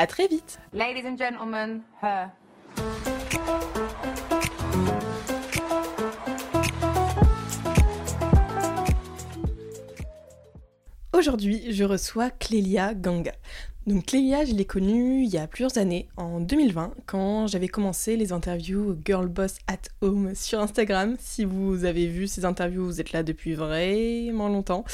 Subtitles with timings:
[0.00, 0.58] À très vite.
[0.72, 2.30] Ladies and gentlemen, her.
[11.12, 13.32] Aujourd'hui, je reçois Clélia Ganga.
[13.90, 18.16] Donc Clélia, je l'ai connue il y a plusieurs années, en 2020, quand j'avais commencé
[18.16, 21.16] les interviews Girl Boss at Home sur Instagram.
[21.18, 24.84] Si vous avez vu ces interviews, vous êtes là depuis vraiment longtemps.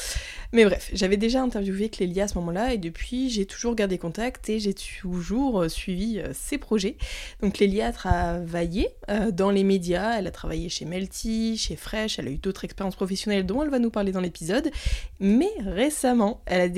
[0.51, 4.49] Mais bref, j'avais déjà interviewé Clélia à ce moment-là et depuis, j'ai toujours gardé contact
[4.49, 6.97] et j'ai toujours euh, suivi euh, ses projets.
[7.43, 12.17] Donc Clélia a travaillé euh, dans les médias, elle a travaillé chez Melty, chez Fresh,
[12.17, 14.71] elle a eu d'autres expériences professionnelles dont elle va nous parler dans l'épisode.
[15.19, 16.69] Mais récemment, elle a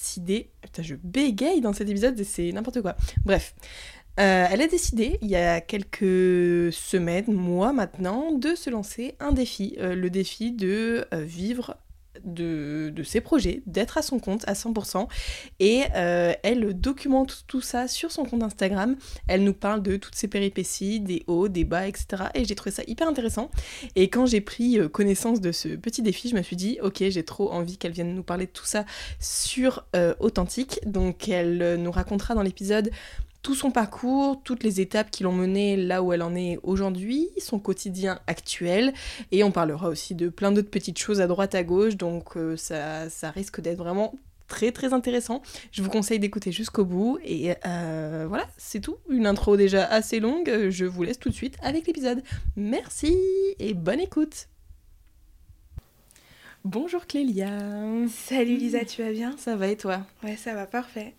[0.00, 0.50] décidé.
[0.62, 2.96] Putain, je bégaye dans cet épisode, c'est n'importe quoi.
[3.24, 3.54] Bref.
[4.18, 9.32] Euh, elle a décidé, il y a quelques semaines, mois maintenant, de se lancer un
[9.32, 9.76] défi.
[9.78, 11.76] Euh, le défi de euh, vivre
[12.26, 15.08] de, ses projets, d'être à son compte à 100%.
[15.60, 18.96] Et euh, elle documente tout ça sur son compte Instagram.
[19.28, 22.24] Elle nous parle de toutes ses péripéties, des hauts, des bas, etc.
[22.34, 23.50] Et j'ai trouvé ça hyper intéressant.
[23.94, 27.04] Et quand j'ai pris euh, connaissance de ce petit défi, je me suis dit, ok,
[27.08, 28.84] j'ai trop envie qu'elle vienne nous parler de tout ça
[29.20, 30.80] sur euh, Authentique.
[30.86, 32.90] Donc elle nous racontera dans l'épisode
[33.46, 37.28] tout son parcours, toutes les étapes qui l'ont mené là où elle en est aujourd'hui,
[37.38, 38.92] son quotidien actuel,
[39.30, 42.56] et on parlera aussi de plein d'autres petites choses à droite à gauche, donc euh,
[42.56, 44.16] ça, ça risque d'être vraiment
[44.48, 45.42] très très intéressant.
[45.70, 48.96] Je vous conseille d'écouter jusqu'au bout, et euh, voilà, c'est tout.
[49.08, 52.24] Une intro déjà assez longue, je vous laisse tout de suite avec l'épisode.
[52.56, 53.14] Merci
[53.60, 54.48] et bonne écoute
[56.68, 57.48] Bonjour Clélia.
[58.08, 59.36] Salut Lisa, tu vas bien?
[59.38, 60.00] Ça va et toi?
[60.24, 61.14] Ouais, ça va, parfait.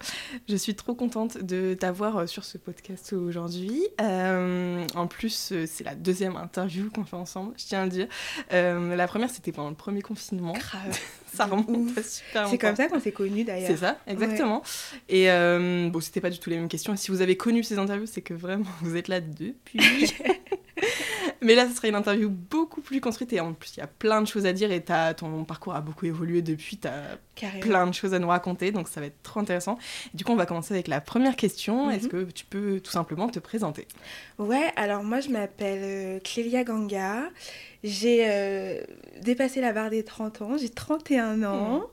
[0.49, 3.81] Je suis trop contente de t'avoir euh, sur ce podcast aujourd'hui.
[4.01, 7.91] Euh, en plus, euh, c'est la deuxième interview qu'on fait ensemble, je tiens à le
[7.91, 8.07] dire.
[8.51, 10.51] la première, c'était pendant le premier confinement.
[10.51, 10.99] Grave.
[11.37, 13.67] ça remonte super C'est comme ça qu'on s'est connus d'ailleurs.
[13.67, 14.63] C'est ça, exactement.
[15.09, 16.93] Et bon, c'était pas du tout les mêmes questions.
[16.93, 19.79] Et si vous avez connu ces interviews, c'est que vraiment vous êtes là depuis.
[21.41, 23.87] Mais là, ce serait une interview beaucoup plus construite et en plus, il y a
[23.87, 26.77] plein de choses à dire et as, ton parcours a beaucoup évolué depuis.
[26.77, 27.19] Tu as
[27.61, 29.77] plein de choses à nous raconter, donc ça va être trop intéressant.
[30.13, 31.91] du coup, on va commencer avec la première question.
[31.91, 32.09] Est-ce mhm.
[32.09, 33.87] que tu peux tout simplement te présenter?
[34.39, 37.29] Ouais, alors moi, je m'appelle euh, Clélia Ganga.
[37.83, 38.81] J'ai euh,
[39.21, 40.57] dépassé la barre des 30 ans.
[40.57, 41.79] J'ai 31 ans.
[41.79, 41.83] Mhm.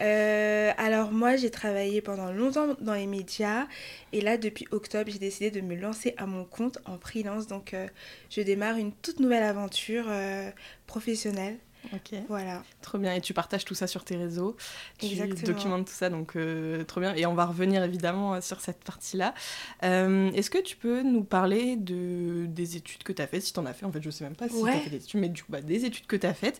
[0.00, 3.66] Euh, alors moi, j'ai travaillé pendant longtemps dans les médias
[4.12, 7.46] et là, depuis octobre, j'ai décidé de me lancer à mon compte en freelance.
[7.46, 7.88] Donc, euh,
[8.30, 10.50] je démarre une toute nouvelle aventure euh,
[10.86, 11.58] professionnelle
[11.92, 12.18] Ok.
[12.28, 12.62] Voilà.
[12.82, 13.14] Trop bien.
[13.14, 14.56] Et tu partages tout ça sur tes réseaux.
[14.98, 17.14] Tu documentes tout ça, donc euh, trop bien.
[17.14, 19.34] Et on va revenir évidemment euh, sur cette partie-là.
[19.82, 23.52] Euh, est-ce que tu peux nous parler de, des études que tu as faites, si
[23.52, 24.96] tu en as fait En fait, je sais même pas si tu as fait des
[24.96, 26.58] études, mais du coup, bah, des études que tu as faites.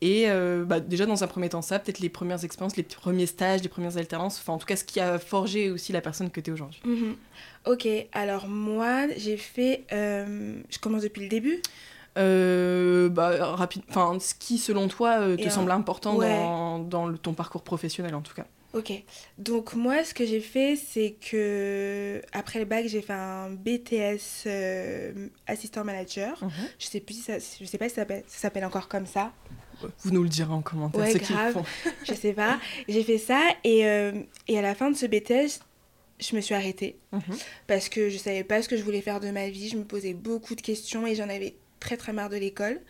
[0.00, 0.26] Et
[0.66, 3.68] bah, déjà, dans un premier temps, ça, peut-être les premières expériences, les premiers stages, les
[3.68, 6.50] premières alternances, enfin, en tout cas, ce qui a forgé aussi la personne que tu
[6.50, 6.80] es aujourd'hui.
[6.84, 7.16] Mhm.
[7.66, 9.84] Ok, alors moi, j'ai fait.
[9.90, 11.60] je commence depuis le début
[12.20, 17.18] euh, bah, rapide, enfin, ce qui, selon toi, euh, te semble important dans, dans le,
[17.18, 18.92] ton parcours professionnel, en tout cas Ok.
[19.38, 24.44] Donc, moi, ce que j'ai fait, c'est que, après le bac, j'ai fait un BTS
[24.46, 26.38] euh, assistant manager.
[26.40, 26.50] Mhm.
[26.78, 29.32] Je sais plus si ça, je sais pas si ça s'appelle encore comme ça.
[30.04, 31.00] Vous nous le direz en commentaire.
[31.00, 31.62] Ouais, grave.
[32.04, 32.60] je sais pas.
[32.86, 33.80] J'ai fait ça et,
[34.46, 35.60] et à la fin de ce BTS,
[36.20, 37.22] je me suis arrêtée Mhm.
[37.66, 39.68] parce que je savais pas ce que je voulais faire de ma vie.
[39.70, 42.80] Je me posais beaucoup de questions et j'en avais très très marre de l'école.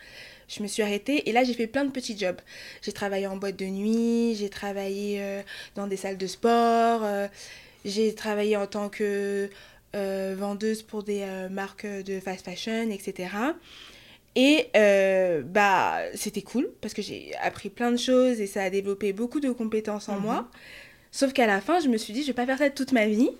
[0.47, 2.39] Je me suis arrêtée et là j'ai fait plein de petits jobs.
[2.81, 5.41] J'ai travaillé en boîte de nuit, j'ai travaillé euh,
[5.75, 7.27] dans des salles de sport, euh,
[7.85, 9.49] j'ai travaillé en tant que
[9.95, 13.29] euh, vendeuse pour des marques de fast fashion, etc.
[14.35, 14.67] Et
[15.45, 19.39] bah c'était cool parce que j'ai appris plein de choses et ça a développé beaucoup
[19.39, 20.21] de compétences en Mhm.
[20.21, 20.51] moi.
[21.11, 23.05] Sauf qu'à la fin, je me suis dit, je vais pas faire ça toute ma
[23.05, 23.31] vie.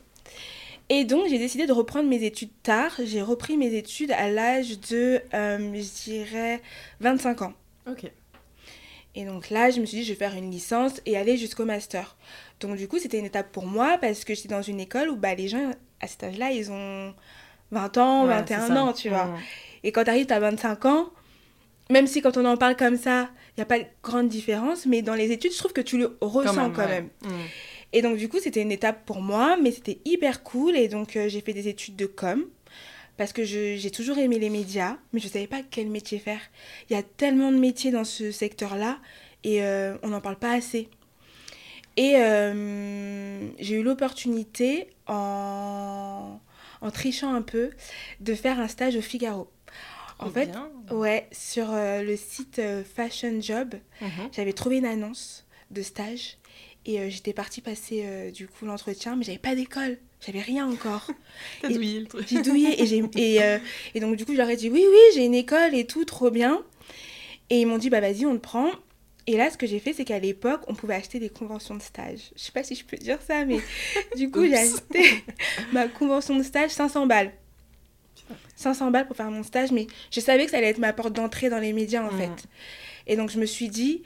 [0.93, 2.91] Et donc, j'ai décidé de reprendre mes études tard.
[3.05, 6.61] J'ai repris mes études à l'âge de, euh, je dirais,
[6.99, 7.53] 25 ans.
[7.89, 8.11] Ok.
[9.15, 11.63] Et donc là, je me suis dit, je vais faire une licence et aller jusqu'au
[11.65, 12.17] master.
[12.59, 15.15] Donc du coup, c'était une étape pour moi parce que j'étais dans une école où
[15.15, 15.71] bah, les gens,
[16.01, 17.13] à cet âge-là, ils ont
[17.71, 18.83] 20 ans, Ouais, 21 c'est ça.
[18.83, 19.29] ans, tu vois.
[19.83, 21.09] Et quand tu arrives à 25 ans,
[21.89, 24.85] même si quand on en parle comme ça, il n'y a pas de grande différence,
[24.85, 27.09] mais dans les études, je trouve que tu le ressens quand même.
[27.23, 27.29] ouais.
[27.29, 27.45] Mhm.
[27.93, 30.75] Et donc, du coup, c'était une étape pour moi, mais c'était hyper cool.
[30.77, 32.45] Et donc, euh, j'ai fait des études de com.
[33.17, 36.39] Parce que j'ai toujours aimé les médias, mais je ne savais pas quel métier faire.
[36.89, 38.99] Il y a tellement de métiers dans ce secteur-là,
[39.43, 40.89] et euh, on n'en parle pas assez.
[41.97, 46.39] Et euh, j'ai eu l'opportunité, en...
[46.81, 47.69] en trichant un peu,
[48.21, 49.51] de faire un stage au Figaro.
[50.17, 50.69] En fait, bien.
[50.91, 52.61] ouais, sur euh, le site
[52.95, 54.29] Fashion Job, Mhm.
[54.31, 56.37] j'avais trouvé une annonce de stage
[56.85, 60.67] et euh, j'étais partie passer euh, du coup l'entretien, mais j'avais pas d'école, j'avais rien
[60.67, 61.07] encore.
[61.61, 62.27] T'as douillé le truc.
[62.27, 63.59] J'ai douillé et, j'ai, et, euh,
[63.93, 66.05] et donc du coup je leur ai dit oui, oui, j'ai une école et tout,
[66.05, 66.63] trop bien.
[67.49, 68.69] Et ils m'ont dit bah vas-y, on te prend.
[69.27, 71.81] Et là, ce que j'ai fait, c'est qu'à l'époque, on pouvait acheter des conventions de
[71.81, 72.31] stage.
[72.35, 73.59] Je sais pas si je peux dire ça, mais
[74.15, 75.23] du coup, j'ai acheté
[75.71, 77.31] ma convention de stage 500 balles.
[78.55, 81.13] 500 balles pour faire mon stage, mais je savais que ça allait être ma porte
[81.13, 82.47] d'entrée dans les médias en fait.
[83.07, 84.03] Et donc je me suis dit,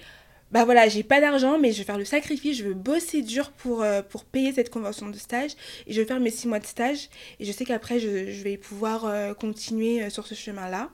[0.51, 3.51] bah voilà, j'ai pas d'argent, mais je vais faire le sacrifice, je veux bosser dur
[3.51, 5.51] pour, euh, pour payer cette convention de stage,
[5.87, 7.09] et je vais faire mes six mois de stage,
[7.39, 10.89] et je sais qu'après je, je vais pouvoir euh, continuer euh, sur ce chemin-là.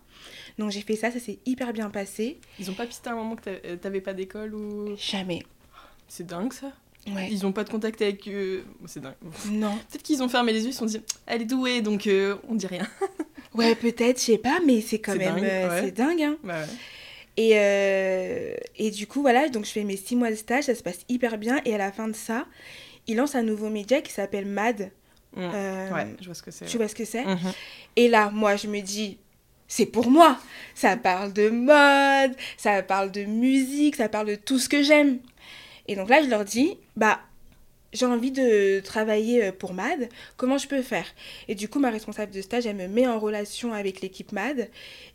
[0.57, 2.39] Donc j'ai fait ça, ça s'est hyper bien passé.
[2.59, 4.95] Ils ont pas pisté à un moment que t'a- t'avais pas d'école ou?
[4.97, 5.43] Jamais.
[6.07, 6.71] C'est dingue ça.
[7.07, 7.29] Ouais.
[7.31, 8.63] Ils ont pas de contact avec eux.
[8.85, 9.15] C'est dingue.
[9.49, 9.75] Non.
[9.89, 12.07] Peut-être qu'ils ont fermé les yeux, ils se sont dit, elle est douée, donc
[12.47, 12.87] on dit rien.
[13.53, 15.81] Ouais, peut-être, je sais pas, mais c'est quand même dingue, ouais.
[15.83, 16.21] c'est dingue.
[16.21, 16.37] Hein.
[16.43, 16.67] Bah ouais.
[17.37, 20.75] Et, euh, et du coup, voilà, donc je fais mes six mois de stage, ça
[20.75, 21.61] se passe hyper bien.
[21.65, 22.45] Et à la fin de ça,
[23.07, 24.91] il lance un nouveau média qui s'appelle MAD.
[25.35, 25.39] Mm.
[25.39, 26.65] Euh, Ouais, je vois ce que c'est.
[26.65, 27.51] Tu vois ce que c'est Mhm.
[27.95, 29.17] Et là, moi, je me dis,
[29.67, 30.37] c'est pour moi.
[30.75, 35.19] Ça parle de mode, ça parle de musique, ça parle de tout ce que j'aime.
[35.87, 37.19] Et donc là, je leur dis, bah,
[37.93, 41.05] j'ai envie de travailler euh, pour MAD, comment je peux faire?
[41.47, 44.69] Et du coup, ma responsable de stage, elle me met en relation avec l'équipe MAD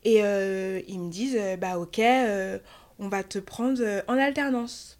[0.05, 2.58] et euh, ils me disent, euh, bah ok, euh,
[2.99, 4.99] on va te prendre en alternance.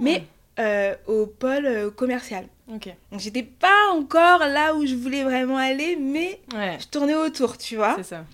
[0.00, 0.24] Mais
[0.58, 2.44] euh, au pôle commercial.
[2.72, 2.88] Ok.
[3.10, 7.56] Donc j'étais pas encore là où je voulais vraiment aller, mais Ouais, je tournais autour,
[7.58, 7.94] tu vois.
[7.98, 8.24] c'est ça.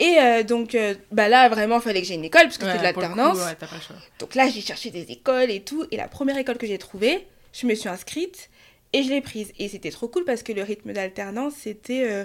[0.00, 2.64] Et euh, donc, euh, bah là, vraiment, il fallait que j'ai une école, parce que
[2.64, 3.38] Ouais, c'était de l'alternance.
[3.38, 3.56] Ouais.
[4.20, 5.86] Donc là, j'ai cherché des écoles et tout.
[5.90, 7.26] Et la première école que j'ai trouvée,
[7.60, 8.50] je me suis inscrite
[8.92, 9.52] et je l'ai prise.
[9.58, 12.24] Et c'était trop cool parce que le rythme d'alternance, c'était euh,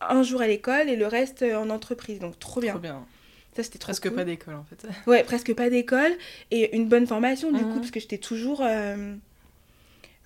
[0.00, 2.18] un jour à l'école et le reste euh, en entreprise.
[2.18, 2.72] Donc trop bien.
[2.72, 3.06] Trop bien.
[3.54, 4.16] Ça, c'était trop Presque cool.
[4.16, 4.86] pas d'école en fait.
[5.06, 6.12] Ouais, presque pas d'école
[6.50, 7.72] et une bonne formation du Mhm.
[7.72, 9.14] coup, parce que j'étais toujours euh,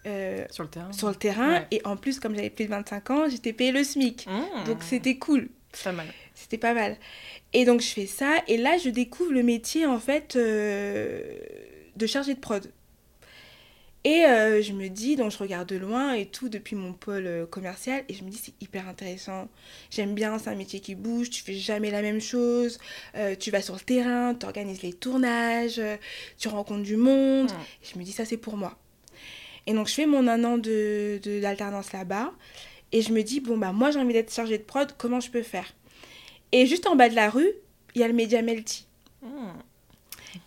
[0.06, 0.92] euh, Sur le terrain.
[0.92, 1.52] sur le terrain.
[1.60, 1.66] Ouais.
[1.70, 4.26] Et en plus, comme j'avais plus de 25 ans, j'étais payée le SMIC.
[4.26, 4.64] Mmh.
[4.66, 5.48] Donc c'était cool.
[5.84, 6.06] Pas mal.
[6.34, 6.96] C'était pas mal.
[7.52, 11.22] Et donc je fais ça, et là je découvre le métier en fait euh,
[11.96, 12.66] de chargé de prod.
[14.02, 17.26] Et euh, je me dis, donc je regarde de loin et tout depuis mon pôle
[17.26, 19.48] euh, commercial, et je me dis c'est hyper intéressant.
[19.90, 22.78] J'aime bien, c'est un métier qui bouge, tu fais jamais la même chose,
[23.14, 25.82] euh, tu vas sur le terrain, tu organises les tournages,
[26.38, 27.50] tu rencontres du monde.
[27.82, 28.78] Et je me dis ça c'est pour moi.
[29.66, 32.32] Et donc je fais mon un an de de- d'alternance là-bas,
[32.92, 35.30] et je me dis bon bah moi j'ai envie d'être chargée de prod, comment je
[35.30, 35.74] peux faire?
[36.52, 37.52] Et juste en bas de la rue,
[37.94, 38.86] il y a le média Melty.
[39.20, 39.28] Mmh.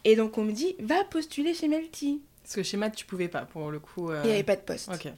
[0.06, 2.20] Et donc on me dit, va postuler chez Melty.
[2.44, 4.12] Parce que chez Matt, tu pouvais pas pour le coup.
[4.12, 4.90] euh, Il n'y avait pas de poste.
[4.94, 5.06] Ok.
[5.06, 5.12] Il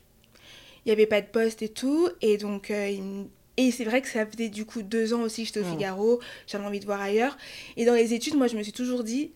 [0.88, 2.10] n'y avait pas de poste et tout.
[2.22, 3.26] Et donc, euh, il
[3.58, 5.72] et c'est vrai que ça faisait du coup deux ans aussi que j'étais au Mm.
[5.72, 6.20] Figaro.
[6.46, 7.38] J'avais envie de voir ailleurs.
[7.78, 9.32] Et dans les études, moi, je me suis toujours dit,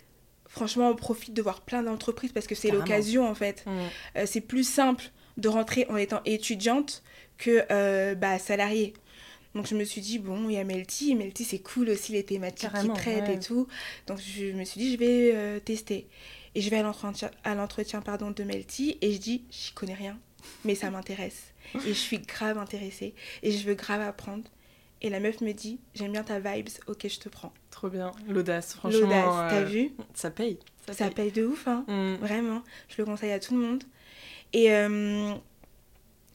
[0.45, 3.63] franchement, on profite de voir plein d'entreprises parce que c'est l'occasion en fait.
[3.65, 3.71] Mmh.
[4.17, 5.05] Euh, c'est plus simple
[5.37, 7.01] de rentrer en étant étudiante
[7.37, 8.93] que bah, salariée.
[9.55, 12.23] Donc je me suis dit, bon, il y a Melty, Melty c'est cool aussi les
[12.23, 13.35] thématiques Carrément, qui traitent ouais.
[13.35, 13.67] et tout.
[14.05, 16.07] Donc je me suis dit, je vais euh, tester.
[16.55, 20.17] Et je vais à l'entretien, pardon, de Melty et je dis, j'y connais rien,
[20.65, 21.53] mais ça m'intéresse.
[21.75, 23.13] et je suis grave intéressée
[23.43, 24.43] et je veux grave apprendre.
[25.01, 27.53] Et la meuf me dit, j'aime bien ta vibes, ok, je te prends.
[27.71, 28.11] Trop bien.
[28.27, 28.99] L'audace, franchement.
[28.99, 30.59] L'audace, t'as euh, vu Ça paye.
[30.91, 32.15] Ça paye de ouf, hein Mmh.
[32.15, 33.83] Vraiment, je le conseille à tout le monde.
[34.51, 35.33] Et, euh,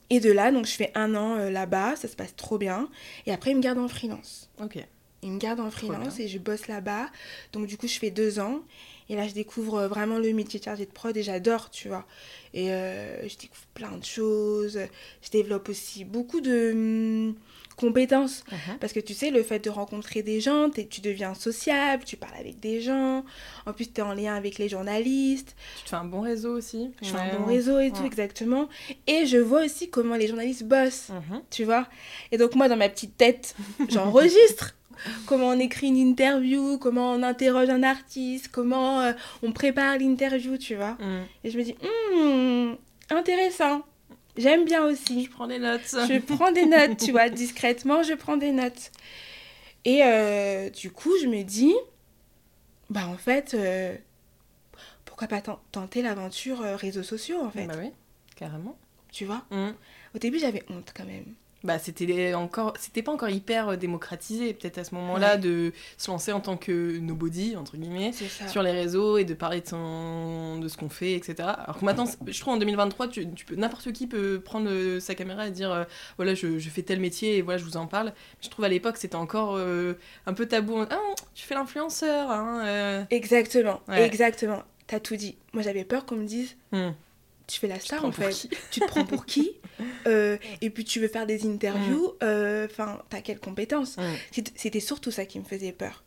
[0.08, 2.88] Et de là, donc je fais un an euh, là-bas, ça se passe trop bien.
[3.26, 4.48] Et après, ils me gardent en freelance.
[4.62, 4.78] Ok.
[5.22, 7.08] Ils me gardent en freelance et je bosse là-bas.
[7.52, 8.60] Donc du coup, je fais deux ans.
[9.08, 11.88] Et là, je découvre euh, vraiment le métier de chargé de prod et j'adore, tu
[11.88, 12.06] vois.
[12.54, 14.78] Et euh, je découvre plein de choses.
[15.22, 17.34] Je développe aussi beaucoup de hum,
[17.76, 18.44] compétences.
[18.50, 18.78] Mhm.
[18.80, 22.36] Parce que tu sais, le fait de rencontrer des gens, tu deviens sociable, tu parles
[22.38, 23.24] avec des gens.
[23.66, 25.54] En plus, tu es en lien avec les journalistes.
[25.78, 26.90] Tu te fais un bon réseau aussi.
[27.02, 27.20] Je fais Ouais.
[27.32, 28.68] un bon réseau et tout, exactement.
[29.06, 31.42] Et je vois aussi comment les journalistes bossent, Mhm.
[31.50, 31.86] tu vois.
[32.32, 33.54] Et donc, moi, dans ma petite tête,
[33.88, 34.74] j'enregistre
[35.26, 40.56] comment on écrit une interview, comment on interroge un artiste, comment euh, on prépare l'interview,
[40.58, 40.96] tu vois.
[41.00, 41.24] Mhm.
[41.44, 42.74] Et je me dis, Hmm,
[43.14, 43.82] intéressant.
[44.36, 45.24] J'aime bien aussi.
[45.24, 45.82] Je prends des notes.
[46.08, 48.90] Je prends des notes, tu vois, discrètement, je prends des notes.
[49.84, 51.74] Et euh, du coup, je me dis,
[52.90, 53.94] bah en fait, euh,
[55.04, 57.90] pourquoi pas ten- tenter l'aventure réseaux sociaux, en fait, Bah oui,
[58.36, 58.76] carrément.
[59.12, 59.42] tu vois?
[59.50, 59.74] Mhm.
[60.14, 61.26] Au début, j'avais honte quand même.
[61.64, 65.38] Bah, c'était encore, c'était pas encore hyper euh, démocratisé, peut-être à ce moment-là, Ouais.
[65.38, 68.12] de se lancer en tant que nobody, entre guillemets,
[68.48, 70.58] sur les réseaux et de parler de, son...
[70.58, 71.48] de ce qu'on fait, etc.
[71.56, 75.00] Alors que maintenant, je trouve en 2023, tu, tu peux, n'importe qui peut prendre euh,
[75.00, 75.84] sa caméra et dire euh,
[76.16, 78.12] voilà, je, je fais tel métier et voilà, je vous en parle.
[78.42, 79.94] Je trouve à l'époque, c'était encore euh,
[80.26, 80.82] un peu tabou.
[80.90, 80.98] Ah,
[81.34, 82.60] tu fais l'influenceur, hein.
[82.66, 83.02] euh.
[83.10, 84.02] Exactement, Ouais.
[84.04, 84.62] exactement.
[84.86, 85.38] T'as tout dit.
[85.54, 86.90] Moi, j'avais peur qu'on me dise, Hmm.
[87.46, 88.48] Tu fais la star, en fait.
[88.70, 89.52] Tu te prends pour qui?
[90.06, 92.12] Euh, Et puis, tu veux faire des interviews.
[92.22, 94.02] euh, Enfin, t'as quelles compétences Hmm.
[94.30, 96.04] C'est- C'était surtout ça qui me faisait peur.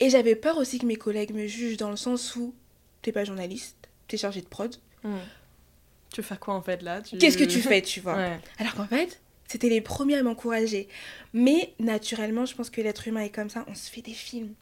[0.00, 2.54] Et j'avais peur aussi que mes collègues me jugent dans le sens où
[3.00, 3.76] t'es pas journaliste,
[4.08, 4.76] t'es chargé de prod.
[6.12, 7.00] Tu veux faire quoi en fait là?
[7.00, 8.16] Tu- Qu'est-ce que tu fais, tu vois?
[8.16, 8.38] Ouais.
[8.58, 10.88] Alors qu'en fait, c'était les premiers à m'encourager.
[11.32, 14.52] Mais naturellement, je pense que l'être humain est comme ça, on se fait des films.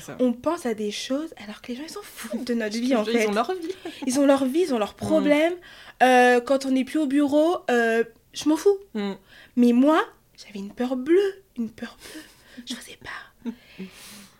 [0.00, 0.16] Ça.
[0.20, 2.94] On pense à des choses alors que les gens, ils s'en foutent de notre vie,
[2.94, 3.26] en Ils fait.
[3.26, 3.74] ont leur vie.
[4.06, 5.54] Ils ont leur vie, ils ont leurs problèmes.
[6.02, 8.78] Euh, quand on n'est plus au bureau, euh, je m'en fous.
[8.94, 9.14] Hmm.
[9.56, 10.04] Mais moi,
[10.36, 11.42] j'avais une peur bleue.
[11.56, 12.22] Une peur bleue.
[12.66, 13.50] Je n'osais pas.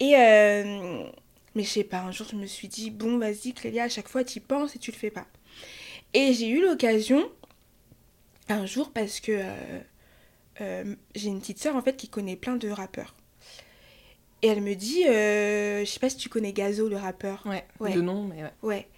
[0.01, 1.05] Et euh,
[1.55, 4.09] mais je sais pas, un jour je me suis dit, bon vas-y Clélia, à chaque
[4.09, 5.27] fois tu y penses et tu le fais pas.
[6.15, 7.31] Et j'ai eu l'occasion,
[8.49, 9.41] un jour, parce que
[10.61, 13.15] j'ai une petite sœur en fait qui connaît plein de rappeurs.
[14.43, 17.43] Et elle me dit, euh, je sais pas si tu connais Gazo, le rappeur.
[17.45, 17.65] Ouais.
[17.81, 17.93] Ouais.
[17.93, 18.53] De nom, mais ouais.
[18.63, 18.89] Ouais.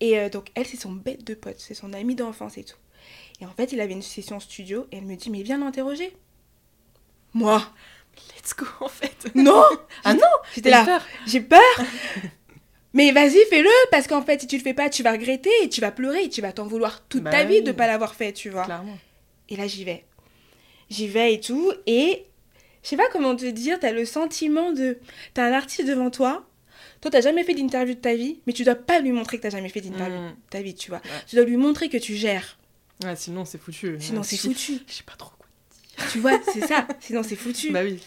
[0.00, 2.76] Et euh, donc, elle, c'est son bête de pote, c'est son ami d'enfance et tout.
[3.40, 6.16] Et en fait, il avait une session studio et elle me dit, mais viens l'interroger.
[7.34, 7.62] Moi
[8.34, 9.34] Let's go en fait.
[9.34, 9.62] Non
[10.04, 10.22] Ah non
[10.54, 11.60] J'étais là, eu peur j'ai peur
[12.94, 15.68] Mais vas-y, fais-le Parce qu'en fait, si tu le fais pas, tu vas regretter et
[15.68, 18.14] tu vas pleurer et tu vas t'en vouloir toute Bah ta vie de pas l'avoir
[18.14, 18.64] fait, tu vois.
[18.64, 18.96] Clairement.
[19.50, 20.06] Et là, j'y vais.
[20.88, 21.72] J'y vais et tout.
[21.86, 22.24] Et
[22.86, 24.98] je sais pas comment te dire, t'as le sentiment de.
[25.34, 26.46] T'as un artiste devant toi.
[27.00, 29.42] Toi, t'as jamais fait d'interview de ta vie, mais tu dois pas lui montrer que
[29.42, 30.30] t'as jamais fait d'interview Hmm.
[30.30, 30.98] de ta vie, tu vois.
[31.00, 31.10] Ouais.
[31.26, 32.58] Tu dois lui montrer que tu gères.
[33.04, 33.96] Ouais, sinon c'est foutu.
[33.98, 34.78] Sinon, c'est foutu.
[34.86, 35.46] Je sais pas trop quoi.
[36.12, 36.86] Tu vois, c'est ça.
[37.00, 37.72] Sinon, c'est foutu.
[37.72, 38.00] Bah oui.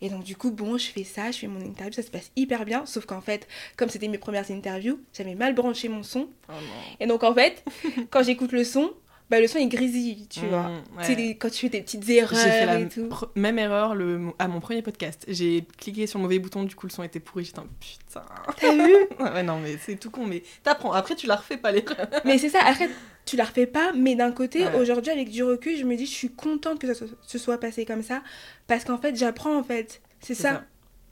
[0.00, 2.30] Et donc, du coup, bon, je fais ça, je fais mon interview, ça se passe
[2.36, 2.84] hyper bien.
[2.86, 6.28] Sauf qu'en fait, comme c'était mes premières interviews, j'avais mal branché mon son.
[6.48, 6.60] Oh non.
[7.00, 7.64] Et donc, en fait,
[8.10, 8.92] quand j'écoute le son,
[9.30, 10.68] bah, le son il grésille, tu vois.
[10.68, 11.16] Mmh, Tu sais, ouais.
[11.16, 13.08] les- quand tu fais des petites J'ai erreurs fait la et tout.
[13.34, 15.24] même erreur le, à mon premier podcast.
[15.28, 17.44] J'ai cliqué sur le mauvais bouton, du coup le son était pourri.
[17.44, 18.24] J'étais en putain.
[18.60, 20.92] T'as vu Ouais, non, mais c'est tout con, mais t'apprends.
[20.92, 22.06] Après, tu la refais pas l'erreur.
[22.24, 22.88] Mais c'est ça, après,
[23.24, 24.74] tu la refais pas, mais d'un côté, Ouais.
[24.78, 27.58] aujourd'hui, avec du recul, je me dis, je suis contente que ça se- se soit
[27.58, 28.22] passé comme ça,
[28.68, 30.00] parce qu'en fait, j'apprends, en fait.
[30.20, 30.64] C'est ça.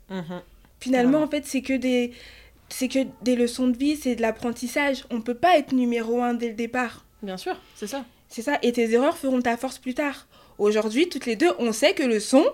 [0.09, 0.41] Mhm.
[0.79, 2.11] Finalement, en fait, c'est que des...
[2.69, 5.05] C'est que des leçons de vie, c'est de l'apprentissage.
[5.11, 7.04] On peut pas être numéro un dès le départ.
[7.25, 8.05] Bien sûr, c'est ça.
[8.29, 10.27] C'est ça, et tes erreurs feront ta force plus tard.
[10.57, 12.45] Aujourd'hui, toutes les deux, on sait que le son,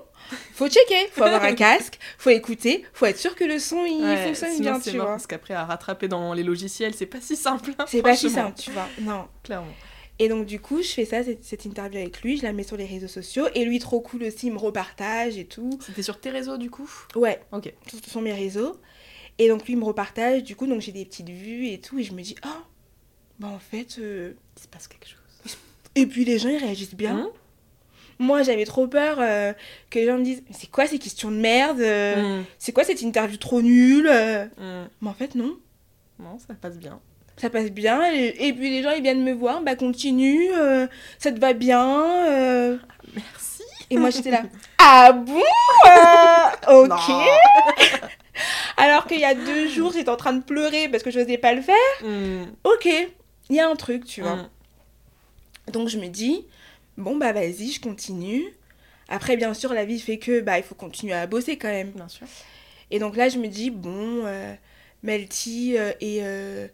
[0.54, 4.04] faut checker, faut avoir un casque, faut écouter, faut être sûr que le son il
[4.04, 5.16] Ouais, fonctionne sinon, bien, c'est tu mort, vois.
[5.16, 7.72] Parce qu'après, à rattraper dans les logiciels, c'est pas si simple.
[7.78, 8.88] hein, C'est pas si simple, tu vois.
[9.02, 9.28] Non.
[9.44, 9.74] Clairement.
[10.20, 12.64] Et donc, du coup, je fais ça, cette, cette interview avec lui, je la mets
[12.64, 15.80] sur les réseaux sociaux, et lui, trop cool aussi, il me repartage et tout.
[15.86, 16.90] C'était sur tes réseaux, du coup?
[17.16, 17.74] Ouais, Ok.
[17.88, 18.78] sur, sur mes réseaux.
[19.40, 21.98] Et donc, lui, il me repartage, du coup, donc j'ai des petites vues et tout,
[21.98, 22.50] et je me dis, oh,
[23.42, 23.98] bah en fait.
[24.00, 25.18] euh, Il se passe quelque chose.
[25.96, 27.18] Et puis, les gens, ils réagissent bien.
[27.18, 27.30] Hein
[28.20, 29.52] Moi, j'avais trop peur euh,
[29.90, 32.46] que les gens me disent, c'est quoi ces questions de merde euh, Mm.
[32.60, 34.88] C'est quoi cette interview trop nulle euh Mm.
[35.02, 35.58] Mais en fait, non.
[36.20, 37.00] Non, ça passe bien.
[37.38, 38.14] Ça passe bien.
[38.14, 39.62] Et, et puis les gens, ils viennent me voir.
[39.62, 40.48] Bah, continue.
[41.20, 42.28] ça te va bien.
[42.30, 42.78] euh.
[43.16, 43.64] Merci.
[43.90, 44.44] Et moi, j'étais là.
[44.84, 45.42] Ah bon
[46.70, 47.00] Ok.
[48.78, 51.38] Alors qu'il y a deux jours, j'étais en train de pleurer parce que je n'osais
[51.38, 51.76] pas le faire.
[52.04, 52.44] Mm.
[52.64, 52.88] Ok.
[53.52, 54.38] Il y a un truc, tu vois.
[54.38, 54.50] Mm.
[55.74, 56.46] Donc, je me dis,
[56.98, 58.44] bon, bah, vas-y, je continue.
[59.10, 61.92] Après, bien sûr, la vie fait que, bah, il faut continuer à bosser quand même.
[61.92, 62.26] Bien sûr.
[62.90, 64.54] Et donc là, je me dis, bon, euh,
[65.04, 66.68] Melty euh, est, euh,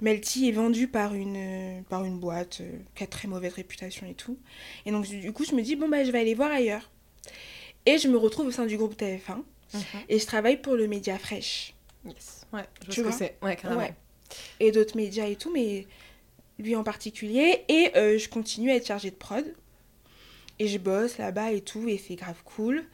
[0.00, 4.06] Melty est vendu par une, euh, par une boîte euh, qui a très mauvaise réputation
[4.06, 4.38] et tout.
[4.86, 6.90] Et donc, du coup, je me dis, bon, bah, je vais aller voir ailleurs.
[7.86, 9.42] Et je me retrouve au sein du groupe TF1
[10.08, 11.74] et je travaille pour le média Fresh.
[12.06, 12.46] Yes.
[12.52, 13.36] Ouais, je Tu vois ce que c'est.
[13.42, 13.80] Ouais, carrément.
[13.80, 13.94] Ouais.
[14.60, 15.86] Et d'autres médias et tout, mais
[16.58, 17.64] lui en particulier.
[17.68, 19.44] Et euh, je continue à être chargée de prod.
[20.58, 22.84] Et je bosse là-bas et tout, et c'est grave cool.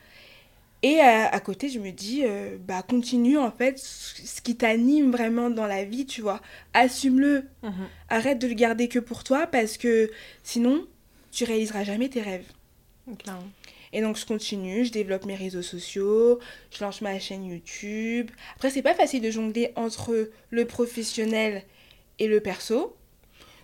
[0.83, 5.13] Et à, à côté, je me dis, euh, bah continue en fait ce qui t'anime
[5.13, 6.41] vraiment dans la vie, tu vois.
[6.73, 7.45] Assume-le.
[7.63, 7.89] Mhm.
[8.09, 10.11] Arrête de le garder que pour toi parce que
[10.43, 10.87] sinon,
[11.31, 12.47] tu réaliseras jamais tes rêves.
[13.93, 16.39] Et donc je continue, je développe mes réseaux sociaux,
[16.71, 18.31] je lance ma chaîne YouTube.
[18.55, 21.65] Après, c'est pas facile de jongler entre le professionnel
[22.19, 22.97] et le perso.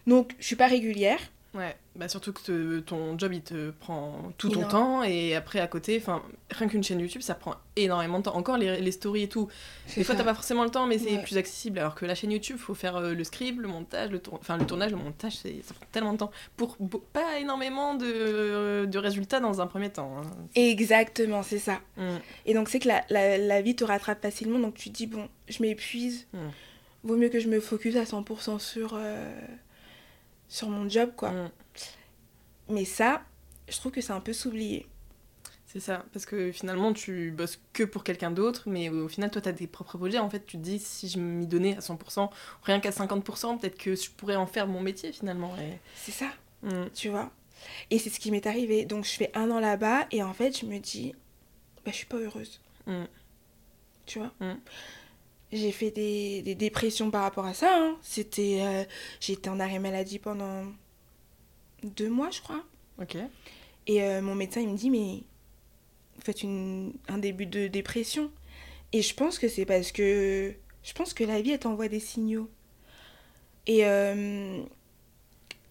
[0.06, 1.18] Donc, je suis pas régulière.
[1.54, 4.70] Ouais, bah surtout que te- ton job il te prend tout ton Énorme.
[4.70, 8.36] temps et après à côté, enfin rien qu'une chaîne YouTube ça prend énormément de temps.
[8.36, 9.48] Encore les, les stories et tout,
[9.96, 11.22] des fois t'as pas forcément le temps mais c'est Ouais.
[11.22, 14.18] plus accessible alors que la chaîne YouTube faut faire euh, le script, le montage, le,
[14.18, 14.34] tour...
[14.34, 16.76] enfin, le tournage, le montage ça prend tellement de temps pour
[17.14, 20.14] pas énormément de, de résultats dans un premier temps.
[20.18, 20.30] hein.
[20.56, 21.80] Exactement, c'est ça.
[21.96, 22.02] Mm.
[22.44, 24.58] Et donc, c'est que la, la, la vie te rattrape facilement.
[24.58, 26.26] Donc, tu te dis, bon, je m'épuise.
[26.34, 26.38] Mm.
[27.04, 29.32] Vaut mieux que je me focus à 100% sur, euh,
[30.48, 31.30] sur mon job, quoi.
[31.30, 31.50] Mm.
[32.68, 33.22] Mais ça,
[33.68, 34.86] je trouve que c'est un peu s'oublier.
[35.66, 39.42] C'est ça, parce que finalement tu bosses que pour quelqu'un d'autre, mais au final toi
[39.42, 40.18] t'as tes propres projets.
[40.18, 42.30] En fait, tu te dis si je m'y donnais à 100%,
[42.62, 45.54] rien qu'à 50%, peut-être que je pourrais en faire mon métier finalement.
[45.58, 45.78] Et...
[45.96, 46.30] C'est ça.
[46.62, 46.86] Mm.
[46.94, 47.30] tu vois.
[47.90, 48.86] Et c'est ce qui m'est arrivé.
[48.86, 51.12] Donc je fais un an là-bas et en fait je me dis,
[51.84, 52.60] bah je suis pas heureuse.
[52.86, 53.04] Mm.
[54.06, 54.32] Tu vois.
[55.56, 55.60] Mm.
[55.60, 57.70] J'ai fait des, des dépressions par rapport à ça.
[57.72, 57.96] hein.
[58.02, 58.84] C'était, euh,
[59.28, 60.64] été en arrêt maladie pendant
[61.82, 62.64] deux mois, je crois.
[63.00, 63.16] Ok.
[63.86, 65.22] Et euh, mon médecin il me dit, mais
[66.16, 68.30] vous faites une, un début de dépression.
[68.92, 72.00] Et je pense que c'est parce que je pense que la vie elle t'envoie des
[72.00, 72.48] signaux.
[73.66, 74.62] Et euh,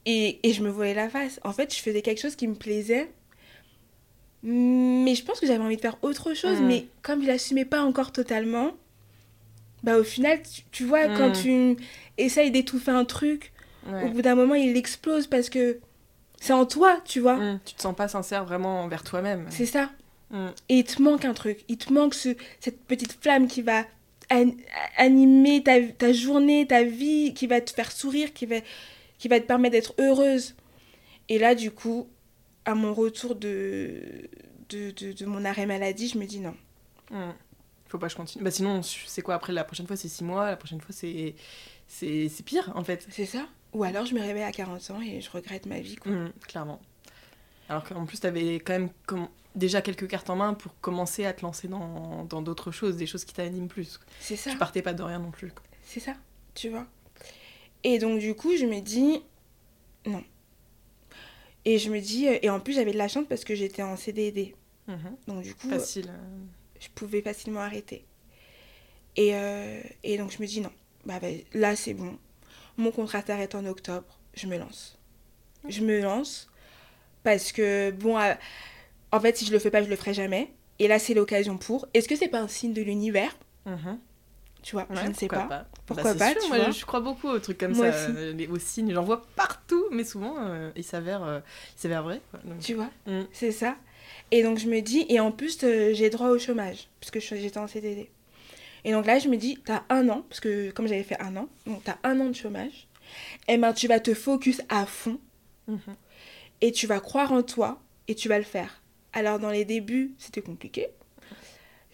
[0.05, 1.39] et, et je me voyais la face.
[1.43, 3.09] En fait, je faisais quelque chose qui me plaisait.
[4.43, 6.59] Mais je pense que j'avais envie de faire autre chose.
[6.59, 6.67] Mhm.
[6.67, 8.73] Mais comme je l'assumais pas encore totalement,
[9.85, 11.75] bah au final, tu, tu vois, quand Mhm.
[11.77, 11.83] tu
[12.17, 13.53] essayes d'étouffer un truc,
[13.87, 14.03] Ouais.
[14.03, 15.79] au bout d'un moment, il explose parce que
[16.41, 17.35] c'est en toi, tu vois.
[17.37, 17.59] Mm.
[17.65, 19.45] Tu te sens pas sincère vraiment envers toi-même.
[19.49, 19.91] C'est ça.
[20.31, 20.47] Mm.
[20.69, 21.63] Et il te manque un truc.
[21.69, 23.85] Il te manque ce, cette petite flamme qui va
[24.31, 24.51] an-
[24.97, 28.55] animer ta, ta journée, ta vie, qui va te faire sourire, qui va,
[29.19, 30.55] qui va te permettre d'être heureuse.
[31.29, 32.07] Et là, du coup,
[32.65, 34.01] à mon retour de,
[34.69, 36.55] de, de, de mon arrêt maladie, je me dis non.
[37.95, 38.43] Faut pas que je continue.
[38.43, 41.33] Bah sinon, c'est quoi après La prochaine fois c'est 6 mois, la prochaine fois c'est
[41.87, 43.07] c'est c'est pire en fait.
[43.09, 45.95] C'est ça Ou alors je me réveille à 40 ans et je regrette ma vie.
[45.95, 46.11] Quoi.
[46.11, 46.81] Mm, clairement.
[47.69, 51.31] Alors qu'en plus, t'avais quand même comme déjà quelques cartes en main pour commencer à
[51.31, 53.99] te lancer dans dans d'autres choses, des choses qui t'animent plus.
[54.19, 55.53] C'est ça Tu partais pas de rien non plus.
[55.83, 56.15] C'est ça,
[56.53, 56.85] tu vois.
[57.85, 59.21] Et donc, du coup, je me dis
[60.05, 60.21] non.
[61.63, 63.95] Et je me dis, et en plus, j'avais de la chance parce que j'étais en
[63.95, 64.53] CDD.
[64.87, 65.15] Mhm.
[65.27, 66.09] Donc, du coup, Facile.
[66.09, 66.45] euh.
[66.85, 68.05] Je pouvais facilement arrêter.
[69.15, 70.71] Et, euh, et donc, je me dis non.
[71.05, 72.17] Bah, bah, là, c'est bon.
[72.77, 74.19] Mon contrat s'arrête en octobre.
[74.33, 74.97] Je me lance.
[75.69, 76.49] Je me lance
[77.23, 78.33] parce que, bon, euh,
[79.11, 80.51] en fait, si je le fais pas, je le ferai jamais.
[80.79, 81.87] Et là, c'est l'occasion pour.
[81.93, 83.35] Est-ce que c'est pas un signe de l'univers?
[83.65, 83.99] Mhm.
[84.61, 85.45] Tu vois, je ne sais pas.
[85.47, 86.71] Bah, Pourquoi c'est pas, sûr, tu moi, vois.
[86.71, 88.17] je crois beaucoup aux trucs comme Moi ça, aussi.
[88.17, 88.91] euh, les, aux signes.
[88.93, 91.39] J'en vois partout, mais souvent, euh, ils s'avèrent euh,
[92.31, 92.39] quoi.
[92.43, 93.21] Donc, Tu vois Mm.
[93.31, 93.77] C'est ça.
[94.31, 97.35] Et donc je me dis, et en plus euh, j'ai droit au chômage, puisque je-
[97.35, 98.09] j'étais en CDD.
[98.83, 101.35] Et donc là je me dis, t'as un an, parce que comme j'avais fait un
[101.37, 102.87] an, donc t'as un an de chômage,
[103.47, 105.19] et ben tu vas te focus à fond,
[105.67, 105.79] Mhm.
[106.61, 108.81] et tu vas croire en toi, et tu vas le faire.
[109.13, 110.87] Alors dans les débuts, c'était compliqué.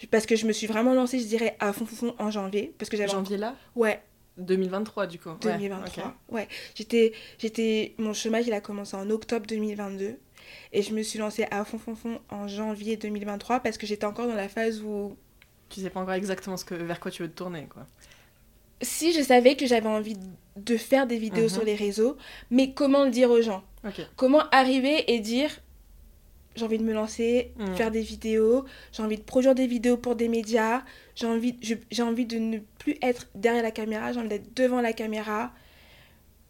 [0.10, 2.74] Parce que je me suis vraiment lancée, je dirais, à fond, fond, fond en janvier.
[2.80, 3.12] Parce que j'avais...
[3.12, 3.56] Janvier là?
[3.76, 4.02] Ouais,
[4.38, 5.30] 2023 du coup.
[5.30, 6.06] Ouais, 2023.
[6.08, 6.14] ok.
[6.34, 10.18] Ouais, j'étais, j'étais, mon chômage il a commencé en octobre 2022
[10.74, 14.06] et je me suis lancée à fond fond fond en janvier 2023 parce que j'étais
[14.06, 15.16] encore dans la phase où
[15.70, 17.88] Tu sais pas encore exactement ce que, vers quoi tu veux te tourner quoi.
[18.82, 20.18] si je savais que j'avais envie
[20.56, 21.50] de faire des vidéos Mhm.
[21.50, 22.18] sur les réseaux,
[22.50, 23.64] mais comment le dire aux gens?
[24.16, 25.50] Comment arriver et dire
[26.56, 27.76] j'ai envie de me lancer, Mhm.
[27.76, 30.84] faire des vidéos, j'ai envie de produire des vidéos pour des médias,
[31.16, 34.82] j'ai envie, j'ai envie de ne plus être derrière la caméra, j'ai envie d'être devant
[34.82, 35.54] la caméra.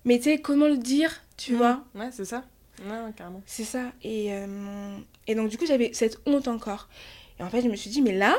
[0.05, 1.57] Mais tu sais, comment le dire, tu Mhm.
[1.59, 1.83] vois?
[1.93, 2.43] Ouais, c'est ça.
[2.85, 3.41] Ouais, carrément.
[3.45, 3.91] C'est ça.
[4.03, 6.89] Et, euh, et donc, du coup, j'avais cette honte encore.
[7.39, 8.35] Et en fait, je me suis dit, mais là,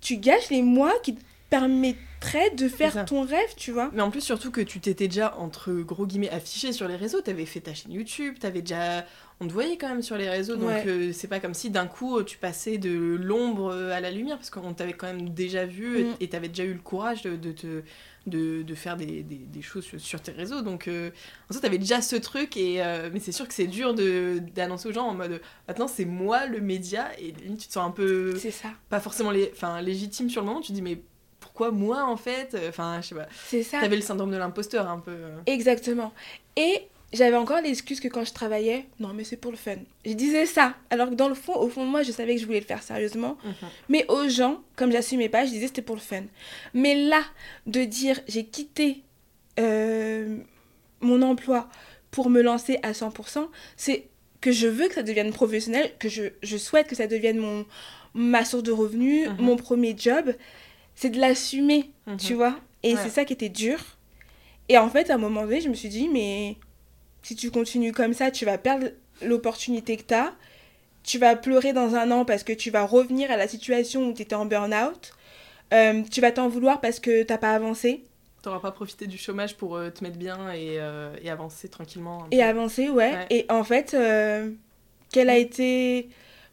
[0.00, 1.16] tu gâches les mois qui,
[1.52, 2.76] permettrait de ça.
[2.76, 3.90] faire ton rêve, tu vois.
[3.92, 7.20] Mais en plus, surtout que tu t'étais déjà, entre gros guillemets, affiché sur les réseaux.
[7.20, 9.04] T'avais fait ta chaîne YouTube, t'avais déjà.
[9.42, 10.84] On te voyait quand même sur les réseaux, donc Ouais.
[10.86, 14.12] euh, c'est pas comme si d'un coup euh, tu passais de l'ombre euh, à la
[14.12, 16.14] lumière, parce qu'on t'avait quand même déjà vu et- Mm.
[16.20, 17.82] et t'avais déjà eu le courage de, de, te-
[18.28, 20.62] de, de faire des, des, des choses sur, tes réseaux.
[20.62, 21.10] Donc euh,
[21.50, 24.88] en fait, t'avais déjà ce truc, et, euh, mais c'est sûr que c'est dur d'annoncer
[24.88, 28.36] aux gens en mode maintenant c'est moi le média, et tu te sens un peu
[28.38, 28.68] C'est ça.
[28.90, 29.52] pas forcément lé-
[29.82, 30.98] légitime sur le moment, tu te dis mais
[31.40, 32.56] pourquoi moi en fait?
[32.68, 33.26] Enfin, je sais pas.
[33.46, 33.80] C'est ça.
[33.80, 35.16] T'avais le syndrome de l'imposteur un peu.
[35.46, 36.12] Exactement.
[36.56, 39.76] Et j'avais encore l'excuse que quand je travaillais, non mais c'est pour le fun.
[40.04, 42.40] Je disais ça, alors que dans le fond, au fond de moi, je savais que
[42.40, 43.36] je voulais le faire sérieusement.
[43.88, 46.22] Mais aux gens, comme j'assumais pas, je disais c'était pour le fun.
[46.74, 47.22] Mais là,
[47.66, 49.02] de dire j'ai quitté
[49.60, 50.38] euh,
[51.00, 51.68] mon emploi
[52.10, 54.08] pour me lancer à 100%, c'est
[54.40, 57.64] que je veux que ça devienne professionnel, que je, je souhaite que ça devienne mon,
[58.14, 59.36] ma source de revenus, Mhm.
[59.40, 60.34] mon premier job.
[60.94, 62.16] C'est de l'assumer, Mhm.
[62.16, 62.58] tu vois.
[62.82, 63.00] Et Ouais.
[63.02, 63.78] c'est ça qui était dur.
[64.68, 66.56] Et en fait, à un moment donné, je me suis dit, mais
[67.22, 68.88] si tu continues comme ça, tu vas perdre
[69.22, 70.32] l'opportunité que tu as.
[71.04, 74.12] Tu vas pleurer dans un an parce que tu vas revenir à la situation où
[74.14, 75.12] tu étais en burn-out.
[75.74, 78.04] Euh, tu vas t'en vouloir parce que t'as pas avancé.
[78.42, 82.26] T'auras pas profité du chômage pour euh, te mettre bien et, euh, et avancer tranquillement.
[82.30, 83.12] Et avancer, ouais.
[83.12, 83.26] Ouais.
[83.30, 84.50] Et en fait, euh,
[85.12, 86.08] quel a été.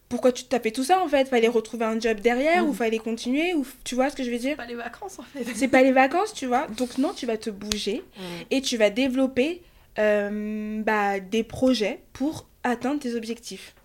[0.07, 1.27] Pourquoi tu t'as fait tout ça en fait?
[1.27, 2.73] Fallait retrouver un job derrière ou Mhm.
[2.75, 4.55] fallait continuer ou Tu vois ce que je veux dire?
[4.57, 5.43] Pas les vacances en fait.
[5.53, 6.65] C'est pas les vacances, tu vois.
[6.77, 8.21] Donc non, tu vas te bouger Mm.
[8.49, 9.61] et tu vas développer
[9.99, 13.75] euh, bah, des projets pour atteindre tes objectifs.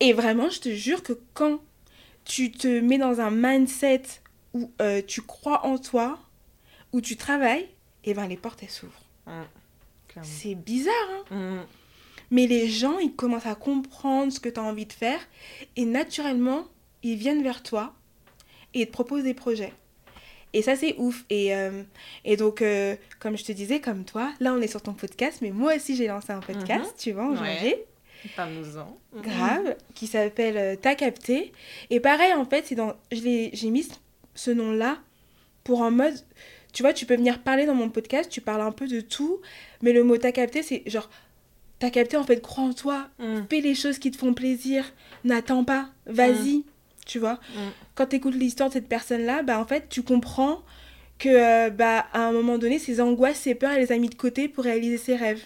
[0.00, 1.60] Et vraiment, je te jure que quand
[2.24, 4.02] tu te mets dans un mindset
[4.54, 6.18] où euh, tu crois en toi,
[6.92, 7.68] où tu travailles,
[8.04, 9.02] et ben les portes elles s'ouvrent.
[10.08, 10.30] Clairement.
[10.30, 10.94] C'est bizarre,
[11.30, 11.66] hein Mm.
[12.30, 15.20] mais les gens, ils commencent à comprendre ce que tu as envie de faire
[15.76, 16.66] et naturellement,
[17.02, 17.94] ils viennent vers toi
[18.74, 19.72] et ils te proposent des projets.
[20.54, 21.24] Et ça, c'est ouf.
[21.30, 21.82] Et, euh,
[22.24, 25.38] et donc, euh, comme je te disais, comme toi, là, on est sur ton podcast,
[25.42, 26.92] mais moi aussi, j'ai lancé un podcast, Mhm.
[26.98, 27.36] tu vois, en Ouais.
[27.54, 27.84] janvier,
[28.34, 28.98] Parle-nous-en.
[29.14, 29.20] Mm.
[29.22, 31.52] grave, qui s'appelle euh, T'as capté.
[31.90, 33.88] Et pareil, en fait, c'est dans, j'ai mis
[34.34, 34.98] ce nom-là
[35.64, 36.14] pour en mode,
[36.72, 39.40] tu vois, tu peux venir parler dans mon podcast, tu parles un peu de tout,
[39.82, 41.08] mais le mot T'as capté, c'est genre,
[41.78, 43.42] T'as capté, en fait, crois en toi, Mm.
[43.48, 44.84] fais les choses qui te font plaisir,
[45.22, 46.64] n'attends pas, vas-y,
[47.08, 47.40] tu vois.
[47.54, 47.70] Mm.
[47.96, 50.62] Quand tu écoutes l'histoire de cette personne-là, bah en fait, tu comprends
[51.18, 54.14] que bah à un moment donné, ses angoisses, ses peurs, elle les a mis de
[54.14, 55.44] côté pour réaliser ses rêves,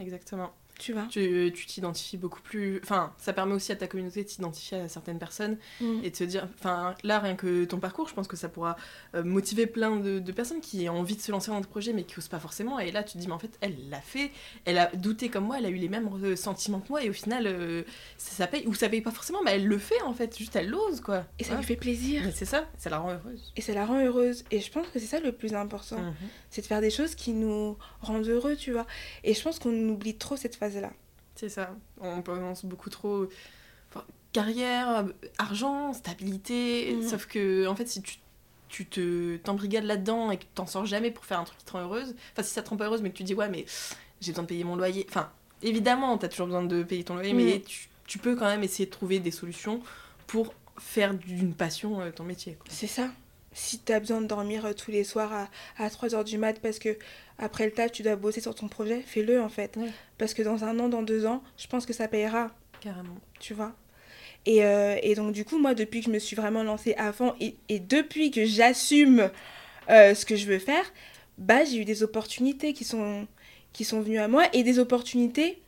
[0.00, 0.50] Exactement.
[0.78, 1.06] Tu vois.
[1.10, 2.80] Tu tu t'identifies beaucoup plus.
[2.82, 6.00] Enfin, ça permet aussi à ta communauté de s'identifier à certaines personnes Mm.
[6.04, 6.48] et de se dire.
[6.58, 8.76] Enfin, là, rien que ton parcours, je pense que ça pourra
[9.14, 11.92] euh, motiver plein de, de personnes qui ont envie de se lancer dans des projets
[11.92, 12.78] mais qui osent pas forcément.
[12.78, 14.30] Et là, tu te dis, mais en fait, elle l'a fait,
[14.64, 17.12] elle a douté comme moi, elle a eu les mêmes sentiments que moi et au
[17.12, 17.82] final, euh,
[18.18, 18.66] ça, ça paye.
[18.66, 21.24] Ou ça paye pas forcément, mais elle le fait en fait, juste elle l'ose quoi.
[21.38, 21.58] Et ça Ouais.
[21.58, 22.22] lui fait plaisir.
[22.34, 23.52] C'est ça, ça la rend heureuse.
[23.56, 24.44] Et ça la rend heureuse.
[24.50, 25.98] Et je pense que c'est ça le plus important.
[26.00, 26.14] Mhm.
[26.50, 28.86] C'est de faire des choses qui nous rendent heureux, tu vois.
[29.24, 30.92] Et je pense qu'on oublie trop cette phase-là.
[31.34, 31.74] C'est ça.
[32.00, 33.26] On pense beaucoup trop
[33.90, 35.06] enfin, carrière,
[35.38, 36.94] argent, stabilité.
[36.94, 37.08] Mhm.
[37.08, 38.18] Sauf que, en fait, si tu,
[38.68, 41.72] tu te t'embrigades là-dedans et que t'en sors jamais pour faire un truc qui te
[41.72, 43.66] rend heureuse, enfin, si ça te rend pas heureuse, mais que tu dis, ouais, mais
[44.20, 45.06] j'ai besoin de payer mon loyer.
[45.08, 45.30] Enfin,
[45.62, 48.86] évidemment, t'as toujours besoin de payer ton loyer, mais tu, tu peux quand même essayer
[48.86, 49.80] de trouver des solutions
[50.26, 52.58] pour faire d'une passion euh, ton métier.
[52.68, 53.08] C'est ça.
[53.58, 55.48] Si tu as besoin de dormir euh, tous les soirs à,
[55.82, 56.98] à 3h du mat parce que
[57.38, 59.76] après le taf, tu dois bosser sur ton projet, fais-le en fait.
[59.76, 59.88] Ouais.
[60.18, 63.16] Parce que dans un an, dans deux ans, je pense que ça payera, Carrément.
[63.40, 63.74] tu vois?
[64.44, 67.12] Et, euh, et donc, du coup, moi, depuis que je me suis vraiment lancée à
[67.14, 69.30] fond et, et depuis que j'assume
[69.88, 70.84] euh, ce que je veux faire,
[71.38, 73.26] bah, j'ai eu des opportunités qui sont,
[73.72, 75.60] qui sont venues à moi et des opportunités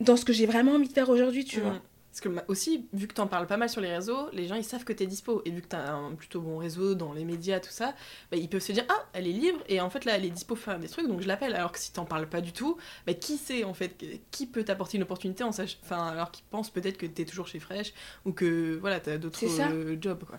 [0.00, 1.80] dans ce que j'ai vraiment envie de faire aujourd'hui, tu vois.
[2.16, 4.64] Parce que aussi, vu que t'en parles pas mal sur les réseaux, les gens ils
[4.64, 5.42] savent que t'es dispo.
[5.44, 7.94] Et vu que t'as un plutôt bon réseau dans les médias, tout ça,
[8.30, 10.30] bah, ils peuvent se dire Ah, elle est libre et en fait là elle est
[10.30, 11.54] dispo pour faire des trucs donc je l'appelle.
[11.54, 14.64] Alors que si t'en parles pas du tout, bah, qui sait en fait Qui peut
[14.64, 15.76] t'apporter une opportunité en sach...
[15.82, 17.92] enfin, alors qu'ils pensent peut-être que t'es toujours chez Fresh
[18.24, 19.68] ou que voilà, t'as d'autres C'est ça.
[19.68, 20.38] euh, jobs quoi.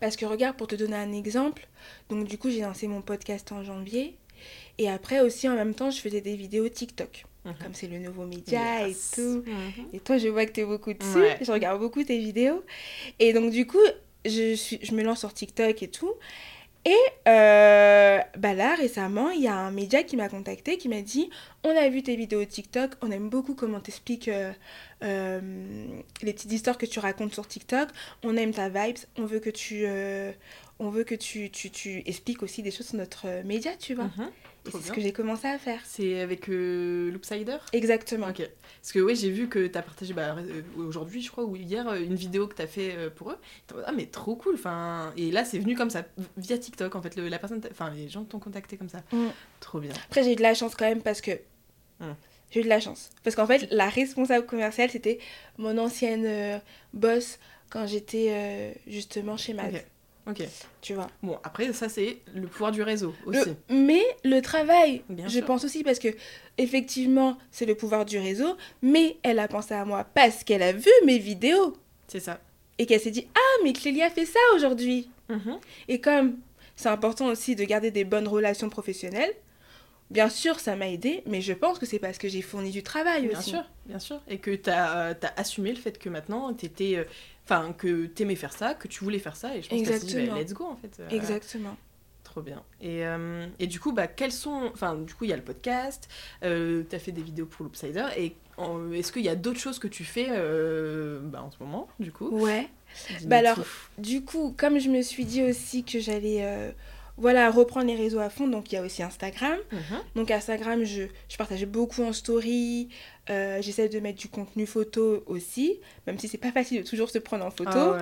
[0.00, 1.66] Parce que regarde, pour te donner un exemple,
[2.10, 4.18] donc du coup j'ai lancé mon podcast en janvier.
[4.76, 7.24] Et après aussi en même temps je faisais des vidéos TikTok.
[7.44, 7.54] Mhm.
[7.62, 9.12] Comme c'est le nouveau média Yes.
[9.12, 9.42] et tout.
[9.46, 9.86] Mhm.
[9.94, 11.18] Et toi je vois que t'es beaucoup dessus.
[11.18, 11.38] Ouais.
[11.40, 12.62] Je regarde beaucoup tes vidéos.
[13.18, 13.78] Et donc du coup
[14.24, 16.12] je, suis, je me lance sur TikTok et tout.
[16.86, 16.94] Et
[17.28, 21.28] euh, bah là récemment il y a un média qui m'a contacté qui m'a dit
[21.62, 24.50] on a vu tes vidéos TikTok, on aime beaucoup comment t'expliques euh,
[25.02, 25.40] euh,
[26.22, 27.88] les petites histoires que tu racontes sur TikTok,
[28.22, 29.84] on aime ta vibes, on veut que tu...
[30.80, 33.94] on veut que tu, tu, tu expliques aussi des choses sur notre euh, média, tu
[33.94, 34.06] vois.
[34.16, 34.30] Mhm.
[34.66, 35.80] Et c'est ce que j'ai commencé à faire.
[35.84, 37.56] C'est avec euh, Loopsider?
[37.72, 38.28] Exactement.
[38.28, 38.42] Ok.
[38.82, 41.54] Parce que oui, j'ai vu que tu as partagé bah, euh, aujourd'hui, je crois, ou
[41.56, 43.38] hier, euh, une vidéo que tu as fait pour eux.
[43.86, 44.54] Ah, mais trop cool.
[44.54, 46.04] Enfin, et là, c'est venu comme ça,
[46.36, 47.16] via TikTok, en fait.
[47.16, 49.02] Le- la personne, enfin, les gens t'ont contacté comme ça.
[49.12, 49.28] Mm.
[49.60, 49.92] Trop bien.
[50.06, 51.32] Après, j'ai eu de la chance quand même parce que.
[52.00, 52.14] Hmm.
[52.50, 53.10] J'ai eu de la chance.
[53.22, 55.18] Parce qu'en fait, la responsable commerciale, c'était
[55.56, 56.58] mon ancienne euh,
[56.92, 57.38] boss
[57.70, 59.84] quand j'étais euh, justement chez Mad.
[60.30, 60.42] Ok.
[60.80, 61.08] Tu vois.
[61.22, 63.50] Bon, après, ça, c'est le pouvoir du réseau Le- aussi.
[63.68, 65.44] mais le travail, Bien je sûr.
[65.46, 66.08] pense aussi parce que
[66.58, 70.72] effectivement, c'est le pouvoir du réseau, mais elle a pensé à moi parce qu'elle a
[70.72, 71.76] vu mes vidéos
[72.08, 72.40] C'est ça.
[72.78, 75.58] et qu'elle s'est dit "Ah, mais Clélia fait ça aujourd'hui." Mhm.
[75.88, 76.36] Et comme
[76.76, 79.32] c'est important aussi de garder des bonnes relations professionnelles,
[80.10, 82.82] bien sûr, ça m'a aidé, mais je pense que c'est parce que j'ai fourni du
[82.82, 83.50] travail Bien aussi.
[83.50, 84.20] sûr, bien sûr.
[84.28, 87.04] Et que tu as, assumé le fait que maintenant, t'étais, euh,
[87.50, 89.56] enfin, que t'aimais faire ça, que tu voulais faire ça.
[89.56, 91.00] Et je pense que dit, bah, let's go, en fait.
[91.00, 91.76] Euh, Exactement.
[92.22, 92.62] Trop bien.
[92.80, 94.70] Et, euh, et du coup, bah, quels sont.
[94.72, 96.08] Enfin, du coup, il y a le podcast,
[96.44, 98.06] euh, tu as fait des vidéos pour Loopsider.
[98.16, 98.36] Et
[98.94, 102.12] est-ce qu'il y a d'autres choses que tu fais euh, bah, en ce moment, du
[102.12, 102.28] coup?
[102.28, 102.68] Ouais.
[103.24, 103.62] Bah alors, tout.
[103.98, 106.72] Du coup, comme je me suis dit aussi que j'allais
[107.20, 109.58] voilà, reprendre les réseaux à fond, donc il y a aussi Instagram.
[109.72, 109.80] Mhm.
[110.16, 112.88] Donc Instagram, je, je partage beaucoup en story,
[113.28, 117.10] euh, j'essaie de mettre du contenu photo aussi, même si c'est pas facile de toujours
[117.10, 117.70] se prendre en photo.
[117.74, 117.98] Ah ouais,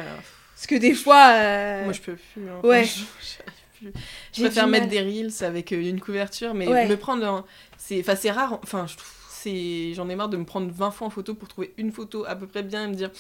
[0.54, 1.32] Parce que des fois...
[1.34, 2.48] euh, Moi, je peux plus.
[2.48, 2.60] hein.
[2.64, 2.84] ouais.
[4.32, 6.88] Je, préfère mettre des reels avec euh, une couverture, mais Ouais.
[6.88, 7.24] me prendre.
[7.24, 7.44] en-
[7.76, 8.58] C'est enfin, c'est rare.
[8.64, 9.08] Enfin, je trouve.
[9.30, 12.24] c'est J'en ai marre de me prendre 20 fois en photo pour trouver une photo
[12.26, 13.12] à peu près bien et me dire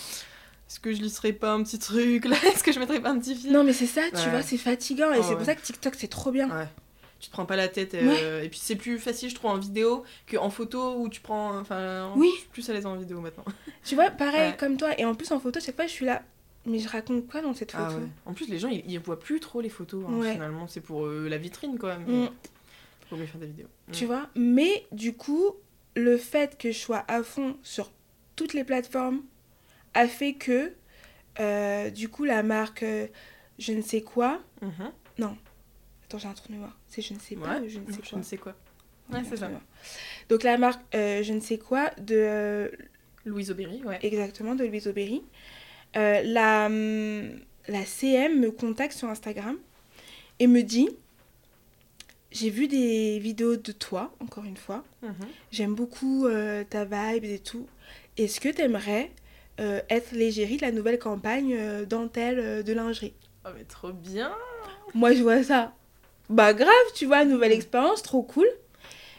[0.68, 2.36] est-ce que je lisserais pas un petit truc là?
[2.52, 3.52] Est-ce que je mettrais pas un petit film?
[3.54, 4.30] Non mais c'est ça, tu Ouais.
[4.30, 5.36] vois, c'est fatigant et Oh, c'est ouais.
[5.36, 6.48] pour ça que TikTok c'est trop bien.
[6.50, 6.68] Ouais.
[7.20, 7.94] Tu te prends pas la tête.
[7.94, 11.58] euh, Et puis c'est plus facile, je trouve, en vidéo qu'en photo où tu prends.
[11.58, 12.28] Enfin, Oui.
[12.34, 13.44] je suis plus à l'aise en vidéo maintenant.
[13.84, 14.90] Tu vois, pareil comme toi.
[15.00, 16.22] Et en plus en photo, chaque fois je suis là,
[16.66, 17.84] mais je raconte quoi dans cette photo?
[17.88, 18.06] Ah ouais.
[18.26, 20.66] En plus, les gens, ils, ils voient plus trop les photos, hein, finalement.
[20.68, 22.04] C'est pour euh, la vitrine, quand même.
[22.24, 22.28] Mm.
[23.08, 23.68] Faut mieux faire des vidéos.
[23.88, 23.92] Mm.
[23.92, 25.54] Tu vois Mais du coup,
[25.96, 27.90] le fait que je sois à fond sur
[28.36, 29.22] toutes les plateformes
[29.98, 30.72] a fait que,
[31.40, 33.06] euh, du coup, la marque euh,
[33.58, 34.40] je ne sais quoi.
[34.62, 34.92] Mhm.
[36.04, 36.76] Attends, j'ai un trou noir.
[36.88, 37.42] C'est je ne sais Ouais.
[37.46, 38.18] pas ou je ne sais quoi.
[38.18, 38.54] ne sais quoi.
[39.12, 39.50] Ouais, c'est ça.
[40.30, 42.70] Donc, la marque euh, je ne sais quoi de.
[43.26, 43.98] Louise Aubéry, ouais.
[44.02, 45.22] exactement, de Louise Aubéry.
[45.94, 47.30] La, hum,
[47.66, 49.58] la CM me contacte sur Instagram
[50.38, 50.88] et me dit
[52.30, 54.84] J'ai vu des vidéos de toi, encore une fois.
[55.02, 55.12] Mhm.
[55.50, 57.66] J'aime beaucoup euh, ta vibe et tout.
[58.16, 59.10] Est-ce que t'aimerais
[59.90, 64.32] être l'égérie de la nouvelle campagne euh, dentelle euh, de lingerie Oh, mais trop bien
[64.94, 65.72] Moi, je vois ça.
[66.28, 68.46] Bah, grave, tu vois, nouvelle expérience, trop cool.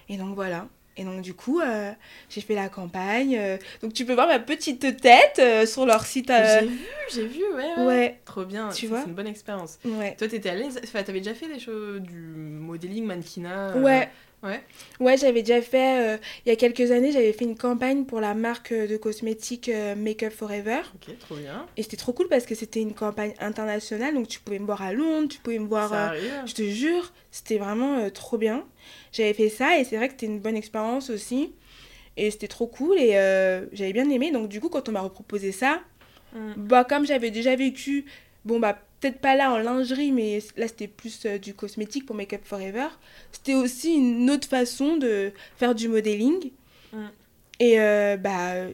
[0.09, 0.67] Et donc, voilà.
[0.97, 1.91] Et donc, du coup, euh,
[2.29, 3.35] j'ai fait la campagne.
[3.37, 6.29] euh, donc, tu peux voir ma petite tête euh, sur leur site.
[6.29, 7.85] euh, J'ai vu, j'ai vu, ouais, ouais.
[7.85, 8.99] Ouais, Trop bien, Tu vois?
[9.01, 9.79] c'est une bonne expérience.
[9.85, 10.15] ouais.
[10.17, 14.09] Toi, t'étais à l'aise Enfin, t'avais déjà fait des choses du modeling, mannequinat euh, Ouais.
[14.41, 14.61] Ouais.
[14.99, 18.21] Ouais, j'avais déjà fait, euh, il y a quelques années, j'avais fait une campagne pour
[18.21, 20.79] la marque euh, de cosmétiques euh, Make Up Forever.
[20.95, 21.65] Ok, trop bien.
[21.75, 24.81] Et c'était trop cool parce que c'était une campagne internationale, donc tu pouvais me voir
[24.81, 25.89] à Londres, tu pouvais me voir...
[25.89, 28.65] ça euh, je te jure, c'était vraiment euh, trop bien.
[29.11, 31.53] J'avais fait ça et c'est vrai que c'était une bonne expérience aussi.
[32.15, 33.11] Et c'était trop cool et
[33.71, 34.31] j'avais bien aimé.
[34.31, 35.79] Donc du coup, quand on m'a reproposé ça,
[36.33, 36.53] Mm.
[36.57, 38.05] bah comme j'avais déjà vécu,
[38.49, 42.15] bon bah peut-être pas là en lingerie, mais là c'était plus euh, du cosmétique pour
[42.15, 42.87] Make Up Forever.
[43.31, 46.51] C'était aussi une autre façon de faire du modeling.
[46.91, 46.97] Mm.
[47.59, 48.71] Et euh, bah euh,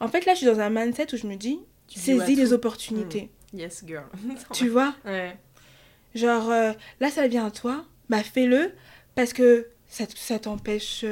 [0.00, 2.44] en fait là je suis dans un mindset où je me dis, Tu saisis les
[2.44, 2.50] tout.
[2.50, 2.54] Mm.
[2.54, 3.30] opportunités.
[3.52, 4.06] Yes, girl.
[4.52, 5.36] Tu vois Ouais.
[6.14, 8.72] Genre, euh, là, ça vient à toi, bah fais-le,
[9.14, 11.04] parce que ça t'empêche...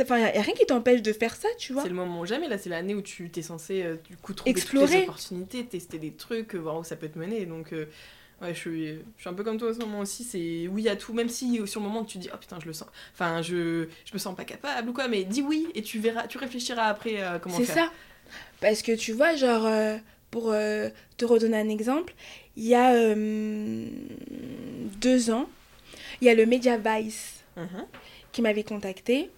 [0.00, 1.82] Enfin, il n'y a, rien qui t'empêche de faire ça, tu vois.
[1.82, 4.34] C'est le moment ou jamais, là, c'est l'année où tu t'es censé euh, du coup
[4.34, 4.96] trouver toutes Explorer.
[4.98, 7.46] les opportunités, tester des trucs, euh, voir où ça peut te mener.
[7.46, 7.86] Donc, euh,
[8.42, 10.24] ouais, je suis, je suis un peu comme toi en ce moment aussi.
[10.24, 12.72] C'est oui à tout, même si sur le moment tu dis oh putain, je le
[12.72, 12.88] sens.
[13.14, 16.26] Enfin, je, je me sens pas capable ou quoi, mais dis oui et tu verras,
[16.26, 17.86] tu réfléchiras après euh, comment C'est faire.
[17.86, 17.92] ça.
[18.60, 19.96] Parce que tu vois, genre, euh,
[20.30, 20.52] pour
[21.16, 22.12] te redonner un exemple,
[22.56, 22.92] il y a
[25.00, 25.48] deux ans,
[26.20, 27.86] il y a le Media Vice Mhm.
[28.32, 29.30] qui m'avait contacté,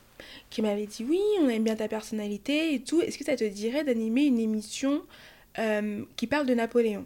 [0.50, 3.00] qui m'avait dit oui, on aime bien ta personnalité et tout.
[3.02, 5.02] Est-ce que ça te dirait d'animer une émission
[5.58, 7.04] euh, qui parle de Napoléon?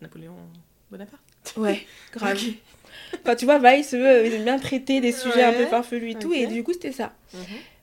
[0.00, 0.34] Napoléon
[0.90, 1.22] Bonaparte?
[1.56, 2.38] Ouais, grave.
[3.22, 6.32] Enfin, tu vois, Vice, ils aiment bien traiter des sujets un peu farfelus et tout,
[6.32, 7.14] et du coup, c'était ça.
[7.34, 7.40] Mhm.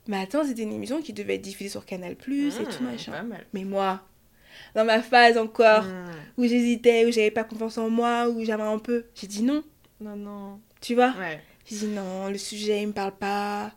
[0.08, 2.86] Mais attends, c'était une émission qui devait être diffusée sur Canal Plus et tout Mmh,
[2.91, 3.12] machin.
[3.13, 3.46] Pas mal.
[3.54, 4.02] Mais moi,
[4.76, 6.06] dans ma phase encore, Mmh.
[6.38, 9.63] où j'hésitais, où j'avais pas confiance en moi, où j'avais un peu, j'ai dit non,
[10.02, 10.60] Non, non.
[10.82, 11.13] tu vois?
[11.17, 11.39] Ouais.
[11.65, 13.72] J'ai dit non, le sujet, il me parle pas.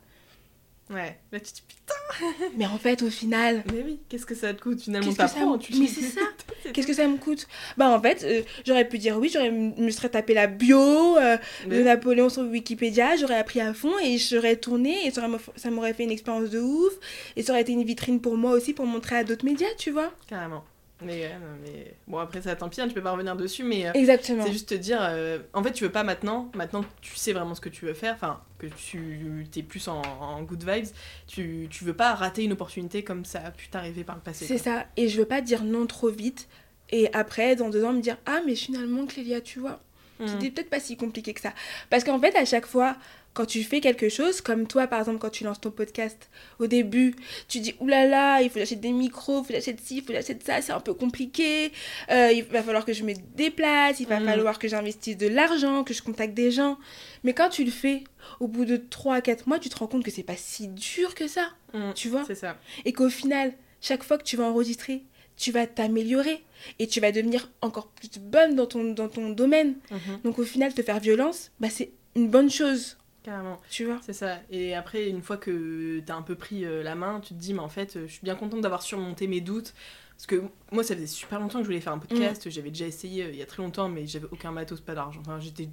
[0.89, 1.19] Ouais.
[1.33, 2.27] Là, tu te dis putain.
[2.57, 5.07] Mais en fait, au final, Mais oui, qu'est-ce que ça te coûte finalement?
[5.09, 6.21] Qu'est-ce que ça t'apprends, me- tu Mais c'est ça.
[6.73, 7.49] qu'est-ce que ça me coûte?
[7.77, 10.79] Bah, en fait, euh, j'aurais pu dire oui, j'aurais me serais tapé la bio
[11.19, 15.11] euh, de Mais- Napoléon sur Wikipédia, j'aurais appris à fond et je serais tournée et
[15.11, 16.93] ça ça m'aurait fait une expérience de ouf
[17.35, 19.91] et ça aurait été une vitrine pour moi aussi pour montrer à d'autres médias, tu
[19.91, 20.13] vois?
[20.29, 20.65] Carrément.
[21.03, 23.87] Mais, non, mais bon après ça tant pis, hein, tu peux pas revenir dessus, mais
[23.87, 24.45] euh, Exactement.
[24.45, 27.35] c'est juste te dire, euh, en fait tu veux pas maintenant, maintenant que tu sais
[27.35, 30.87] vraiment ce que tu veux faire, enfin que tu t'es plus en, en good vibes,
[31.27, 34.47] tu, tu veux pas rater une opportunité comme ça a pu t'arriver par le passé.
[34.47, 34.87] C'est ça.
[34.97, 36.49] Et je veux pas dire non trop vite.
[36.91, 39.81] Et après, dans deux ans, me dire Ah, mais finalement, Clélia, tu vois,
[40.19, 40.27] Mm.
[40.29, 41.53] c'était peut-être pas si compliqué que ça.
[41.91, 42.97] Parce qu'en fait, à chaque fois,
[43.37, 46.67] quand tu fais quelque chose, comme toi, par exemple, quand tu lances ton podcast, au
[46.67, 47.15] début,
[47.49, 50.43] tu dis oulala, il faut j'achète des micros, il faut j'achète ci, il faut j'achète
[50.43, 51.71] ça, c'est un peu compliqué.
[52.11, 54.25] Euh, il va falloir que je me déplace, il va Mm.
[54.25, 56.79] falloir que j'investisse de l'argent, que je contacte des gens.
[57.25, 58.05] Mais quand tu le fais,
[58.41, 60.69] au bout de 3 à 4 mois, tu te rends compte que c'est pas si
[60.69, 61.93] dur que ça, Mm.
[61.95, 62.57] tu vois C'est ça.
[62.85, 65.03] et qu'au final, chaque fois que tu vas enregistrer,
[65.37, 66.43] tu vas t'améliorer
[66.79, 69.75] et tu vas devenir encore plus bonne dans ton, dans ton domaine.
[69.91, 70.21] Mhm.
[70.25, 72.97] Donc au final, te faire violence, bah, c'est une bonne chose,
[73.27, 73.61] Carrément.
[73.69, 73.99] tu vois.
[74.03, 74.39] C'est ça.
[74.51, 77.53] Et après, une fois que t'as un peu pris euh, la main, tu te dis,
[77.53, 79.75] mais en fait, euh, je suis bien contente d'avoir surmonté mes doutes.
[80.17, 82.49] Parce que moi, ça faisait super longtemps que je voulais faire un podcast.
[82.49, 85.21] J'avais déjà essayé euh, il y a très longtemps, mais j'avais aucun matos, pas d'argent.
[85.21, 85.69] Enfin, j'étais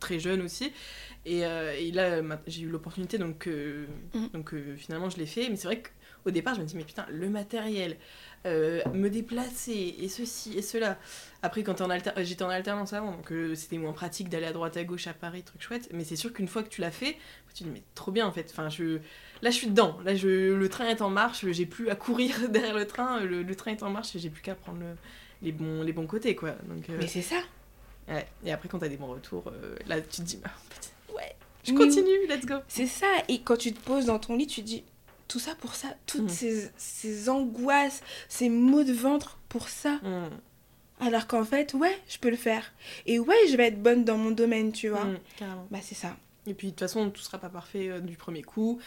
[0.00, 0.72] très jeune aussi.
[1.24, 4.26] Et, euh, et là, j'ai eu l'opportunité, donc, euh, Mm.
[4.32, 5.48] donc euh, finalement, je l'ai fait.
[5.50, 7.96] Mais c'est vrai qu'au départ, je me dis, mais putain, le matériel,
[8.46, 10.98] euh, me déplacer, et ceci, et cela.
[11.42, 12.10] Après, quand t'es en alter...
[12.18, 15.12] j'étais en alternance avant, donc euh, c'était moins pratique d'aller à droite à gauche à
[15.14, 15.88] Paris, truc chouette.
[15.92, 17.16] Mais c'est sûr qu'une fois que tu l'as fait,
[17.54, 18.48] tu te dis, mais trop bien en fait.
[18.50, 18.98] Enfin, je...
[19.42, 19.98] Là, je suis dedans.
[20.04, 20.54] Là, je...
[20.54, 23.20] le train est en marche, j'ai plus à courir derrière le train.
[23.20, 24.96] Le, le train est en marche et j'ai plus qu'à prendre le-
[25.42, 25.82] les, bons...
[25.82, 26.52] les bons côtés, quoi.
[26.68, 27.36] Donc, euh, Mais c'est ça.
[28.08, 28.26] ouais.
[28.44, 29.52] Et après, quand t'as des bons retours,
[29.86, 31.34] là, tu te dis, bah, fait, Ouais.
[31.64, 32.54] je Mais- continue, let's go.
[32.68, 33.06] C'est ça.
[33.28, 34.84] Et quand tu te poses dans ton lit, tu te dis
[35.28, 36.28] tout ça pour ça, toutes Mm.
[36.28, 39.94] ces, ces angoisses, ces maux de ventre pour ça.
[40.02, 40.30] Mm.
[41.00, 42.72] Alors qu'en fait, ouais, je peux le faire.
[43.06, 45.04] Et ouais, je vais être bonne dans mon domaine, tu vois.
[45.04, 45.18] Mm.
[45.70, 46.16] Bah c'est ça.
[46.46, 48.78] Et puis de toute façon, tout sera pas parfait euh, du premier coup.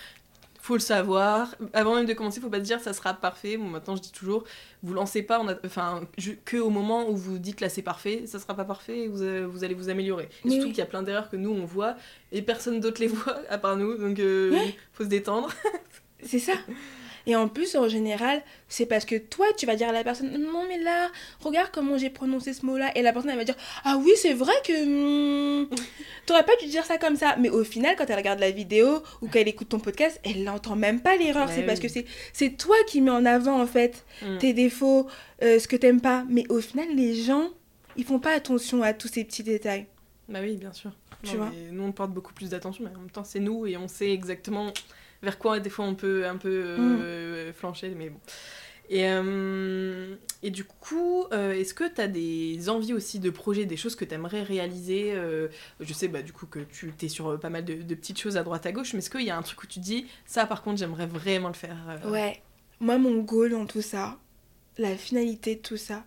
[0.62, 1.56] Faut le savoir.
[1.71, 3.56] Avant même de commencer, faut pas se dire ça sera parfait.
[3.58, 4.43] Bon, maintenant je dis toujours,
[4.84, 5.56] vous lancez pas, on a...
[5.65, 8.99] enfin, je- que au moment où vous dites là c'est parfait, ça sera pas parfait
[8.99, 10.28] et vous, euh, vous allez vous améliorer.
[10.45, 11.95] Et surtout qu'il y a plein d'erreurs que nous on voit
[12.34, 14.58] et personne d'autre les voit à part nous, donc euh,
[14.93, 15.49] faut se détendre.
[16.23, 16.53] C'est ça.
[17.27, 20.32] Et en plus, en général, c'est parce que toi, tu vas dire à la personne
[20.32, 21.10] Non, mais là,
[21.41, 22.91] regarde comment j'ai prononcé ce mot-là.
[22.95, 25.63] Et la personne, elle va dire Ah oui, c'est vrai que.
[25.63, 25.69] hmm,
[26.25, 27.36] T'aurais pas dû dire ça comme ça.
[27.38, 30.75] Mais au final, quand elle regarde la vidéo ou qu'elle écoute ton podcast, elle n'entend
[30.75, 31.47] même pas l'erreur.
[31.49, 31.88] Ouais, c'est parce que
[32.34, 34.38] c'est toi qui mets en avant, en fait, Mm.
[34.39, 35.08] tes défauts,
[35.43, 36.25] euh, ce que t'aimes pas.
[36.29, 37.49] Mais au final, les gens,
[37.95, 39.86] ils font pas attention à tous ces petits détails.
[40.29, 40.91] Bah oui, bien sûr.
[41.23, 41.51] Tu Non, vois.
[41.71, 44.12] Nous on porte beaucoup plus d'attention, mais en même temps c'est nous et on sait
[44.12, 44.71] exactement
[45.21, 46.99] vers quoi des fois on peut un peu Mm.
[47.01, 48.19] euh, flancher, mais bon.
[48.91, 53.65] Et, euh, et du coup, euh, est-ce que tu as des envies aussi de projets,
[53.65, 55.13] des choses que tu aimerais réaliser
[55.79, 58.36] Je sais bah, du coup que tu es sur pas mal de, de petites choses
[58.36, 60.08] à droite à gauche, mais est-ce qu'il y a un truc où tu te dis,
[60.25, 62.41] ça par contre j'aimerais vraiment le faire Ouais.
[62.79, 64.17] Moi, mon goal dans tout ça,
[64.79, 66.03] la finalité de tout ça,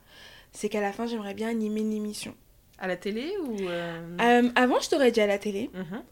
[0.51, 2.35] c'est qu'à la fin, j'aimerais bien animer une émission.
[2.79, 3.57] À la télé ou...
[3.69, 5.71] euh, Euh, avant, je t'aurais dit à la télé.
[5.75, 6.03] mhm,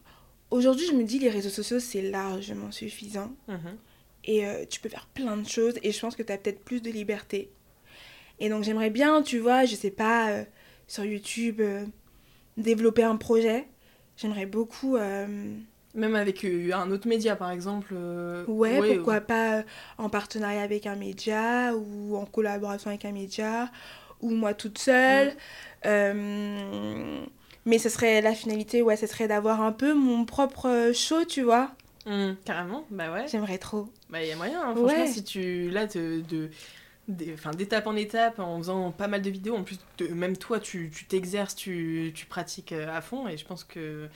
[0.51, 3.31] Aujourd'hui, je me dis les réseaux sociaux, c'est largement suffisant.
[3.47, 3.77] mhm.
[4.23, 5.79] Et euh, tu peux faire plein de choses.
[5.81, 7.49] Et je pense que tu as peut-être plus de liberté.
[8.39, 10.43] Et donc, j'aimerais bien, tu vois, je sais pas, euh,
[10.87, 11.85] sur YouTube, euh,
[12.55, 13.67] développer un projet.
[14.17, 14.97] J'aimerais beaucoup.
[14.97, 17.93] Même avec un autre média par exemple.
[18.47, 19.63] ouais, ouais, pourquoi pas
[19.97, 23.69] en partenariat avec un média ou en collaboration avec un média
[24.21, 25.33] ou moi toute seule.
[25.85, 27.25] Euh,
[27.65, 31.25] mais ce serait la finalité, ouais, ce serait d'avoir un peu mon propre euh, show,
[31.25, 31.71] tu vois.
[32.05, 33.27] Mm, carrément, bah ouais.
[33.27, 33.87] J'aimerais trop.
[34.09, 35.07] Bah, il y a moyen, hein, franchement, Ouais.
[35.07, 35.69] si tu.
[35.69, 36.21] Là, de.
[36.29, 36.49] de
[37.07, 40.89] d'étape en étape, en faisant pas mal de vidéos, en plus, de, même toi, tu
[41.09, 44.07] t'exerces, tu, tu pratiques euh, à fond, et je pense que.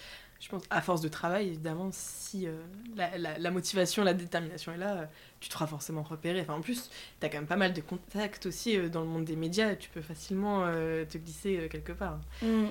[0.41, 2.51] Je pense, à force de travail, évidemment, si euh,
[2.95, 6.41] la, la- la motivation, la détermination est là, tu te feras forcément repérer.
[6.41, 9.07] Enfin, en plus, tu as quand même pas mal de contacts aussi euh, dans le
[9.07, 12.19] monde des médias, tu peux facilement euh, te glisser quelque part.
[12.43, 12.65] Mm.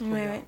[0.00, 0.42] Ouais, ouais.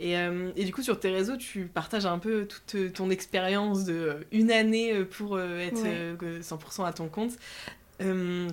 [0.00, 3.10] Et, euh, et du coup, sur tes réseaux, tu partages un peu toute euh, ton
[3.10, 5.90] expérience de euh, une année pour être Ouais.
[5.94, 7.32] euh, que 100% à ton compte.
[8.02, 8.48] Euh,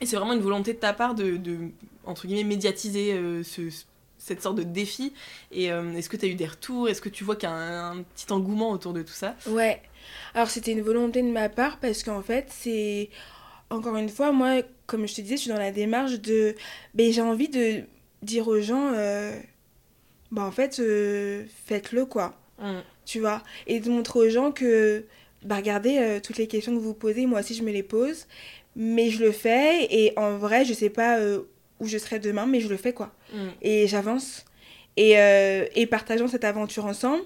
[0.00, 1.58] et c'est vraiment une volonté de ta part de, de
[2.06, 3.84] entre guillemets, médiatiser euh, ce- ce-
[4.18, 5.12] cette sorte de défi.
[5.52, 6.88] Et est-ce que tu as eu des retours?
[6.88, 9.36] Est-ce que tu vois qu'il y a un, un petit engouement autour de tout ça?
[9.46, 9.80] Ouais.
[10.34, 13.10] Alors, c'était une volonté de ma part parce qu'en fait, c'est.
[13.70, 16.54] Encore une fois, moi, comme je te disais, je suis dans la démarche de.
[16.94, 17.82] Ben, j'ai envie de
[18.22, 18.90] dire aux gens.
[20.30, 22.34] Ben, en fait, euh, faites-le, quoi.
[22.60, 22.80] Mm.
[23.06, 25.04] tu vois, et de montrer aux gens que
[25.44, 28.26] bah regardez euh, toutes les questions que vous posez, moi aussi je me les pose,
[28.74, 31.42] mais je le fais et en vrai je sais pas euh,
[31.78, 33.12] où je serai demain, mais je le fais quoi.
[33.32, 33.48] Mm.
[33.62, 34.44] Et j'avance
[34.96, 37.22] et, et partageons cette aventure ensemble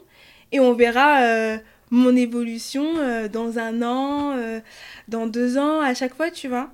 [0.52, 1.56] et on verra
[1.90, 2.84] mon évolution
[3.32, 4.36] dans un an,
[5.08, 6.70] dans deux ans, à chaque fois, tu vois.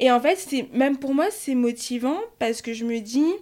[0.00, 3.32] Et en fait, c'est même pour moi, c'est motivant parce que je me dis,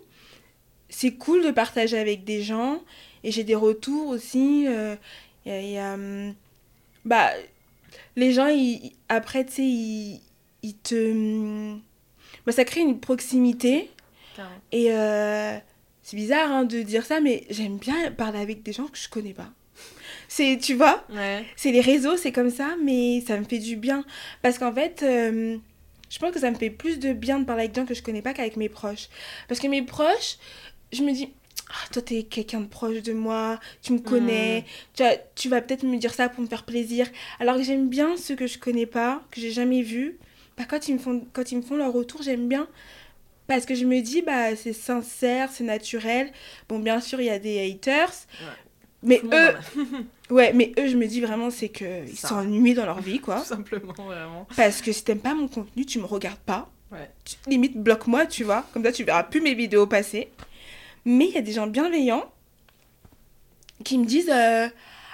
[0.91, 2.83] c'est cool de partager avec des gens
[3.25, 4.67] et j'ai des retours aussi.
[4.69, 4.95] euh,
[5.47, 6.35] y a, hum,
[7.05, 7.31] bah,
[8.17, 10.21] les gens, ils- après, tu sais, ils,
[10.63, 11.75] ils te.
[12.47, 13.91] bah, ça crée une proximité.
[14.73, 15.57] Et euh,
[16.03, 19.09] c'est bizarre hein, de dire ça, mais j'aime bien parler avec des gens que je
[19.09, 19.51] connais pas.
[20.29, 21.45] C'est, tu vois, Ouais.
[21.57, 24.05] c'est les réseaux, c'est comme ça, mais ça me fait du bien.
[24.43, 25.59] Parce qu'en fait, euh,
[26.09, 27.95] je pense que ça me fait plus de bien de parler avec des gens que
[27.95, 29.09] je connais pas qu'avec mes proches.
[29.49, 30.39] Parce que mes proches,
[30.93, 31.29] je me dis,
[31.69, 34.65] ah, toi, t'es quelqu'un de proche de moi, tu me connais,
[34.95, 37.07] tu, vas- tu vas peut-être me dire ça pour me faire plaisir.
[37.39, 40.19] Alors que j'aime bien ceux que je connais pas, que j'ai jamais vus.
[40.57, 42.67] Bah, quand, ils me font, quand ils me font leur retour, j'aime bien.
[43.47, 46.33] Parce que je me dis, bah, c'est sincère, c'est naturel.
[46.69, 48.13] Bon, bien sûr, il y a des haters.
[49.03, 49.55] Mais eux.
[50.31, 52.29] Ouais, mais eux, je me dis vraiment, c'est que ils Ça.
[52.29, 53.41] s'ennuient dans leur vie, quoi.
[53.41, 54.47] Tout simplement, vraiment.
[54.57, 56.71] Parce que si t'aimes pas mon contenu, tu me regardes pas.
[56.93, 57.11] Ouais.
[57.25, 58.65] Tu- limite, bloque-moi, tu vois.
[58.73, 60.29] Comme ça, tu verras plus mes vidéos passer.
[61.05, 62.31] Mais il y a des gens bienveillants
[63.85, 64.69] qui me disent euh,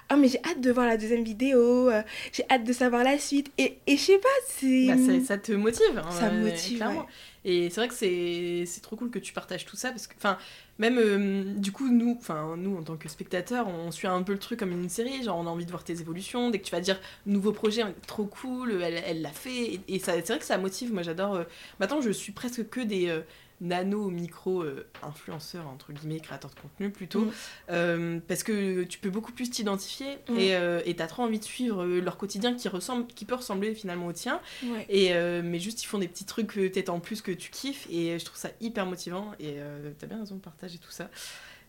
[0.09, 3.19] Ah, mais j'ai hâte de voir la deuxième vidéo, euh, j'ai hâte de savoir la
[3.19, 3.51] suite.
[3.59, 4.87] Et, et je sais pas, c'est.
[4.87, 5.99] Bah, ça, ça te motive.
[5.99, 7.01] hein, Ça me ouais, motive, clairement.
[7.01, 7.07] ouais.
[7.49, 10.37] Et c'est vrai que c'est trop cool que tu partages tout ça parce que, enfin,
[10.81, 14.33] même euh, du coup, nous, enfin, nous en tant que spectateurs, on suit un peu
[14.33, 15.23] le truc comme une série.
[15.23, 16.51] Genre, on a envie de voir tes évolutions.
[16.51, 19.75] Dès que tu vas dire nouveau projet, trop cool, elle elle l'a fait.
[19.75, 20.93] Et, et c'est vrai que ça motive.
[20.93, 21.37] Moi, j'adore.
[21.37, 21.45] euh,
[21.79, 23.21] Maintenant, je suis presque que des euh,
[23.61, 27.33] nano, micro euh, influenceurs entre guillemets, créateurs de contenu plutôt, Mm.
[27.71, 30.39] Euh, parce que tu peux beaucoup plus t'identifier Mm.
[30.39, 33.35] et euh, et t'as trop envie de suivre euh, leur quotidien qui ressemble, qui peut
[33.37, 34.41] ressembler finalement au tien.
[34.65, 34.87] Ouais.
[34.89, 38.19] Et mais juste ils font des petits trucs peut-être en plus que tu kiffes et
[38.19, 41.11] je trouve ça hyper motivant et euh, t'as bien raison de partager tout ça.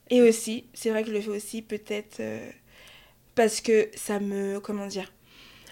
[0.09, 2.21] Et aussi, c'est vrai que je le fais aussi peut-être
[3.35, 4.59] parce que ça me.
[4.59, 5.11] Comment dire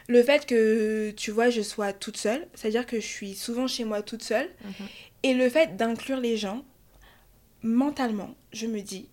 [0.07, 3.86] Le fait que, tu vois, je sois toute seule, c'est-à-dire que je suis souvent chez
[3.86, 4.49] moi toute seule,
[5.30, 6.63] et le fait d'inclure les gens,
[7.63, 9.09] mentalement, je me dis,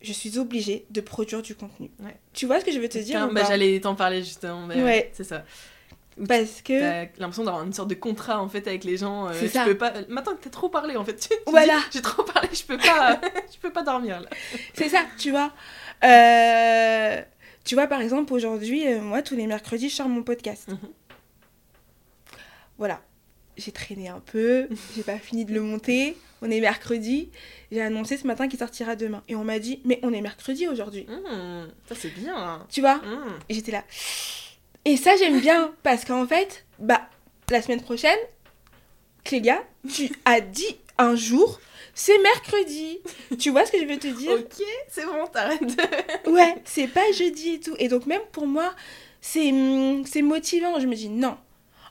[0.00, 1.90] je suis obligée de produire du contenu.
[2.00, 2.16] Ouais.
[2.32, 4.66] Tu vois ce que je veux te dire bah, J'allais t'en parler justement.
[4.66, 5.10] mais, Ouais.
[5.12, 5.44] C'est ça.
[6.16, 6.78] Où Parce que.
[6.80, 9.28] T'as l'impression d'avoir une sorte de contrat en fait avec les gens.
[9.28, 9.64] euh, C'est ça.
[9.64, 9.92] peux pas.
[10.08, 11.28] Maintenant que t'as trop parlé en fait.
[11.46, 11.78] Voilà.
[11.92, 13.20] J'ai trop parlé, je peux pas.
[13.52, 14.28] je peux pas dormir là.
[14.74, 15.52] C'est ça, tu vois.
[16.04, 17.20] Euh,
[17.64, 20.68] Tu vois, par exemple, aujourd'hui, euh, moi, tous les mercredis, je sors mon podcast.
[20.68, 20.78] Mhm.
[22.78, 23.00] Voilà.
[23.58, 26.16] J'ai traîné un peu, j'ai pas fini de le monter.
[26.40, 27.30] On est mercredi.
[27.72, 29.22] J'ai annoncé ce matin qu'il sortira demain.
[29.28, 31.04] Et on m'a dit, mais on est mercredi aujourd'hui.
[31.08, 32.64] Mmh, ça c'est bien.
[32.70, 33.38] Tu vois Mmh.
[33.48, 33.82] Et j'étais là.
[34.84, 35.72] Et ça, j'aime bien.
[35.82, 37.08] Parce qu'en fait, bah,
[37.50, 38.16] la semaine prochaine,
[39.24, 41.60] Clélia, tu as dit un jour,
[41.94, 43.00] c'est mercredi.
[43.38, 44.30] tu vois ce que je veux te dire?
[44.32, 45.60] Ok, c'est bon, t'arrêtes.
[46.28, 47.74] Ouais, c'est pas jeudi et tout.
[47.78, 48.72] Et donc même pour moi,
[49.20, 49.52] c'est
[50.06, 50.78] c'est motivant.
[50.78, 51.36] Je me dis non.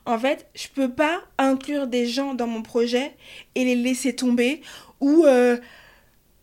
[0.08, 3.14] En fait, je peux pas inclure des gens dans mon projet
[3.56, 4.62] et les laisser tomber
[5.02, 5.58] ou euh,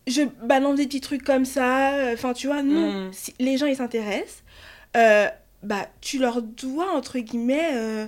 [0.07, 2.11] je balance des petits trucs comme ça.
[2.13, 3.07] Enfin, tu vois, non.
[3.07, 3.13] Mm.
[3.13, 4.43] Si les gens ils s'intéressent,
[4.95, 5.27] euh,
[5.63, 8.05] bah tu leur dois entre guillemets euh,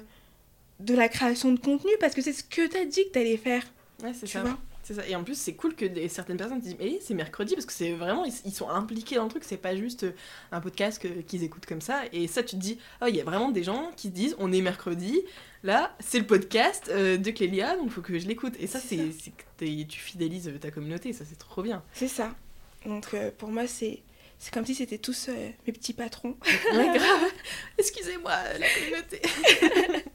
[0.79, 3.63] de la création de contenu parce que c'est ce que t'as dit que t'allais faire.
[4.03, 4.41] Ouais, c'est Tu ça.
[4.41, 4.57] vois?
[4.87, 5.05] C'est ça.
[5.05, 7.65] Et en plus, c'est cool que des- certaines personnes te disent Mais c'est mercredi, parce
[7.65, 10.11] que c'est vraiment, ils, ils sont impliqués dans le truc, c'est pas juste euh,
[10.53, 12.03] un podcast qu'ils écoutent comme ça.
[12.13, 14.35] Et ça, tu te dis Oh, il y a vraiment des gens qui se disent
[14.39, 15.19] On est mercredi,
[15.63, 18.53] là, c'est le podcast euh, de Clélia, donc faut que je l'écoute.
[18.61, 18.97] Et ça, C'est
[19.59, 21.83] tu fidélises ta communauté, ça, c'est trop bien.
[21.91, 22.33] C'est ça.
[22.85, 24.01] Donc euh, pour moi, c'est
[24.39, 26.37] c'est comme si c'était tous euh, mes petits patrons.
[26.73, 27.31] Ouais, grave.
[27.77, 29.21] Excusez-moi, euh, la communauté.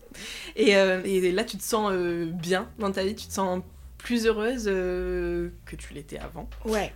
[0.57, 3.63] et, euh, et là, tu te sens euh, bien dans ta vie, tu te sens
[4.03, 6.49] plus heureuse euh, que tu l'étais avant.
[6.65, 6.93] Ouais.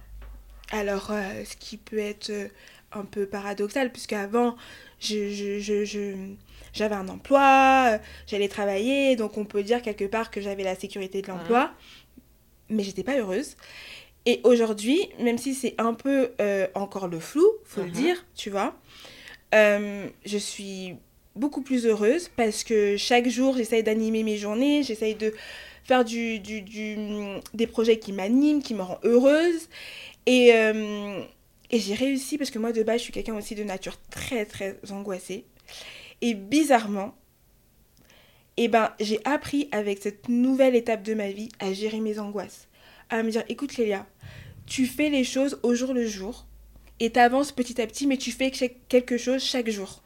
[0.72, 2.48] Alors, euh, ce qui peut être euh,
[2.92, 4.56] un peu paradoxal, puisque avant,
[5.00, 6.34] je, je, je, je-
[6.72, 11.22] j'avais un emploi, j'allais travailler, donc on peut dire quelque part que j'avais la sécurité
[11.22, 11.72] de l'emploi,
[12.68, 13.56] mais j'étais pas heureuse.
[14.24, 17.92] Et aujourd'hui, même si c'est un peu euh, encore le flou, faut le Mhm.
[17.92, 18.74] dire, tu vois,
[19.54, 20.96] euh, je suis
[21.36, 25.32] beaucoup plus heureuse parce que chaque jour, j'essaye d'animer mes journées, j'essaye de
[25.86, 26.96] faire du, du, du-
[27.54, 29.68] des projets qui m'animent, qui me rendent heureuse.
[30.26, 31.22] Et, euh,
[31.70, 34.44] et j'ai réussi parce que moi, de base, je suis quelqu'un aussi de nature très,
[34.44, 35.44] très angoissée.
[36.22, 37.14] Et bizarrement,
[38.56, 42.68] eh ben, j'ai appris avec cette nouvelle étape de ma vie à gérer mes angoisses.
[43.10, 44.06] À me dire, écoute Lélia,
[44.66, 46.46] tu fais les choses au jour le jour
[46.98, 50.02] et t'avances petit à petit, mais tu fais quelque chose chaque jour.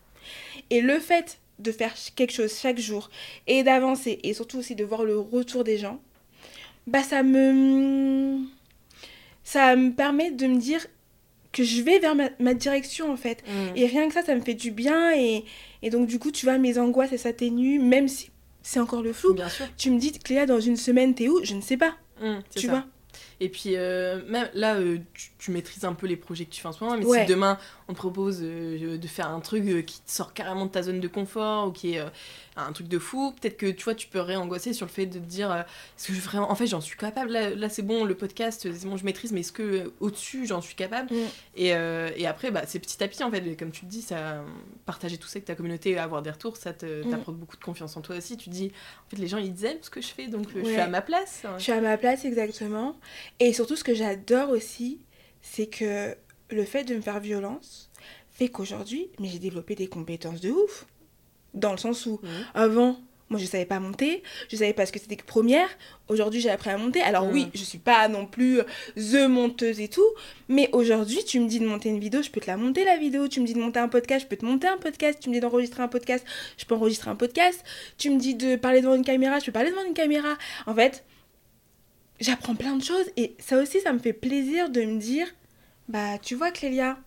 [0.68, 3.10] Et le fait de faire quelque chose chaque jour
[3.46, 6.00] et d'avancer et surtout aussi de voir le retour des gens,
[6.86, 8.38] bah ça me
[9.44, 10.86] ça me permet de me dire
[11.52, 13.42] que je vais vers ma, direction en fait.
[13.46, 13.76] Mm.
[13.76, 15.44] Et rien que ça, ça me fait du bien et,
[15.82, 18.30] et donc du coup, tu vois, mes angoisses, elles s'atténuent, même si
[18.62, 19.34] c'est encore le flou.
[19.34, 19.66] Bien sûr.
[19.76, 21.40] Tu me dis, Cléa, dans une semaine, t'es où?
[21.42, 21.96] Je ne sais pas.
[22.20, 22.72] Mm, c'est Tu ça.
[22.72, 22.84] vois?
[23.42, 26.60] Et puis, euh, même là, euh, tu, tu maîtrises un peu les projets que tu
[26.60, 27.20] fais en ce moment, mais Ouais.
[27.20, 27.56] si demain
[27.88, 31.00] on te propose euh, de faire un truc qui te sort carrément de ta zone
[31.00, 32.02] de confort ou qui est
[32.66, 35.18] un truc de fou, peut-être que tu vois, tu peux réangoisser sur le fait de
[35.18, 37.30] te dire euh, est-ce que je, vraiment, en fait, j'en suis capable.
[37.30, 40.46] Là, là, c'est bon, le podcast, c'est bon, je maîtrise, mais est-ce que euh, au-dessus,
[40.46, 41.16] j'en suis capable Mm.
[41.56, 44.02] et, euh, et après, bah, c'est petit à petit, en fait, comme tu te dis,
[44.02, 44.44] ça,
[44.86, 47.10] partager tout ça avec ta communauté, avoir des retours, ça Mm.
[47.10, 48.36] t'apporte beaucoup de confiance en toi aussi.
[48.36, 48.72] Tu te dis,
[49.06, 51.00] en fait, les gens, ils aiment ce que je fais, donc je suis à ma
[51.02, 51.42] place.
[51.58, 52.96] Je suis à ma place exactement.
[53.38, 55.00] Et surtout, ce que j'adore aussi,
[55.42, 56.14] c'est que
[56.50, 57.90] le fait de me faire violence
[58.32, 60.86] fait qu'aujourd'hui, mais j'ai développé des compétences de ouf.
[61.54, 62.28] Dans le sens où, Mhm.
[62.54, 65.68] avant, moi, je savais pas monter, je savais pas ce que c'était que première.
[66.08, 67.00] Aujourd'hui, j'ai appris à monter.
[67.00, 67.50] Alors oui, Mhm.
[67.54, 68.58] je suis pas non plus
[68.96, 70.04] the monteuse et tout,
[70.48, 72.96] mais aujourd'hui, tu me dis de monter une vidéo, je peux te la monter la
[72.96, 73.28] vidéo.
[73.28, 75.18] Tu me dis de monter un podcast, je peux te monter un podcast.
[75.20, 76.24] Tu me dis d'enregistrer un podcast,
[76.58, 77.62] je peux enregistrer un podcast.
[77.98, 80.36] Tu me dis de parler devant une caméra, je peux parler devant une caméra.
[80.66, 81.04] En fait,
[82.20, 85.26] j'apprends plein de choses et ça aussi, ça me fait plaisir de me dire,
[85.88, 86.98] bah, tu vois, Clélia,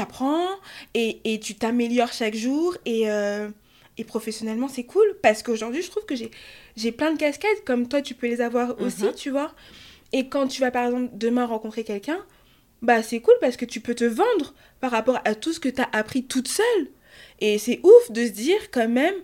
[0.00, 0.46] t'apprends
[0.94, 3.48] et, et tu t'améliores chaque jour et, euh,
[3.96, 6.30] et professionnellement, c'est cool parce qu'aujourd'hui, je trouve que j'ai,
[6.76, 9.14] j'ai plein de casquettes comme toi, tu peux les avoir aussi, Mhm.
[9.14, 9.52] tu vois.
[10.12, 12.18] Et quand tu vas, par exemple, demain rencontrer quelqu'un,
[12.82, 15.70] bah, c'est cool parce que tu peux te vendre par rapport à tout ce que
[15.70, 16.88] t'as appris toute seule.
[17.40, 19.14] Et c'est ouf de se dire quand même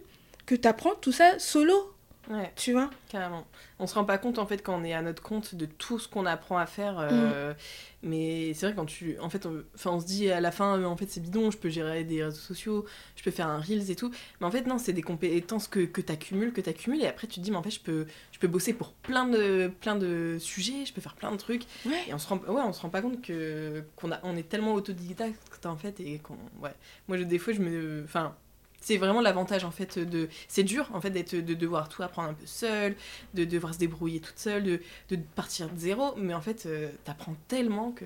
[0.47, 1.93] que t'apprends tout ça solo,
[2.31, 2.51] Ouais.
[2.57, 2.89] tu vois.
[3.11, 3.45] Carrément.
[3.83, 5.99] On se rend pas compte en fait quand on est à notre compte de tout
[5.99, 7.01] ce qu'on apprend à faire.
[7.01, 7.53] euh,
[8.05, 9.19] Mais c'est vrai quand tu.
[9.19, 9.65] En fait, on...
[9.87, 12.23] On se dit à la fin, euh, en fait, c'est bidon, je peux gérer des
[12.23, 12.85] réseaux sociaux,
[13.17, 14.13] je peux faire un Reels et tout.
[14.41, 17.03] Mais en fait, non, c'est des compétences que, que tu accumules, que tu accumules.
[17.03, 19.27] Et après, tu te dis, mais en fait, je peux, je peux bosser pour plein
[19.27, 21.65] de, plein de sujets, je peux faire plein de trucs.
[21.85, 22.05] Ouais.
[22.09, 24.49] Et on se rend, ouais, on se rend pas compte que qu'on a, on est
[24.49, 26.75] tellement autodidacte en fait et qu'on, ouais.
[27.09, 28.37] Moi, je, des fois, je me, enfin,
[28.83, 32.29] c'est vraiment l'avantage en fait de, c'est dur en fait d'être, de devoir tout apprendre
[32.29, 32.95] un peu seul,
[33.33, 36.15] de devoir se débrouiller toute seule, de, de partir de zéro.
[36.19, 38.05] Mais en fait, euh, t'apprends tellement que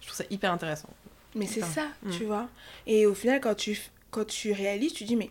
[0.00, 0.88] je trouve ça hyper intéressant.
[1.34, 2.10] Mais c'est ça, Mm.
[2.12, 2.48] tu vois.
[2.86, 3.78] Et au final, quand tu,
[4.10, 5.30] quand tu réalises, tu dis, mais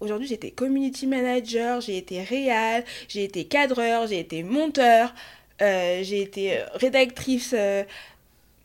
[0.00, 5.14] aujourd'hui, j'étais community manager, j'ai été réal, j'ai été cadreur, j'ai été monteur,
[5.62, 7.54] euh, j'ai été euh, rédactrice.
[7.56, 7.84] euh,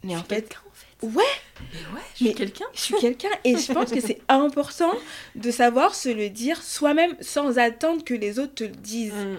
[0.03, 0.55] Mais en fait.
[1.01, 1.23] Ouais,
[1.73, 2.65] Mais ouais, je suis quelqu'un.
[2.73, 4.93] je suis quelqu'un et je pense que c'est important
[5.35, 9.13] de savoir se le dire soi-même sans attendre que les autres te le disent.
[9.13, 9.37] Mm.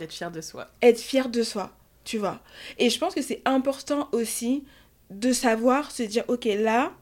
[0.00, 0.68] D'être fier de soi.
[0.82, 1.72] être fier de soi,
[2.04, 2.40] tu vois.
[2.78, 4.64] Et je pense que c'est important aussi
[5.10, 6.92] de savoir se dire, ok, là,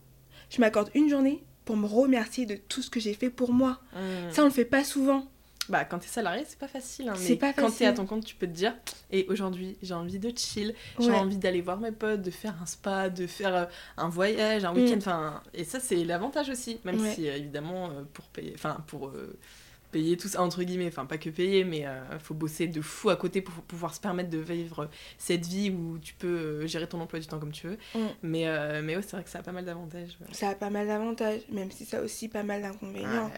[0.50, 3.80] je m'accorde une journée pour me remercier de tout ce que j'ai fait pour moi.
[3.94, 4.32] Mm.
[4.32, 5.26] Ça, on le fait pas souvent.
[5.68, 7.08] Bah, quand t'es salarié, c'est pas facile.
[7.08, 8.74] hein, mais pas quand t'es à ton compte, tu peux te dire
[9.12, 11.14] Et aujourd'hui, j'ai envie de chill, j'ai Ouais.
[11.16, 13.64] envie d'aller voir mes potes, de faire un spa, de faire euh,
[13.96, 14.76] un voyage, un Mm.
[14.76, 14.98] week-end.
[14.98, 16.80] Enfin, et ça, c'est l'avantage aussi.
[16.84, 17.14] Même Ouais.
[17.14, 18.52] si, euh, évidemment, euh, pour payer.
[18.54, 19.08] Enfin, pour.
[19.08, 19.38] euh,
[19.92, 23.10] payer tout ça entre guillemets enfin pas que payer mais euh, faut bosser de fou
[23.10, 24.88] à côté pour pouvoir se permettre de vivre
[25.18, 28.06] cette vie où tu peux gérer ton emploi du temps comme tu veux Mm.
[28.22, 30.28] mais euh, mais ouais c'est vrai que ça a pas mal d'avantages ouais.
[30.32, 33.30] Ça a pas mal d'avantages, même si ça a aussi pas mal d'inconvénients.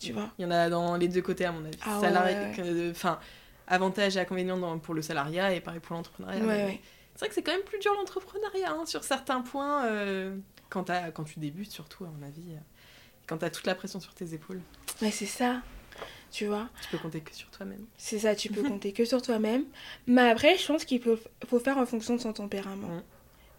[0.00, 0.30] Tu vois.
[0.38, 1.78] Il y en a dans les deux côtés, à mon avis.
[1.84, 2.10] Ah ouais,
[2.58, 3.20] ouais, Enfin,
[3.68, 6.40] avantages et inconvénients dans- pour le salariat et pareil pour l'entrepreneuriat.
[6.44, 6.80] Ouais, ouais.
[7.14, 10.36] C'est vrai que c'est quand même plus dur l'entrepreneuriat hein, sur certains points euh,
[10.70, 10.84] quand,
[11.24, 12.52] tu débutes, surtout, à mon avis.
[12.52, 12.58] euh,
[13.26, 14.60] quand tu as toute la pression sur tes épaules,
[15.02, 15.60] Mais c'est ça,
[16.32, 16.68] tu vois.
[16.82, 17.84] tu peux compter que sur toi-même.
[17.96, 19.64] C'est ça, tu peux compter que sur toi-même.
[20.06, 23.02] Mais après, je pense qu'il faut, faut faire en fonction de son tempérament.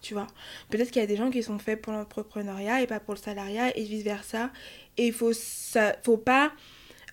[0.02, 0.26] Tu vois.
[0.68, 3.20] Peut-être qu'il y a des gens qui sont faits pour l'entrepreneuriat et pas pour le
[3.20, 4.50] salariat et vice-versa.
[4.98, 6.52] Et il faut, ça, faut pas,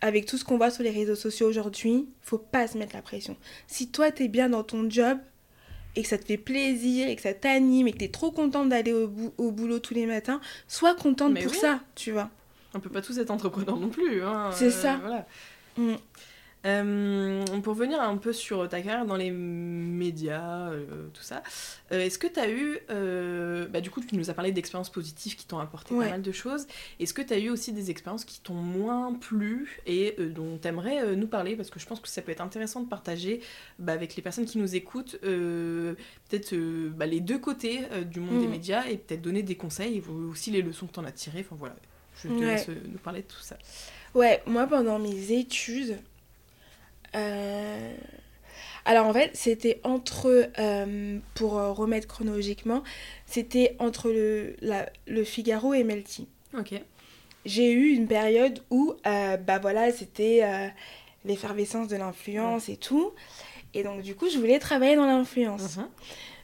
[0.01, 3.01] avec tout ce qu'on voit sur les réseaux sociaux aujourd'hui, faut pas se mettre la
[3.01, 3.35] pression.
[3.67, 5.17] Si toi, t'es bien dans ton job
[5.95, 8.69] et que ça te fait plaisir et que ça t'anime et que t'es trop contente
[8.69, 11.57] d'aller au, bou- au boulot tous les matins, sois contente Mais pour oui.
[11.57, 12.29] ça, tu vois.
[12.73, 14.21] On peut pas tous être entrepreneurs non plus.
[14.23, 14.97] hein, C'est ça.
[14.97, 15.25] Voilà.
[15.77, 15.95] Mm.
[16.65, 21.41] Euh, pour venir un peu sur ta carrière dans les médias, euh, tout ça,
[21.93, 22.79] euh, est-ce que tu as eu,
[23.71, 26.05] bah, du coup tu nous as parlé d'expériences positives qui t'ont apporté Ouais.
[26.05, 26.67] pas mal de choses,
[26.99, 30.67] est-ce que tu as eu aussi des expériences qui t'ont moins plu et dont tu
[30.67, 31.55] aimerais nous parler?
[31.55, 33.39] Parce que je pense que ça peut être intéressant de partager
[33.79, 36.55] bah, avec les personnes qui nous écoutent peut-être
[36.97, 37.81] bah, les deux côtés
[38.11, 38.51] du monde des Mm.
[38.51, 41.39] médias et peut-être donner des conseils et aussi les leçons que tu en as tirées,
[41.45, 41.75] enfin voilà,
[42.21, 42.39] je te Ouais.
[42.45, 43.57] laisse nous parler de tout ça.
[44.13, 45.97] Ouais, moi pendant mes études,
[47.15, 47.93] euh,
[48.85, 52.83] alors en fait c'était entre, euh, pour euh, remettre chronologiquement,
[53.25, 56.27] c'était entre le, la- le Figaro et Melty.
[56.57, 56.73] Ok.
[57.45, 60.67] j'ai eu une période où, euh, bah voilà, c'était euh,
[61.25, 63.11] l'effervescence de l'influence et tout.
[63.75, 65.77] Et donc, du coup, je voulais travailler dans l'influence.
[65.77, 65.87] Mhm.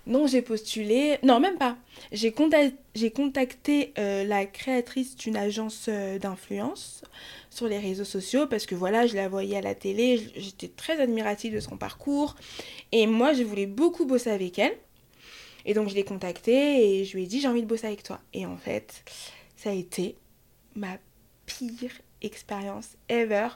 [0.08, 1.18] Donc, j'ai postulé.
[1.24, 1.78] Non, même pas.
[2.12, 7.04] J'ai conta- j'ai contacté euh, la créatrice d'une agence euh, d'influence
[7.50, 10.22] sur les réseaux sociaux parce que voilà, je la voyais à la télé.
[10.36, 12.36] J'étais très admirative de son parcours.
[12.92, 14.78] Et moi, je voulais beaucoup bosser avec elle.
[15.66, 18.04] Et donc, je l'ai contactée et je lui ai dit j'ai envie de bosser avec
[18.04, 18.20] toi.
[18.34, 19.04] Et en fait,
[19.56, 20.16] ça a été
[20.76, 21.00] ma
[21.48, 21.92] pire
[22.22, 23.48] expérience ever.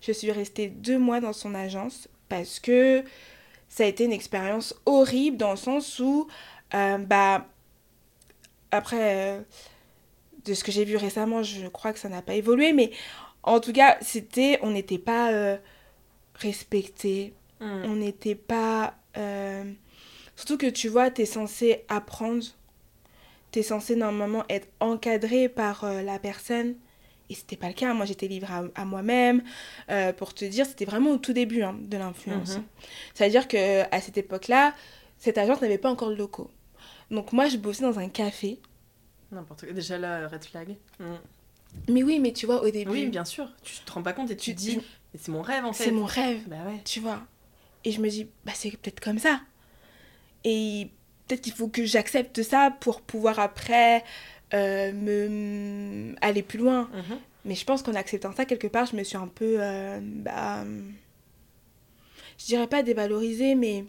[0.00, 3.04] Je suis restée deux mois dans son agence parce que
[3.68, 6.28] ça a été une expérience horrible dans le sens où,
[6.74, 7.46] euh, bah,
[8.70, 9.40] après, euh,
[10.44, 12.90] de ce que j'ai vu récemment, je crois que ça n'a pas évolué, mais
[13.42, 15.56] en tout cas, c'était, on n'était pas euh,
[16.36, 17.84] respecté, Mhm.
[17.86, 18.96] on n'était pas...
[19.16, 19.64] euh,
[20.36, 22.44] Surtout que tu vois, tu es censé apprendre,
[23.52, 26.76] tu es censé normalement être encadré par la personne.
[27.30, 27.92] Et c'était pas le cas.
[27.94, 29.42] Moi, j'étais livrée à, à moi-même.
[29.90, 32.56] Euh, pour te dire, c'était vraiment au tout début hein, de l'influence.
[32.56, 32.64] Mhm.
[33.14, 34.74] C'est-à-dire que à cette époque-là,
[35.18, 36.50] cette agence n'avait pas encore de locaux.
[37.10, 38.60] Donc moi, je bossais dans un café.
[39.30, 39.72] N'importe quoi.
[39.72, 40.76] Déjà là, red flag.
[41.00, 41.18] Mhm.
[41.90, 43.46] Mais oui, mais tu vois, au début, Oui, bien sûr.
[43.62, 44.80] Tu te rends pas compte et tu tu- te dis,
[45.14, 45.84] c'est mon rêve en fait.
[45.84, 46.40] c'est mon rêve.
[46.48, 46.80] Bah ouais.
[46.84, 47.20] tu vois.
[47.84, 49.40] Et je me dis, bah c'est peut-être comme ça.
[50.44, 50.88] Et
[51.26, 54.02] peut-être qu'il faut que j'accepte ça pour pouvoir après
[54.54, 56.88] euh, me aller plus loin.
[56.94, 57.18] Mhm.
[57.44, 60.64] Mais je pense qu'en acceptant ça, quelque part, je me suis un peu, euh, bah,
[62.38, 63.84] je dirais pas dévalorisée, mais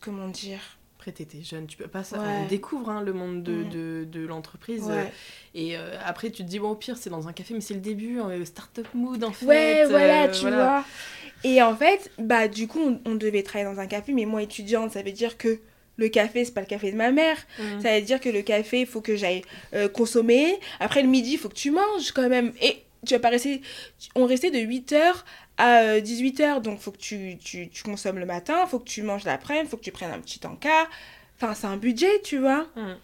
[0.00, 0.60] comment dire?
[0.98, 2.18] Après, t'étais jeune, tu peux pas ça.
[2.18, 2.26] Ouais.
[2.44, 4.82] On découvre hein, le monde de, de, de l'entreprise.
[4.82, 5.10] Ouais,
[5.54, 7.72] Et euh, après, tu te dis, bon, au pire, c'est dans un café, mais c'est
[7.72, 9.46] le début, euh, start-up mood en fait.
[9.46, 10.56] ouais euh, voilà, tu voilà.
[10.64, 10.84] vois.
[11.42, 14.42] Et en fait, bah du coup, on, on devait travailler dans un café, mais moi
[14.42, 15.58] étudiante, ça veut dire que
[16.00, 17.36] le café, c'est pas le café de ma mère.
[17.58, 17.80] Mhm.
[17.80, 19.42] Ça veut dire que le café, il faut que j'aille
[19.74, 20.58] euh, consommer.
[20.80, 22.52] Après, le midi, il faut que tu manges quand même.
[22.60, 23.60] Et tu vas pas rester...
[24.14, 25.14] On restait de 8h
[25.58, 26.62] à 18h.
[26.62, 29.24] Donc, il faut que tu, tu, tu consommes le matin, il faut que tu manges
[29.24, 30.88] l'après-midi, il faut que tu prennes un petit encas.
[31.36, 32.66] Enfin, c'est un budget, tu vois.
[32.76, 32.96] Mhm.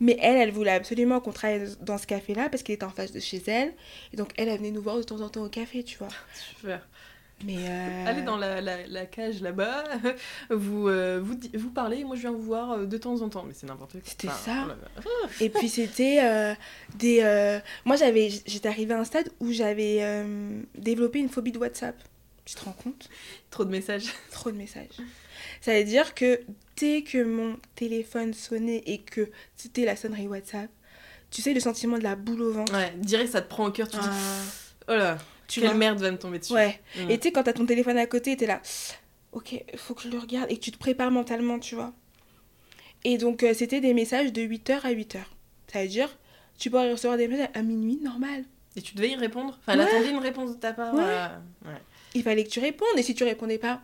[0.00, 3.12] Mais elle, elle voulait absolument qu'on travaille dans ce café-là parce qu'il était en face
[3.12, 3.72] de chez elle.
[4.12, 6.08] Et donc, elle, elle venait nous voir de temps en temps au café, tu vois.
[6.34, 6.86] Super.
[7.44, 7.56] Mais...
[7.58, 9.84] euh, Allez dans la, la, la cage là-bas,
[10.50, 13.44] vous, euh, vous, vous parlez, moi je viens vous voir euh, de temps en temps,
[13.46, 14.00] mais c'est n'importe quoi.
[14.04, 14.76] C'était Enfin, ça.
[15.04, 15.26] oh.
[15.40, 16.54] Et puis c'était euh,
[16.96, 17.60] des...
[17.84, 20.24] Moi, j'avais, j'étais arrivée à un stade où j'avais
[20.76, 21.96] développé une phobie de WhatsApp.
[22.44, 23.08] Tu te rends compte?
[23.50, 24.06] Trop de messages.
[24.32, 24.88] Trop de messages.
[25.60, 26.40] Ça veut dire que
[26.76, 30.68] dès que mon téléphone sonnait et que c'était la sonnerie WhatsApp,
[31.30, 32.72] tu sais, le sentiment de la boule au ventre.
[32.74, 34.42] Ouais, direct ça te prend au cœur, tu te dis, Ah,
[34.88, 35.18] oh là,
[35.52, 36.52] tu quelle vois merde va me tomber dessus.
[36.52, 36.80] Ouais.
[37.08, 38.60] Et tu sais, quand t'as ton téléphone à côté, t'es là,
[39.32, 41.92] ok, faut que je le regarde et que tu te prépares mentalement, tu vois.
[43.04, 45.18] Et donc, euh, c'était des messages de 8h à 8h.
[45.72, 46.08] Ça veut dire,
[46.58, 48.44] tu pourrais recevoir des messages à minuit, normal.
[48.76, 49.58] Et tu devais y répondre?
[49.60, 49.86] Enfin, elle Ouais.
[49.86, 51.02] attendait une réponse de ta part Ouais.
[51.04, 51.28] euh,
[51.66, 51.80] ouais.
[52.14, 52.88] Il fallait que tu répondes.
[52.96, 53.80] Et si tu répondais pas,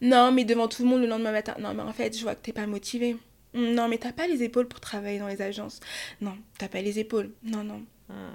[0.00, 2.34] non, mais devant tout le monde le lendemain matin, non, mais en fait, je vois
[2.34, 3.16] que t'es pas motivé.
[3.54, 5.80] Non, mais t'as pas les épaules pour travailler dans les agences.
[6.20, 7.30] Non, t'as pas les épaules.
[7.42, 7.82] Non, non.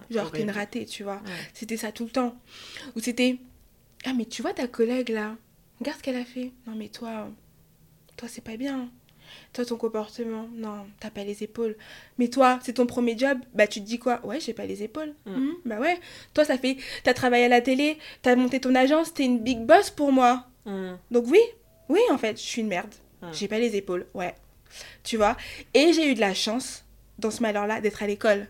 [0.09, 1.22] Genre, t'es une ratée, tu vois.
[1.53, 2.36] C'était ça tout le temps.
[2.95, 3.38] Ou c'était
[4.05, 5.36] Ah, mais tu vois ta collègue là
[5.80, 6.51] Regarde ce qu'elle a fait.
[6.67, 7.30] Non, mais toi,
[8.17, 8.89] toi, c'est pas bien.
[9.53, 11.76] Toi, ton comportement, non, t'as pas les épaules.
[12.17, 14.24] Mais toi, c'est ton premier job, bah tu te dis quoi?
[14.26, 15.13] Ouais, j'ai pas les épaules.
[15.26, 15.32] Mm.
[15.32, 15.99] Hmm, bah ouais.
[16.34, 16.78] Toi, ça fait.
[17.03, 20.47] T'as travaillé à la télé, t'as monté ton agence, t'es une big boss pour moi.
[20.65, 20.97] Mhm.
[21.11, 21.39] Donc oui,
[21.89, 22.93] oui, en fait, je suis une merde.
[23.22, 23.28] Mm.
[23.34, 24.36] J'ai pas les épaules, ouais.
[25.03, 25.36] Tu vois?
[25.74, 26.86] Et j'ai eu de la chance,
[27.19, 28.47] dans ce malheur-là, d'être à l'école.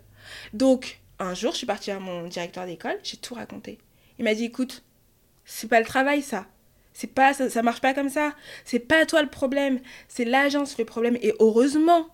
[0.54, 3.78] Donc, un jour, je suis partie à mon directeur d'école, j'ai tout raconté.
[4.20, 4.84] Il m'a dit, écoute,
[5.46, 6.48] c'est pas le travail, ça.
[6.94, 8.36] C'est pas, ça, ça marche pas comme ça.
[8.66, 9.80] C'est pas toi le problème.
[10.08, 11.18] C'est l'agence le problème.
[11.22, 12.08] Et heureusement.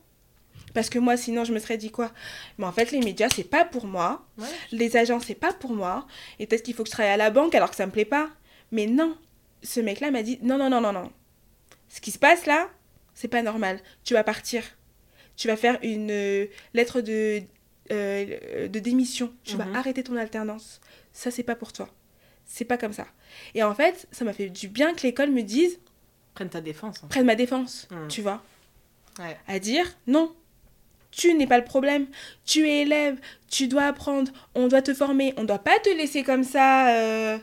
[0.74, 2.12] Parce que moi, sinon, je me serais dit quoi?
[2.58, 4.28] Mais en fait, les médias, c'est pas pour moi.
[4.38, 4.48] Ouais.
[4.72, 6.06] Les agences, c'est pas pour moi.
[6.38, 8.06] Et peut-être qu'il faut que je travaille à la banque alors que ça me plaît
[8.06, 8.30] pas.
[8.72, 9.18] Mais non.
[9.64, 11.12] Ce mec-là m'a dit non, non, non, non, non.
[11.90, 12.70] Ce qui se passe là,
[13.16, 13.80] c'est pas normal.
[14.04, 14.64] Tu vas partir.
[15.36, 17.42] Tu vas faire une euh, lettre de,
[17.92, 19.34] euh, de démission.
[19.44, 19.64] Tu Mhm.
[19.72, 20.80] vas arrêter ton alternance.
[21.14, 21.90] Ça, c'est pas pour toi.
[22.46, 23.08] C'est pas comme ça.
[23.56, 25.80] Et en fait, ça m'a fait du bien que l'école me dise
[26.34, 26.98] Prenne ta défense.
[27.04, 27.08] hein.
[27.10, 27.88] prenne ma défense.
[27.92, 28.08] Mhm.
[28.08, 28.44] Tu vois
[29.20, 29.38] Ouais.
[29.48, 30.34] à dire non.
[31.12, 32.06] Tu n'es pas le problème.
[32.46, 33.20] Tu es élève.
[33.50, 34.32] Tu dois apprendre.
[34.54, 35.34] On doit te former.
[35.38, 36.90] On ne doit pas te laisser comme ça.
[36.96, 37.38] euh,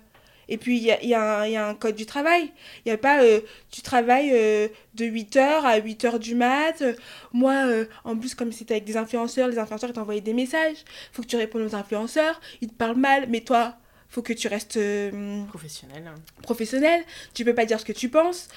[0.49, 2.53] Et puis, il y a, il y a il y a un code du travail.
[2.85, 3.23] Il n'y a pas.
[3.23, 3.41] euh,
[3.71, 6.81] tu travailles euh, de 8h à 8h du mat.
[6.83, 6.95] Euh,
[7.33, 10.79] Moi, euh, en plus, comme c'était avec des influenceurs, les influenceurs t'envoyaient des messages.
[11.13, 12.41] faut que tu répondes aux influenceurs.
[12.61, 13.27] Ils te parlent mal.
[13.29, 13.77] Mais toi,
[14.09, 14.79] faut que tu restes.
[15.49, 16.05] Professionnel.
[16.07, 16.15] hein.
[16.43, 17.03] professionnel,
[17.35, 18.49] tu peux pas dire ce que tu penses.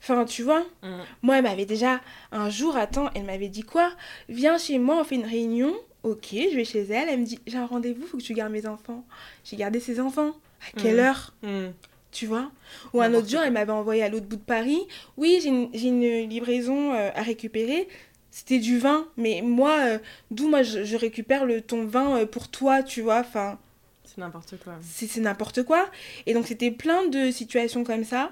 [0.00, 1.00] Enfin, tu vois, Mhm.
[1.22, 2.00] moi, elle m'avait déjà,
[2.32, 3.92] un jour, attends, elle m'avait dit quoi?
[4.28, 7.08] Viens chez moi, on fait une réunion Ok, je vais chez elle.
[7.08, 9.04] Elle me dit J'ai un rendez-vous, faut que tu gardes mes enfants.
[9.44, 10.32] J'ai gardé ses enfants.
[10.74, 11.00] À quelle Mhm.
[11.00, 11.70] heure Hmm.
[12.10, 12.50] Tu vois?
[12.92, 14.80] Ou un autre jour, elle m'avait envoyé à l'autre bout de Paris.
[15.16, 15.48] Oui, j'ai
[15.88, 17.88] une, livraison euh, à récupérer.
[18.30, 19.08] C'était du vin.
[19.16, 19.98] Mais moi, euh,
[20.30, 23.20] d'où moi je, je récupère le, ton vin euh, pour toi, tu vois?
[23.20, 23.58] Enfin,
[24.04, 24.74] C'est n'importe quoi.
[24.82, 25.88] c'est c'est n'importe quoi.
[26.26, 28.30] Et donc, c'était plein de situations comme ça.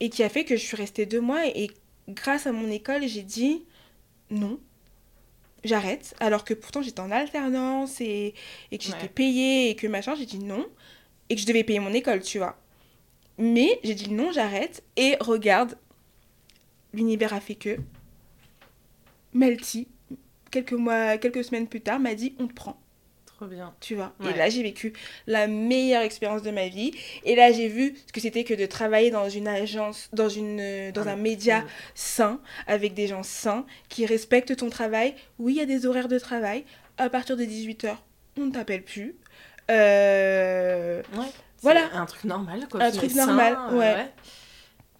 [0.00, 1.46] Et qui a fait que je suis restée deux mois.
[1.48, 1.70] Et
[2.08, 3.64] grâce à mon école, j'ai dit
[4.30, 4.60] non,
[5.68, 6.14] j'arrête.
[6.20, 8.34] Alors que pourtant, j'étais en alternance et,
[8.72, 9.08] et que j'étais Ouais.
[9.08, 10.14] payée et que machin.
[10.16, 10.66] J'ai dit non.
[11.28, 12.56] Et que je devais payer mon école, tu vois.
[13.38, 14.82] Mais j'ai dit non, j'arrête.
[14.96, 15.76] Et regarde,
[16.92, 17.76] l'univers a fait que
[19.34, 19.88] Melty,
[20.50, 22.80] quelques mois, quelques semaines plus tard, m'a dit on te prend
[23.38, 23.72] Trop bien.
[23.80, 24.12] tu vois.
[24.18, 24.32] Ouais.
[24.32, 24.92] Et là, j'ai vécu
[25.28, 26.90] la meilleure expérience de ma vie.
[27.24, 30.58] Et là, j'ai vu ce que c'était que de travailler dans une agence, dans, une,
[30.60, 31.64] euh, dans Ah, un média
[31.94, 35.14] sain, avec des gens sains, qui respectent ton travail.
[35.38, 36.64] Oui, il y a des horaires de travail.
[36.96, 37.94] À partir de 18h,
[38.36, 39.14] on ne t'appelle plus.
[39.70, 41.26] Euh, Ouais.
[41.62, 41.88] Voilà.
[41.94, 42.82] Un truc normal, quoi.
[42.82, 44.06] Un truc sain, normal, euh, ouais.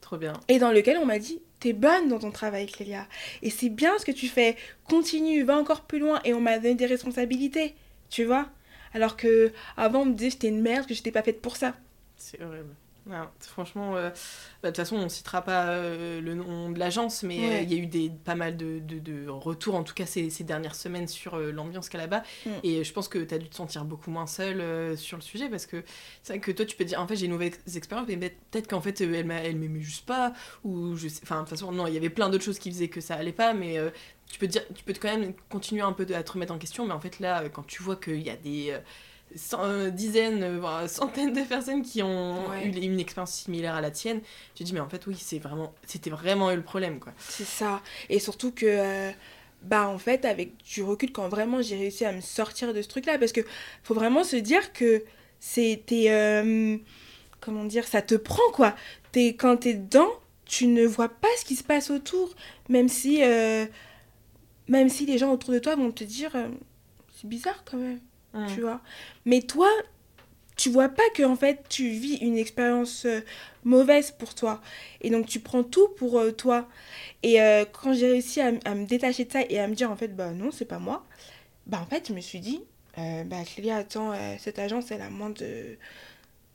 [0.00, 0.32] Trop bien.
[0.48, 3.06] Et dans lequel on m'a dit, t'es bonne dans ton travail, Clélia.
[3.42, 4.56] Et c'est bien ce que tu fais.
[4.88, 6.20] Continue, va encore plus loin.
[6.24, 7.74] Et on m'a donné des responsabilités,
[8.10, 8.48] tu vois?
[8.94, 11.56] Alors que avant on me disait que j'étais une merde, que j'étais pas faite pour
[11.56, 11.74] ça.
[12.16, 12.74] C'est horrible.
[13.06, 14.10] Non, franchement, euh,
[14.62, 17.62] bah, de toute façon, on citera pas euh, le nom de l'agence, mais euh, Ouais.
[17.64, 20.28] il y a eu des, pas mal de, de, de retours, en tout cas ces,
[20.28, 22.22] ces dernières semaines, sur l'ambiance qu'il y a là-bas.
[22.44, 22.50] Mm.
[22.64, 25.48] Et je pense que tu as dû te sentir beaucoup moins seule sur le sujet,
[25.48, 25.82] parce que
[26.22, 28.18] c'est vrai que toi, tu peux te dire, en fait, j'ai une mauvaise expérience, mais
[28.50, 31.72] peut-être qu'en fait, elle elle m'aimait juste pas, ou je sais, enfin, de toute façon,
[31.72, 33.78] non, il y avait plein d'autres choses qui faisaient que ça allait pas, mais
[34.30, 36.58] tu peux te dire, tu peux quand même continuer un peu à te remettre en
[36.58, 38.70] question, mais en fait, là, euh, quand tu vois qu'il y a des.
[38.70, 38.78] euh,
[39.36, 42.64] cent- euh, dizaines, voire centaines de personnes qui ont Ouais.
[42.64, 44.22] eu une expérience similaire à la tienne,
[44.54, 47.12] tu te dis mais en fait oui c'est vraiment c'était vraiment eux le problème quoi.
[47.18, 47.82] C'est ça.
[48.08, 49.10] Et surtout que, euh,
[49.60, 52.88] bah en fait, avec du recul, quand vraiment j'ai réussi à me sortir de ce
[52.88, 53.42] truc-là, parce que
[53.82, 55.04] faut vraiment se dire que
[55.40, 56.06] c'était.
[56.08, 56.78] euh,
[57.40, 58.74] comment dire Ça te prend, quoi.
[59.14, 60.08] Es, quand t'es dedans,
[60.46, 62.34] tu ne vois pas ce qui se passe autour,
[62.70, 63.22] même si.
[63.22, 63.66] euh,
[64.68, 66.34] même si les gens autour de toi vont te dire.
[66.36, 66.48] euh,
[67.14, 67.98] c'est bizarre quand même,
[68.54, 68.80] tu vois.
[69.24, 69.68] Mais toi,
[70.56, 73.20] tu vois pas que en fait tu vis une expérience euh,
[73.64, 74.60] mauvaise pour toi
[75.00, 76.68] et donc tu prends tout pour euh, toi
[77.22, 77.38] et
[77.72, 80.30] quand j'ai réussi à, me détacher de ça et à me dire en fait bah
[80.32, 81.04] non c'est pas moi
[81.66, 82.60] bah en fait je me suis dit
[82.96, 85.76] bah Clélia attends cette agence elle a moins de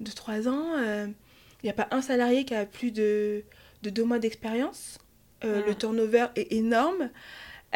[0.02, 3.44] de 3 ans il n'y a pas un salarié qui a plus de
[3.84, 5.00] de deux mois d'expérience
[5.44, 7.10] le turnover est énorme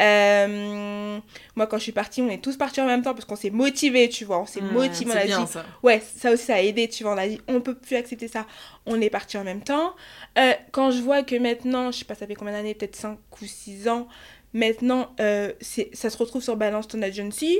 [0.00, 1.18] Euh,
[1.56, 3.50] moi quand je suis partie on est tous partis en même temps parce qu'on s'est
[3.50, 5.64] motivés tu vois on s'est Mmh, motivés on a bien dit ça.
[5.82, 7.14] Ouais, ça aussi, ça a aidé, tu vois.
[7.14, 8.46] On a dit, on peut plus accepter ça.
[8.86, 9.94] On est parti en même temps.
[10.36, 13.18] Euh, quand je vois que maintenant, je sais pas, ça fait combien d'années, peut-être 5
[13.40, 14.08] ou 6 ans,
[14.52, 17.58] maintenant, euh, ça se retrouve sur Balance Ton Agency.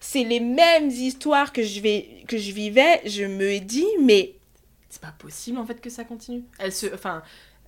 [0.00, 3.00] C'est les mêmes histoires que je, vais, que je vivais.
[3.04, 4.34] Je me dis, mais
[4.88, 6.44] C'est pas possible en fait que ça continue.
[6.58, 7.22] Elle se enfin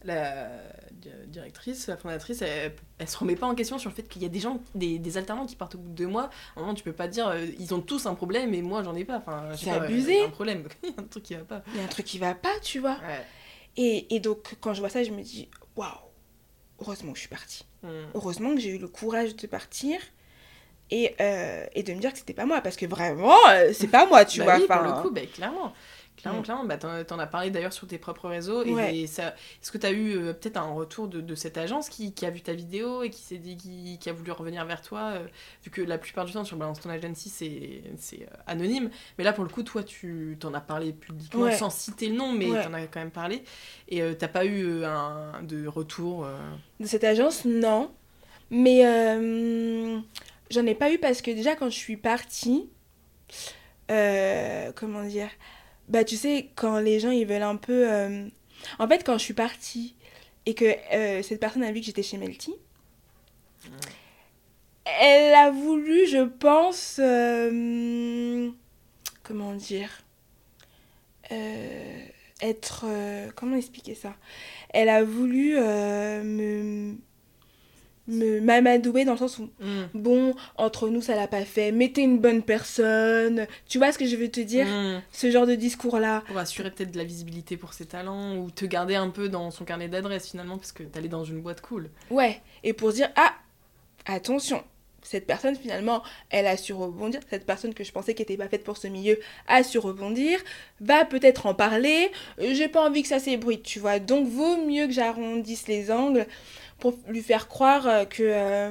[0.04, 0.48] la
[0.92, 4.22] di- directrice, la fondatrice, elle, elle se remet pas en question sur le fait qu'il
[4.22, 6.30] y a des gens, des, des alternants qui partent au bout de deux mois.
[6.56, 8.82] À un moment, tu peux pas dire, euh, ils ont tous un problème et moi
[8.82, 9.18] j'en ai pas.
[9.18, 10.12] Enfin, C'est abusé.
[10.14, 11.62] Il y a un problème, il y a un truc qui va pas.
[11.72, 12.98] il y a un truc qui va pas, tu vois.
[13.06, 13.26] Ouais.
[13.76, 15.88] Et, et donc, quand je vois ça, je me dis, waouh,
[16.80, 17.64] heureusement que je suis partie.
[17.82, 17.88] Mm.
[18.14, 19.98] heureusement que j'ai eu le courage de partir
[20.90, 23.88] et, euh, et de me dire que c'était pas moi parce que vraiment euh, c'est
[23.88, 25.72] pas moi tu Bah vois oui, pour le coup, bah, clairement.
[26.16, 26.64] Clairement, clairement.
[26.64, 28.62] Bah, t'en, as parlé d'ailleurs sur tes propres réseaux.
[28.64, 28.96] Et, Ouais.
[28.96, 29.28] et ça,
[29.60, 32.26] est-ce que tu as eu euh, peut-être un retour de, de cette agence qui, qui
[32.26, 35.12] a vu ta vidéo et qui s'est dit qui, qui a voulu revenir vers toi
[35.14, 35.26] euh,
[35.64, 38.90] Vu que la plupart du temps sur Balance ton agency, c'est, c'est euh, anonyme.
[39.18, 41.56] Mais là, pour le coup, toi, tu t'en as parlé publiquement Ouais.
[41.56, 43.42] sans citer le nom, mais t'en as quand même parlé.
[43.88, 46.26] Et t'as pas eu un de retour
[46.78, 47.90] de cette agence non
[48.50, 48.82] mais
[50.50, 52.68] j'en ai pas eu parce que déjà quand je suis partie
[53.88, 55.30] comment dire
[55.88, 58.26] bah tu sais quand les gens ils veulent un peu euh,
[58.78, 59.94] en fait quand je suis partie
[60.46, 60.64] et que
[60.94, 62.54] euh, cette personne a vu que j'étais chez Melty
[64.84, 68.50] elle a voulu je pense euh,
[69.22, 69.90] comment dire
[72.42, 72.84] être
[73.36, 74.14] comment expliquer ça?
[74.68, 76.94] Elle a voulu me
[78.08, 79.84] m'amadouer dans le sens où mm.
[79.94, 83.98] bon entre nous ça l'a pas fait mais t'es une bonne personne tu vois ce
[83.98, 84.66] que je veux te dire?
[84.66, 85.02] Mm.
[85.12, 88.50] ce genre de discours là Pour assurer peut-être de la visibilité pour ses talents ou
[88.50, 91.60] te garder un peu dans son carnet d'adresse finalement parce que t'allais dans une boîte
[91.60, 91.90] cool.
[92.10, 93.32] ouais et pour dire ah
[94.06, 94.62] attention
[95.04, 98.48] cette personne finalement elle a su rebondir cette personne que je pensais qui était pas
[98.48, 100.38] faite pour ce milieu a su rebondir
[100.80, 104.56] va peut-être en parler Euh, j'ai pas envie que ça s'ébruite tu vois donc vaut
[104.64, 106.26] mieux que j'arrondisse les angles
[106.82, 108.70] pour lui faire croire euh, que euh,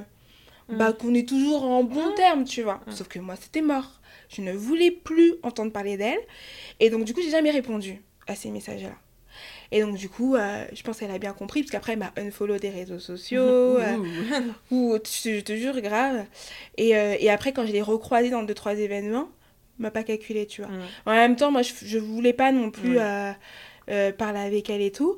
[0.69, 0.77] Mm.
[0.77, 2.15] bah, qu'on est toujours en bon Mm.
[2.15, 2.79] terme, tu vois.
[2.87, 2.91] Mm.
[2.91, 3.99] Sauf que moi, c'était mort.
[4.29, 6.19] Je ne voulais plus entendre parler d'elle.
[6.79, 8.93] Et donc, du coup, j'ai jamais répondu à ces messages-là.
[9.73, 12.13] Et donc, du coup, euh, je pense qu'elle a bien compris, parce qu'après, elle m'a
[12.17, 13.41] unfollow des réseaux sociaux.
[13.79, 14.05] euh, Ouh.
[14.71, 16.25] ou, je, te jure, grave.
[16.77, 19.29] Et, euh, et après, quand je l'ai recroisée dans deux, trois événements,
[19.79, 20.71] elle m'a pas calculé, tu vois.
[21.05, 22.97] En même temps, moi, je, je voulais pas non plus.
[23.89, 25.15] Euh, parler avec elle et tout.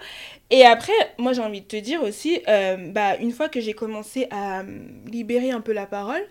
[0.49, 3.74] Et après, moi, j'ai envie de te dire aussi, euh, bah, une fois que j'ai
[3.74, 4.64] commencé à
[5.05, 6.24] libérer un peu la parole,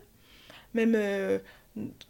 [0.74, 1.38] même euh,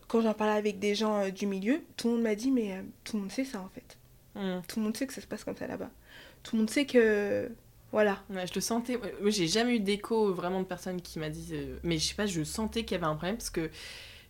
[0.08, 2.82] quand j'en parlais avec des gens euh, du milieu, tout le monde m'a dit, mais
[3.04, 3.98] tout le monde sait ça, en fait.
[4.34, 4.60] Mm.
[4.68, 5.90] Tout le monde sait que ça se passe comme ça là-bas.
[6.42, 7.50] Tout le monde sait que...
[7.90, 8.22] Voilà.
[8.30, 8.96] Ouais, je le sentais.
[8.96, 11.52] Moi, j'ai jamais eu d'écho vraiment de personnes qui m'a dit.
[11.82, 13.68] Mais je sais pas, je sentais qu'il y avait un problème parce que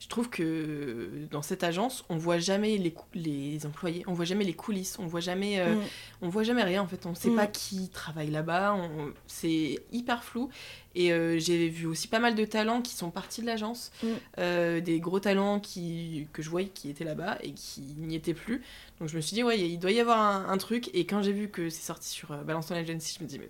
[0.02, 4.42] je trouve que dans cette agence, on voit jamais les, les employés, on voit jamais
[4.44, 5.82] les coulisses, on voit jamais, euh, Mm.
[6.22, 7.06] on voit jamais rien en fait.
[7.06, 7.36] On sait Mm.
[7.36, 8.74] pas qui travaille là-bas.
[8.74, 10.48] on- C'est hyper flou.
[10.96, 14.06] Et euh, j'ai vu aussi pas mal de talents qui sont partis de l'agence, Mm.
[14.38, 18.34] euh, des gros talents qui, que je voyais qui étaient là-bas et qui n'y étaient
[18.34, 18.60] plus.
[18.98, 20.90] Donc je me suis dit, ouais, il doit y avoir un, un truc.
[20.94, 23.38] Et quand j'ai vu que c'est sorti sur euh, Balance ton Agency, je me dis,
[23.38, 23.48] mais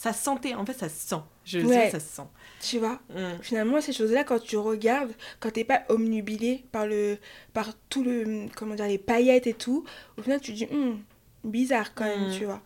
[0.00, 1.20] ça sentait, en fait, ça se sent.
[1.44, 1.86] Je Ouais.
[1.86, 2.28] sais, ça se sent.
[2.60, 3.42] Tu vois Mm.
[3.42, 7.18] Finalement, ces choses-là, quand tu regardes, quand t'es pas omnubilé par le,
[7.52, 9.84] par tout le, comment dire, les paillettes et tout,
[10.16, 11.02] au final, tu te dis, Hum,
[11.42, 12.32] bizarre quand même, Mm.
[12.38, 12.62] tu vois.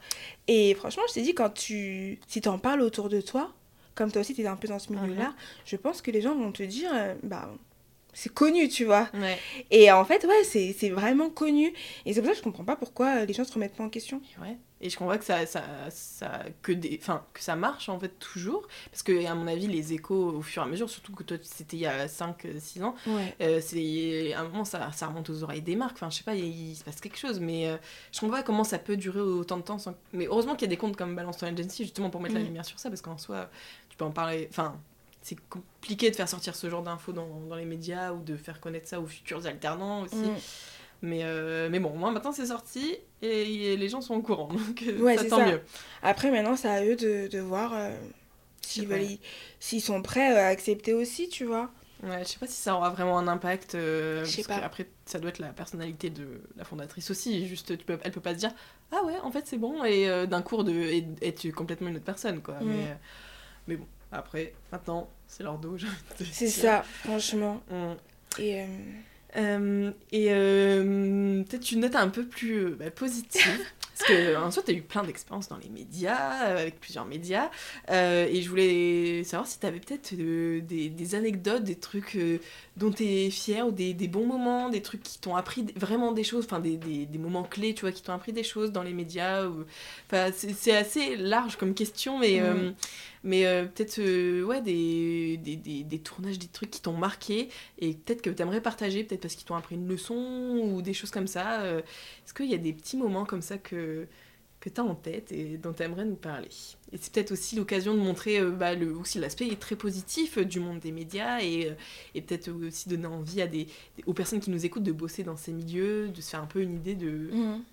[0.46, 3.52] Et franchement, je t'ai dit, quand tu, si t'en parles autour de toi,
[3.94, 5.32] comme toi aussi, t'es un peu dans ce milieu-là,
[5.64, 7.48] je pense que les gens vont te dire, euh, bah,
[8.12, 9.08] c'est connu, tu vois.
[9.14, 9.38] Ouais.
[9.70, 11.72] Et en fait, ouais, c'est vraiment connu.
[12.06, 13.84] Et c'est pour ça que je comprends pas pourquoi euh, les gens se remettent pas
[13.84, 14.20] en question.
[14.36, 14.56] Et ouais.
[14.84, 18.66] Et je comprends que ça, ça, ça, que des, que ça marche en fait toujours.
[18.90, 21.36] Parce que, à mon avis, les échos, au fur et à mesure, surtout que toi,
[21.40, 23.32] c'était il y a 5-6 ans, Ouais.
[23.42, 25.94] euh, c'est, à un moment, ça, ça remonte aux oreilles des marques.
[25.98, 27.38] Enfin, je sais pas, il, il se passe quelque chose.
[27.38, 27.76] Mais euh,
[28.12, 29.78] je comprends pas comment ça peut durer autant de temps.
[29.78, 29.94] Sans...
[30.12, 32.40] Mais heureusement qu'il y a des comptes comme Balance ton Agency, justement, pour mettre la
[32.40, 32.46] Mm.
[32.46, 32.90] lumière sur ça.
[32.90, 33.48] Parce qu'en soi,
[33.88, 34.48] tu peux en parler.
[34.50, 34.80] Enfin,
[35.22, 38.60] c'est compliqué de faire sortir ce genre d'infos dans, dans les médias ou de faire
[38.60, 40.16] connaître ça aux futurs alternants aussi.
[40.16, 40.36] Mm.
[41.04, 44.48] Mais, euh, mais bon, moi maintenant c'est sorti et, et les gens sont au courant,
[44.52, 45.46] donc euh, Ouais, ça tant ça.
[45.46, 45.60] mieux.
[46.02, 47.90] Après, maintenant, c'est à eux de, de voir euh,
[48.60, 49.18] s'ils Ouais.
[49.80, 51.70] sont prêts à accepter aussi, tu vois.
[52.04, 53.74] Ouais, je sais pas si ça aura vraiment un impact.
[53.76, 54.56] euh, parce que pas.
[54.56, 57.46] Après, ça doit être la personnalité de la fondatrice aussi.
[57.46, 58.50] Juste, tu peux, elle peut pas se dire
[58.92, 61.96] ah ouais, en fait c'est bon et euh, d'un cours de et- être complètement une
[61.96, 62.54] autre personne quoi.
[62.60, 62.64] Mm.
[62.66, 62.94] Mais, euh,
[63.68, 65.76] mais bon, après, maintenant c'est leur dos.
[66.30, 67.62] C'est ça, franchement.
[67.70, 67.92] Mm.
[68.38, 68.66] Et euh,
[69.36, 73.42] Euh, et euh, peut-être une note un peu plus euh, bah, positive.
[74.02, 77.04] Parce que en soi, tu as eu plein d'expériences dans les médias, euh, avec plusieurs
[77.04, 77.50] médias.
[77.90, 82.18] Euh, et je voulais savoir si tu avais peut-être euh, des, des anecdotes, des trucs
[82.76, 86.12] dont tu es fier, ou des, des bons moments, des trucs qui t'ont appris vraiment
[86.12, 86.78] des choses, enfin des,
[87.18, 89.46] moments clés, tu vois, qui t'ont appris des choses dans les médias.
[89.46, 89.64] Ou...
[90.06, 92.70] Enfin, c'est assez large comme question, mais, euh,
[93.24, 93.44] mais
[93.74, 94.00] peut-être
[94.42, 97.48] ouais, des, des, tournages, des trucs qui t'ont marqué
[97.78, 100.14] et peut-être que tu aimerais partager, peut-être parce qu'ils t'ont appris une leçon
[100.62, 101.64] ou des choses comme ça.
[101.66, 103.91] Est-ce qu'il y a des petits moments comme ça que,
[104.60, 106.48] que tu as en tête et dont tu aimerais nous parler
[106.92, 110.44] Et c'est peut-être aussi l'occasion de montrer euh, bah, le, aussi l'aspect très positif euh,
[110.44, 111.74] du monde des médias et, euh,
[112.14, 113.64] et peut-être aussi donner envie à des,
[113.96, 116.46] des- aux personnes qui nous écoutent de bosser dans ces milieux, de se faire un
[116.46, 117.30] peu une idée de,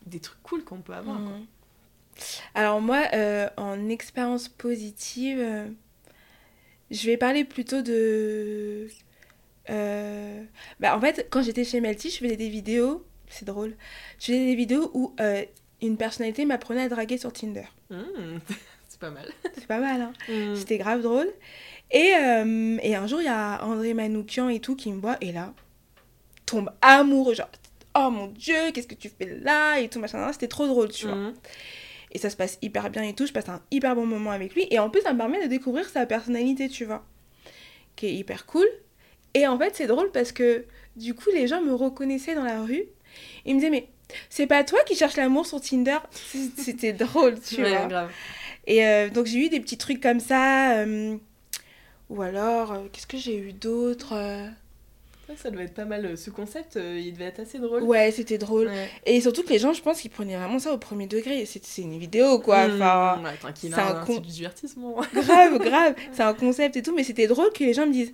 [0.08, 1.22] des trucs cool qu'on peut avoir.
[1.24, 1.34] quoi.
[1.34, 1.46] Mhm.
[2.56, 5.68] Alors moi, euh, en expérience positive, euh,
[6.92, 8.88] je vais parler plutôt de...
[10.80, 13.76] Bah, en fait, quand j'étais chez Melty, je faisais des vidéos, c'est drôle,
[14.20, 15.16] je faisais des vidéos où
[15.82, 17.66] une personnalité m'apprenait à draguer sur Tinder.
[17.90, 17.98] Mmh,
[18.88, 19.28] c'est pas mal.
[19.56, 20.56] C'est pas mal, hein Mmh.
[20.56, 21.30] C'était grave drôle.
[21.92, 25.18] Et, euh, et un jour, il y a André Manoukian et tout qui me voit,
[25.22, 25.54] et là,
[26.46, 27.50] tombe amoureux, genre,
[27.96, 31.08] oh mon dieu, qu'est-ce que tu fais là Et tout, machin, c'était trop drôle, tu
[31.08, 31.16] vois.
[31.16, 31.34] Mmh.
[32.12, 34.56] Et ça se passe hyper bien et tout, je passe un hyper bon moment avec
[34.56, 34.68] lui.
[34.72, 37.06] Et en plus, ça me permet de découvrir sa personnalité, tu vois,
[37.96, 38.68] qui est hyper cool.
[39.36, 40.66] Et en fait, c'est drôle parce que
[40.96, 42.86] du coup, les gens me reconnaissaient dans la rue.
[43.46, 43.88] Ils me disaient, mais
[44.30, 45.98] c'est pas toi qui cherches l'amour sur Tinder
[46.58, 47.86] C'était drôle, tu Ouais, vois.
[47.88, 48.12] grave.
[48.68, 50.78] Et euh, donc, j'ai eu des petits trucs comme ça.
[50.80, 51.18] euh,
[52.10, 54.14] ou alors, euh, qu'est-ce que j'ai eu d'autre
[55.38, 56.18] ça doit être pas mal.
[56.18, 57.84] Ce concept, euh, il devait être assez drôle.
[57.84, 58.66] Ouais, c'était drôle.
[58.68, 58.90] Ouais.
[59.06, 61.46] Et surtout que les gens, je pense qu'ils prenaient vraiment ça au premier degré.
[61.46, 62.68] C'est c'est une vidéo, quoi.
[62.68, 64.96] Mmh, Enfin, ouais, c'est un hein, con- c'est du divertissement.
[65.14, 65.94] grave, grave.
[66.14, 68.14] C'est un concept et tout, mais c'était drôle que les gens me disent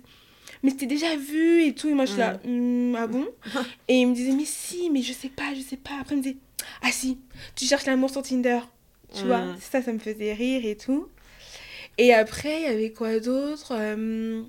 [0.62, 1.88] Mais c'était déjà vu et tout.
[1.88, 3.26] Et moi, je suis là Hmm, Ah bon
[3.88, 5.98] Et ils me disaient Mais si, mais je sais pas, je sais pas.
[6.00, 6.36] Après, ils me disaient
[6.82, 7.18] Ah si,
[7.54, 8.60] tu cherches l'amour sur Tinder.
[9.14, 9.56] Tu vois, Mm.
[9.60, 11.08] ça, ça me faisait rire et tout.
[11.98, 14.42] Et après, il y avait quoi d'autre Euh,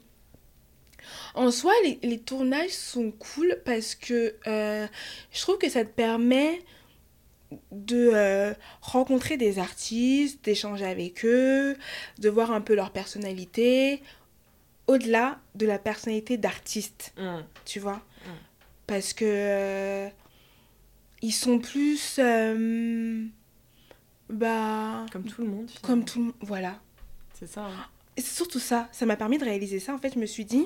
[1.35, 4.87] En soi, les, les tournages sont cool parce que euh,
[5.31, 6.59] je trouve que ça te permet
[7.71, 11.77] de euh, rencontrer des artistes, d'échanger avec eux,
[12.17, 14.01] de voir un peu leur personnalité.
[14.87, 17.43] Au-delà de la personnalité d'artiste, Mm.
[17.65, 17.95] tu vois.
[17.97, 18.29] Mm.
[18.87, 20.09] Parce que euh,
[21.21, 23.25] ils sont plus euh,
[24.29, 25.69] bah Comme tout le monde.
[25.81, 26.79] comme tout le monde, voilà.
[27.33, 27.65] C'est ça.
[27.65, 27.85] hein.
[28.15, 29.93] Et c'est surtout ça, ça m'a permis de réaliser ça.
[29.93, 30.65] En fait, je me suis dit,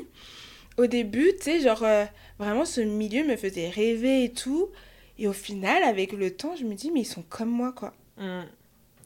[0.78, 2.06] au début, tu sais, genre, euh,
[2.40, 4.70] vraiment, ce milieu me faisait rêver et tout.
[5.18, 7.94] Et au final, avec le temps, je me dis, mais ils sont comme moi, quoi.
[8.18, 8.42] Mm.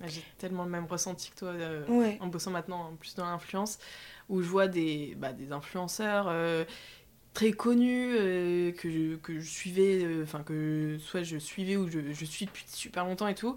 [0.02, 2.18] Ah, J'ai tellement le même ressenti que toi euh, Ouais.
[2.22, 3.78] en bossant maintenant en plus dans l'influence,
[4.30, 6.66] où je vois des, bah, des influenceurs euh,
[7.34, 12.00] très connus euh, que, je, que je suivais, enfin que soit je suivais ou je,
[12.12, 13.56] je suis depuis super longtemps et tout,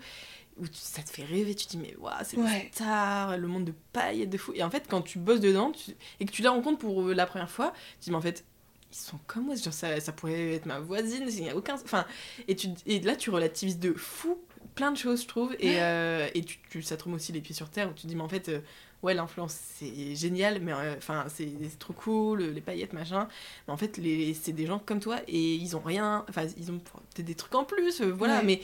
[0.58, 2.70] où tu- ça te fait rêver, tu te dis mais waouh, c'est Ouais.
[2.72, 4.52] stars, le monde de paillettes, de fou.
[4.54, 7.26] Et en fait, quand tu bosses dedans tu- et que tu les rencontres pour la
[7.26, 8.44] première fois, tu te dis mais en fait,
[8.90, 11.74] ils sont comme moi, genre, ça, ça pourrait être ma voisine, il n'y a aucun.
[11.74, 12.06] Enfin,
[12.48, 14.40] et, tu, et là, tu relativises de fou
[14.78, 15.54] plein de choses, je trouve.
[15.58, 18.02] Et, euh, et tu, tu- ça te remet aussi les pieds sur terre où tu
[18.02, 18.60] te dis, mais en fait, euh,
[19.02, 23.28] ouais, l'influence, c'est génial, mais euh, enfin, c'est c'est trop cool, les paillettes, machin.
[23.66, 26.24] Mais en fait, les, c'est des gens comme toi et ils ont rien.
[26.28, 28.44] Enfin, ils ont peut-être des trucs en plus, euh, voilà, Ouais.
[28.44, 28.60] mais.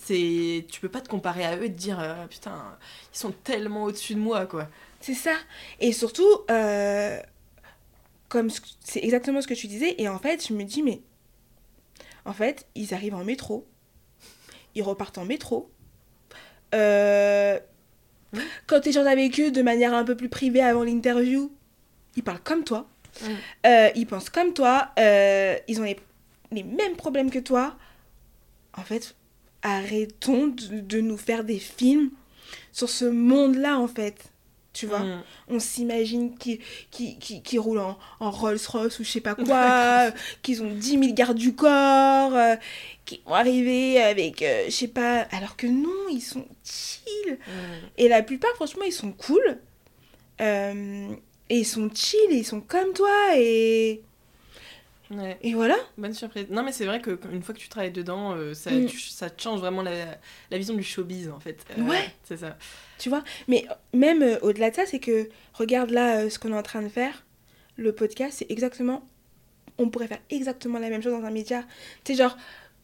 [0.00, 2.76] C'est, tu peux pas te comparer à eux et te dire euh, putain
[3.12, 4.66] ils sont tellement au-dessus de moi quoi.
[5.00, 5.34] C'est ça.
[5.78, 7.20] Et surtout, euh,
[8.28, 9.94] comme ce- c'est exactement ce que tu disais.
[9.98, 11.00] Et en fait, je me dis, mais
[12.24, 13.66] en fait, ils arrivent en métro.
[14.74, 15.70] Ils repartent en métro.
[16.74, 17.58] Euh,
[18.34, 18.38] Mm.
[18.66, 21.52] Quand tu échanges avec eux de manière un peu plus privée avant l'interview,
[22.16, 22.86] ils parlent comme toi.
[23.22, 23.26] Mm.
[23.66, 24.90] Euh, ils pensent comme toi.
[24.98, 25.98] euh, ils ont les,
[26.50, 27.76] les mêmes problèmes que toi.
[28.76, 29.14] En fait,
[29.62, 32.10] arrêtons de, de nous faire des films
[32.72, 34.32] sur ce monde-là, en fait.
[34.74, 35.22] Tu vois Mm.
[35.48, 36.58] on s'imagine qu'ils
[36.90, 40.10] qui, qui, qui roulent en, en Rolls-Royce ou je sais pas quoi, euh,
[40.42, 42.56] qu'ils ont 10 000 gardes du corps, euh,
[43.04, 47.38] qui vont arriver avec, euh, je sais pas, alors que non, ils sont chill.
[47.46, 47.52] Mm.
[47.98, 49.58] Et la plupart, franchement, ils sont cool.
[50.40, 51.08] Euh,
[51.48, 54.02] et ils sont chill, et ils sont comme toi, et,
[55.10, 55.38] Ouais.
[55.42, 55.76] et voilà.
[55.98, 56.46] Bonne surprise.
[56.50, 58.86] Non, mais c'est vrai qu'une fois que tu travailles dedans, euh, ça, Mm.
[58.86, 59.92] tu- ça te change vraiment la,
[60.50, 61.64] la vision du showbiz, en fait.
[61.78, 62.10] Euh, Ouais.
[62.24, 62.56] C'est ça.
[62.98, 66.58] Tu vois Mais même euh, au-delà de ça, c'est que, regarde là ce qu'on est
[66.58, 67.24] en train de faire.
[67.76, 69.04] Le podcast, c'est exactement.
[69.78, 71.64] On pourrait faire exactement la même chose dans un média.
[72.04, 72.36] Tu sais, genre,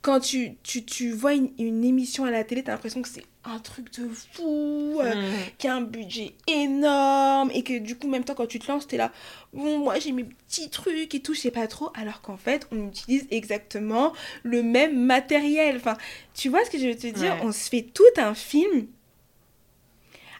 [0.02, 3.24] quand tu, tu, tu vois une, une émission à la télé, t'as l'impression que c'est
[3.44, 5.34] un truc de fou, euh, Mm.
[5.58, 8.70] qu'il y a un budget énorme, et que du coup, même temps, quand tu te
[8.70, 9.12] lances, t'es là,
[9.52, 12.66] bon, moi j'ai mes petits trucs et tout, je sais pas trop, alors qu'en fait,
[12.72, 15.76] on utilise exactement le même matériel.
[15.76, 15.96] Enfin,
[16.34, 17.32] tu vois ce que je veux te dire?
[17.34, 17.40] Ouais.
[17.42, 18.86] On se fait tout un film,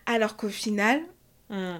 [0.06, 1.02] alors qu'au final,
[1.50, 1.78] Mm.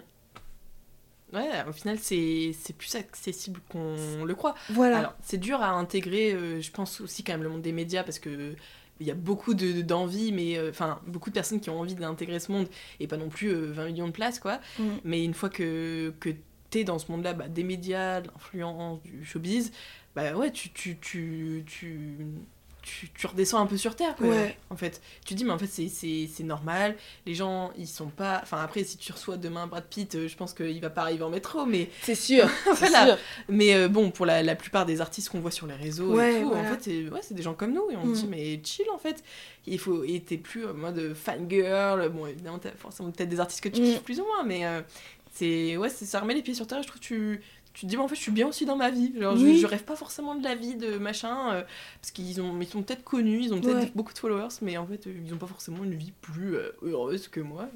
[1.33, 4.55] Ouais, au final, c'est plus accessible qu'on le croit.
[4.71, 4.99] voilà.
[4.99, 8.03] Alors, c'est dur à intégrer, euh, je pense aussi quand même le monde des médias
[8.03, 8.55] parce que
[9.03, 11.95] il y a beaucoup de- d'envie, mais euh, enfin beaucoup de personnes qui ont envie
[11.95, 12.69] d'intégrer ce monde
[13.01, 14.61] et pas non plus euh, 20 millions de places quoi.
[14.79, 14.83] Mm.
[15.05, 16.31] Mais une fois que, que
[16.69, 19.73] t'es dans ce monde-là, bah, des médias, de l'influence, du showbiz,
[20.15, 22.19] bah ouais, tu, tu, tu, tu,
[22.83, 24.57] tu, tu redescends un peu sur terre, quoi, Ouais.
[24.71, 25.01] en fait.
[25.25, 28.41] Tu te dis, mais en fait, c'est- c'est c'est normal, les gens, ils sont pas...
[28.43, 31.23] Enfin, après, si tu reçois demain Brad Pitt, euh, je pense qu'il va pas arriver
[31.23, 31.89] en métro, mais...
[32.03, 33.19] C'est sûr, Voilà.
[33.49, 36.37] Mais euh, bon, pour la, la plupart des artistes qu'on voit sur les réseaux Ouais,
[36.39, 36.69] et tout, voilà.
[36.69, 37.91] en fait, c'est ouais, c'est des gens comme nous.
[37.91, 38.13] Et on Mm.
[38.13, 39.23] dit, mais chill, en fait.
[39.67, 40.03] Il faut...
[40.05, 42.09] Et t'es plus en mode fangirl.
[42.09, 43.85] Bon, évidemment, t'as forcément peut-être des artistes que tu Mm.
[43.85, 44.65] kiffes plus ou moins, mais...
[44.67, 44.81] euh,
[45.33, 47.41] c'est ouais ça remet les pieds sur terre je trouve que tu
[47.73, 49.45] tu te dis mais en fait je suis bien aussi dans ma vie genre je-
[49.47, 49.59] Oui.
[49.59, 51.63] je, rêve pas forcément de la vie de machin euh,
[52.01, 53.93] parce qu'ils ont ils sont peut-être connus ils ont peut-être Ouais.
[53.95, 57.29] beaucoup de followers mais en fait ils ont pas forcément une vie plus euh, heureuse
[57.29, 57.69] que moi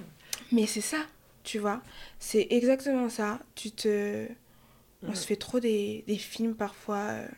[0.52, 0.98] Mais c'est ça,
[1.44, 1.80] tu vois.
[2.18, 3.40] C'est exactement ça.
[3.54, 4.26] Tu te...
[5.02, 5.14] On Ouais.
[5.14, 7.28] se fait trop des, des films parfois, euh,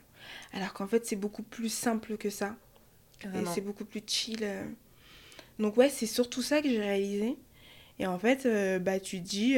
[0.52, 2.54] alors qu'en fait, c'est beaucoup plus simple que ça.
[3.22, 4.40] Et c'est beaucoup plus chill.
[4.42, 4.64] euh.
[5.59, 7.36] Donc ouais, c'est surtout ça que j'ai réalisé.
[7.98, 9.57] Et en fait, euh, bah tu te dis,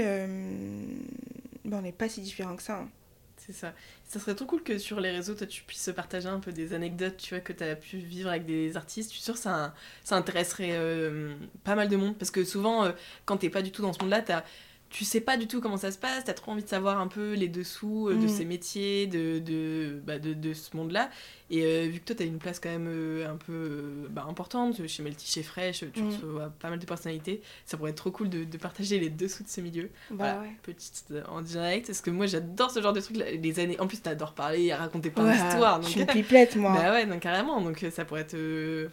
[1.69, 2.79] bah, on n'est pas si différents que ça.
[2.81, 2.89] hein.
[3.37, 3.73] C'est ça.
[4.05, 6.75] Ça serait trop cool que sur les réseaux, toi, tu puisses partager un peu des
[6.75, 9.11] anecdotes, tu vois, que tu as pu vivre avec des artistes.
[9.11, 12.19] Je suis sûre que ça, ça intéresserait euh, pas mal de monde.
[12.19, 12.93] Parce que souvent, euh,
[13.27, 14.45] quand t'es pas du tout dans ce monde-là, t'as-
[14.91, 17.09] tu sais pas du tout comment ça se passe, t'as trop envie de savoir un
[17.09, 18.29] peu les dessous euh, de Mm.
[18.29, 21.11] ces métiers, de, de, bah, de, de ce monde-là.
[21.51, 24.27] Et euh, vu que toi, t'as une place quand même euh, un peu euh, bah,
[24.29, 26.07] importante, chez Melty, chez Fresh, tu Mm.
[26.09, 29.43] reçois pas mal de personnalités, ça pourrait être trop cool de, de partager les dessous
[29.45, 29.91] de ce milieu.
[30.11, 30.53] Bah Voilà, ouais.
[30.63, 33.79] petite en direct, parce que moi j'adore ce genre de trucs, là, les années.
[33.81, 35.83] En plus, t'adores parler et raconter plein Ouais, d'histoires.
[35.83, 36.73] je suis une pipelette, moi.
[36.75, 38.37] bah ouais, donc carrément, donc ça pourrait être.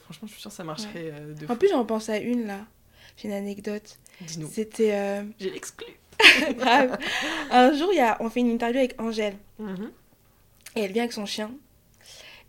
[0.04, 1.56] Franchement, je suis sûre que ça marcherait euh, de En fou.
[1.56, 2.60] plus, j'en pense à une là.
[3.18, 3.98] J'ai une anecdote.
[4.22, 4.49] Dis-nous.
[4.51, 5.88] C'était euh, J'ai l'exclu.
[6.57, 6.97] grave.
[7.51, 9.38] Un jour, y a, on fait une interview avec Angèle.
[9.59, 9.91] Mhm.
[10.76, 11.51] Et elle vient avec son chien.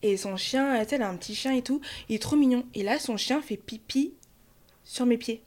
[0.02, 1.80] Et son chien, tu sais, elle a un petit chien et tout.
[2.08, 2.64] Il est trop mignon.
[2.74, 4.14] Et là, son chien fait pipi
[4.84, 5.42] sur mes pieds.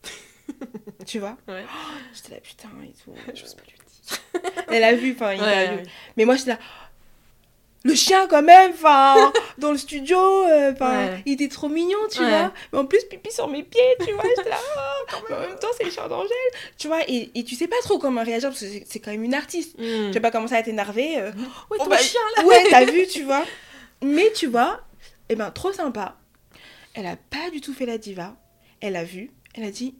[1.06, 1.64] tu vois Ouais.
[2.14, 3.14] J'étais là, putain, et tout.
[3.36, 4.42] J'ose pas lui dire.
[4.70, 5.84] Elle a vu, enfin, il Ouais, a vu.
[6.18, 6.60] Mais moi, j'étais là.
[7.86, 11.24] Le chien, quand même, enfin, dans le studio, euh, Ouais.
[11.26, 12.28] il était trop mignon, tu Ouais.
[12.30, 12.52] vois.
[12.74, 14.24] Mais en plus, pipi sur mes pieds, tu vois.
[14.36, 16.30] J'étais là, oh, mais en même temps, c'est le chien d'Angèle,
[16.78, 17.00] tu vois.
[17.08, 19.78] Et, et tu sais pas trop comment réagir parce que c'est- quand même une artiste.
[19.80, 20.08] Mm.
[20.08, 21.20] Tu vas pas commencer à t'énerver.
[21.20, 23.46] euh, Ouais, Oh, ton bah, chien là ouais, t'as vu, tu vois.
[24.04, 24.82] Mais tu vois,
[25.30, 26.18] eh ben, trop sympa.
[26.96, 28.36] Elle a pas du tout fait la diva.
[28.82, 29.96] Elle a vu, elle a dit.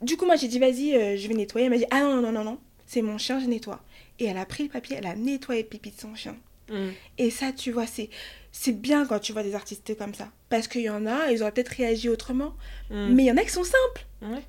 [0.00, 1.66] Du coup, moi, j'ai dit, vas-y, euh, je vais nettoyer.
[1.66, 3.80] Elle m'a dit, ah non, non, non, non, non, c'est mon chien, je nettoie.
[4.18, 6.34] Et elle a pris le papier, elle a nettoyé le pipi de son chien.
[6.70, 6.90] Mm.
[7.18, 8.10] Et ça, tu vois, c'est.
[8.54, 10.28] C'est bien quand tu vois des artistes comme ça.
[10.50, 12.52] Parce qu'il y en a, ils auraient peut-être réagi autrement.
[12.90, 13.06] Mm.
[13.14, 14.42] Mais il y en a qui sont simples, Ouais.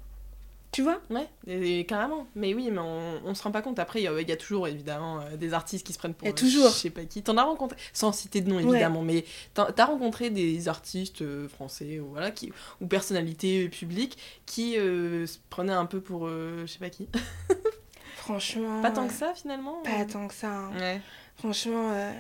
[0.74, 1.00] tu vois?
[1.10, 2.28] Ouais, et- et carrément.
[2.36, 3.80] Mais oui, mais on, on se rend pas compte.
[3.80, 6.14] Après, il y, a- il y a toujours, évidemment, euh, des artistes qui se prennent
[6.14, 6.26] pour.
[6.28, 6.68] Il y a euh, toujours.
[6.70, 7.24] Je sais pas qui.
[7.24, 11.48] T'en as rencontré, sans citer de nom, évidemment, mais t'as as rencontré des artistes euh,
[11.48, 12.52] français ou, voilà, qui,
[12.82, 16.28] ou personnalités publiques qui euh, se prenaient un peu pour.
[16.28, 17.08] je sais pas qui.
[18.18, 18.82] Franchement.
[18.82, 20.50] Pas tant que ça, finalement Pas tant que ça.
[20.52, 20.72] hein.
[20.78, 21.02] Ouais.
[21.38, 22.12] Franchement, euh,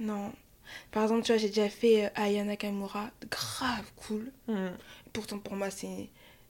[0.00, 0.32] non.
[0.90, 4.32] Par exemple, tu vois, j'ai déjà fait euh, Aya Nakamura, grave cool.
[4.48, 4.68] Mm.
[5.12, 6.08] Pourtant, pour moi, c'est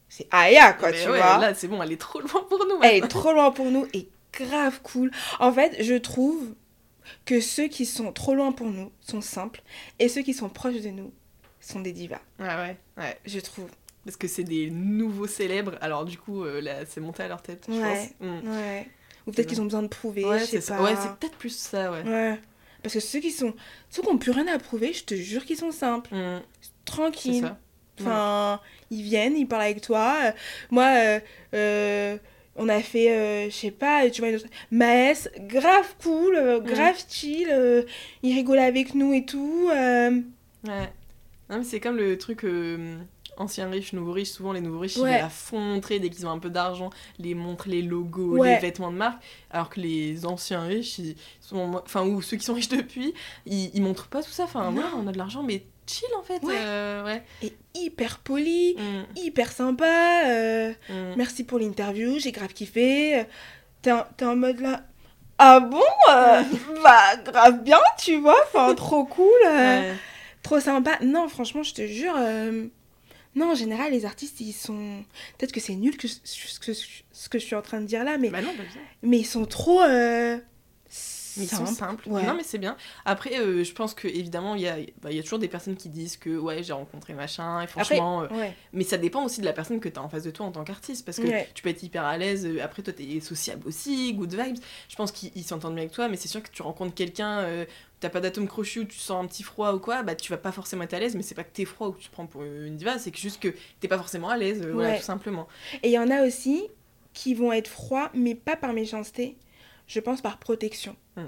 [0.08, 1.38] c'est Aya, quoi, Mais tu ouais, vois.
[1.38, 2.78] Là, c'est bon, elle est trop loin pour nous.
[2.82, 3.20] Elle est maintenant.
[3.20, 5.10] trop loin pour nous et grave cool.
[5.40, 6.54] En fait, je trouve
[7.24, 9.62] que ceux qui sont trop loin pour nous sont simples
[9.98, 11.12] et ceux qui sont proches de nous
[11.60, 13.18] sont des divas, Ouais, ouais, ouais.
[13.24, 13.68] je trouve.
[14.04, 15.76] Parce que c'est des nouveaux célèbres.
[15.80, 18.10] Alors, du coup, euh, là, c'est monté à leur tête, je Ouais.
[18.18, 18.28] pense.
[18.28, 18.48] Mm.
[18.50, 18.88] Ouais.
[19.26, 20.76] Ou peut-être qu'ils ont besoin de prouver, Ouais, c'est ça.
[20.76, 20.82] pas.
[20.84, 22.02] Ouais, c'est peut-être plus ça, ouais.
[22.02, 22.40] Ouais.
[22.82, 23.54] Parce que ceux qui sont
[23.90, 26.40] ceux qui n'ont plus rien à prouver, je te jure qu'ils sont simples, Mm.
[26.60, 27.42] C'est tranquilles.
[27.42, 27.58] ça.
[28.00, 28.60] Enfin,
[28.90, 30.16] ils viennent, ils parlent avec toi.
[30.24, 30.32] Euh,
[30.70, 31.20] moi, euh,
[31.54, 32.16] euh,
[32.56, 34.46] on a fait, je sais pas, tu vois, une autre...
[34.72, 36.64] Maës, grave cool, Mm.
[36.64, 37.84] grave chill.
[38.24, 39.68] il rigole avec nous et tout.
[39.70, 40.10] Ouais.
[41.50, 42.44] Non, mais c'est comme le truc
[43.38, 44.30] euh, ancien riche, nouveau riche.
[44.30, 45.10] Souvent, les nouveaux riches, Ouais.
[45.16, 48.54] ils la font montrer dès qu'ils ont un peu d'argent, les montrent les logos, Ouais.
[48.54, 49.22] les vêtements de marque.
[49.50, 51.80] Alors que les anciens riches, ils sont.
[51.84, 53.14] Enfin, ou ceux qui sont riches depuis,
[53.46, 54.44] ils, ils montrent pas tout ça.
[54.44, 56.42] Enfin, voilà, on a de l'argent, mais chill en fait.
[56.44, 56.54] Ouais.
[56.58, 57.22] euh, ouais.
[57.42, 60.22] et hyper poli, Mm, hyper sympa.
[60.28, 61.14] euh, mm.
[61.16, 63.18] merci pour l'interview, j'ai grave kiffé.
[63.20, 63.24] euh,
[63.82, 64.82] T'es en, mode là.
[65.38, 65.80] Ah bon
[66.10, 66.42] euh,
[66.84, 68.36] Bah, grave bien, tu vois.
[68.46, 69.26] Enfin, trop cool.
[69.44, 69.92] Ouais.
[70.44, 70.98] Trop sympa.
[71.02, 72.14] Non, franchement, je te jure.
[73.34, 75.02] Non, en général, les artistes, ils sont.
[75.38, 78.04] Peut-être que c'est nul que, ce que, ce que je suis en train de dire
[78.04, 78.64] là, mais, Bah non, bah
[79.02, 79.80] mais ils sont trop.
[79.82, 80.36] euh,
[81.38, 82.06] Mais ils sont simples.
[82.10, 82.24] Ouais.
[82.26, 82.76] Non, mais c'est bien.
[83.06, 85.76] Après, euh, je pense que évidemment, il y a, bah, y a toujours des personnes
[85.76, 88.24] qui disent que ouais, j'ai rencontré machin, et Après, franchement.
[88.24, 88.54] euh, ouais.
[88.74, 90.52] Mais ça dépend aussi de la personne que tu as en face de toi en
[90.52, 91.06] tant qu'artiste.
[91.06, 91.48] Parce que Ouais.
[91.54, 92.44] tu peux être hyper à l'aise.
[92.44, 94.58] euh, Après, toi, tu es sociable aussi, good vibes.
[94.90, 96.08] Je pense qu'ils ils s'entendent bien avec toi.
[96.08, 97.38] Mais c'est sûr que tu rencontres quelqu'un,
[98.02, 100.36] t'as pas d'atome crochu ou tu sens un petit froid ou quoi, bah tu vas
[100.38, 101.16] pas forcément être à l'aise.
[101.16, 102.98] Mais c'est pas que t'es froid ou que tu te prends pour une diva.
[102.98, 104.60] C'est que juste que t'es pas forcément à l'aise.
[104.62, 105.48] euh, Voilà, tout simplement.
[105.82, 106.64] Et il y en a aussi
[107.14, 109.36] qui vont être froids, mais pas par méchanceté,
[109.86, 110.96] je pense par protection.
[111.16, 111.22] Hmm.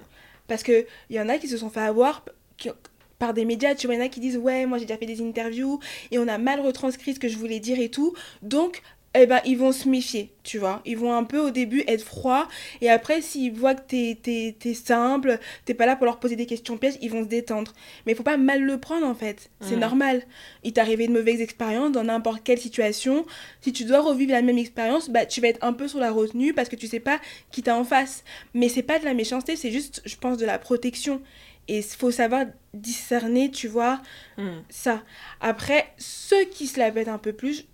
[0.46, 2.24] Parce qu'il y en a qui se sont fait avoir
[2.58, 2.70] qui-
[3.18, 4.98] par des médias, tu vois, il y en a qui disent Ouais, moi j'ai déjà
[4.98, 5.78] fait des interviews
[6.10, 8.14] et on a mal retranscrit ce que je voulais dire et tout.
[8.42, 8.82] Donc,
[9.16, 10.82] eh ben, ils vont se méfier, tu vois.
[10.84, 12.48] Ils vont un peu au début être froids
[12.80, 16.34] et après, s'ils voient que t'es, t'es, t'es simple, t'es pas là pour leur poser
[16.36, 17.72] des questions pièges, ils vont se détendre.
[18.04, 19.50] Mais il faut pas mal le prendre en fait.
[19.60, 20.22] C'est normal.
[20.64, 23.24] Il t'est arrivé de mauvaises expériences dans n'importe quelle situation
[23.60, 26.10] si tu dois revivre la même expérience, bah, tu vas être un peu sur la
[26.10, 28.24] retenue parce que tu sais pas qui t'as en face.
[28.52, 31.22] Mais c'est pas de la méchanceté, c'est juste, je pense, de la protection.
[31.66, 32.44] Et il faut savoir
[32.74, 34.02] discerner, tu vois,
[34.36, 34.60] Hmm.
[34.68, 35.02] ça.
[35.40, 37.64] Après, ceux qui se la pètent un peu plus,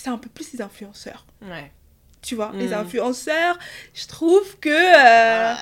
[0.00, 1.24] c'est un peu plus les influenceurs.
[1.42, 1.70] Ouais.
[2.22, 2.72] Tu vois, les Mm.
[2.74, 3.58] influenceurs,
[3.94, 5.54] je trouve que euh,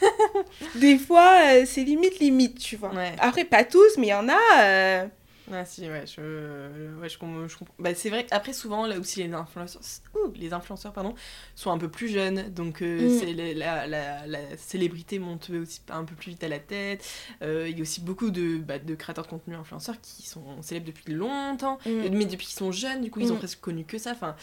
[0.76, 2.94] des fois, euh, c'est limite, limite, tu vois.
[2.94, 3.12] Ouais.
[3.18, 5.06] Après, pas tous, mais il y en a.
[5.52, 7.74] Ah si, ouais, je, ouais, je, com- je comprends.
[7.78, 9.82] Bah, c'est vrai qu'après, souvent, là aussi, les influenceurs,
[10.14, 11.14] ouh, les influenceurs pardon,
[11.56, 13.08] sont un peu plus jeunes, donc euh, Mm.
[13.08, 17.04] c'est la, la, la, célébrité monte aussi un peu plus vite à la tête.
[17.42, 20.62] Euh, Il y a aussi beaucoup de, bah, de créateurs de contenu influenceurs qui sont
[20.62, 22.08] célèbres depuis longtemps, mm.
[22.12, 23.38] mais depuis qu'ils sont jeunes, du coup, ils ont Mm.
[23.38, 24.12] presque connu que ça.
[24.12, 24.36] Enfin,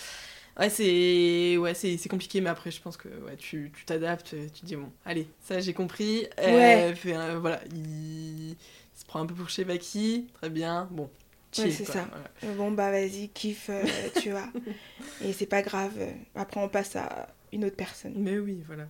[0.60, 4.76] ouais, c'est ouais, c'est compliqué, mais après, je pense que ouais, tu t'adaptes, tu dis,
[4.76, 6.28] bon, allez, ça j'ai compris.
[6.40, 6.96] Euh, Ouais.
[6.96, 8.56] fait, voilà, il...
[9.00, 11.10] se prend un peu pour Shebaki, très bien, bon.
[11.58, 12.06] Ouais, c'est ça.
[12.10, 12.30] voilà.
[12.44, 13.84] Euh, Bon, bah vas-y, kiffe, euh,
[14.22, 14.48] tu vois.
[15.24, 15.94] Et c'est pas grave.
[15.98, 18.14] euh, Après, on passe à une autre personne.
[18.18, 18.88] Mais oui, voilà.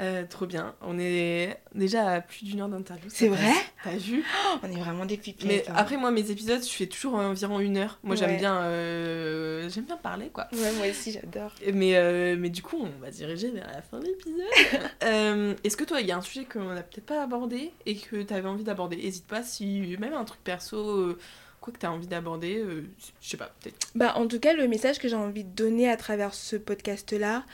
[0.00, 0.74] Euh, trop bien.
[0.80, 3.08] On est déjà à plus d'une heure d'interview.
[3.08, 3.52] C'est vrai
[3.82, 5.46] T'as vu Oh, on est vraiment des pipettes.
[5.46, 5.74] Mais hein.
[5.76, 7.98] après, moi, mes épisodes, je fais toujours environ une heure.
[8.04, 10.46] Moi, j'aime bien, euh, j'aime bien parler, quoi.
[10.52, 11.52] Ouais, moi aussi, j'adore.
[11.72, 14.38] Mais, euh, mais du coup, on va diriger vers la fin de l'épisode.
[15.04, 17.96] Euh, Est-ce que toi, il y a un sujet qu'on n'a peut-être pas abordé et
[17.96, 18.96] que tu avais envie d'aborder?
[18.96, 21.18] N'hésite pas si même un truc perso, euh,
[21.60, 22.84] quoi que tu as envie d'aborder euh,
[23.20, 23.88] Je sais pas, peut-être.
[23.94, 27.44] Bah, en tout cas, le message que j'ai envie de donner à travers ce podcast-là,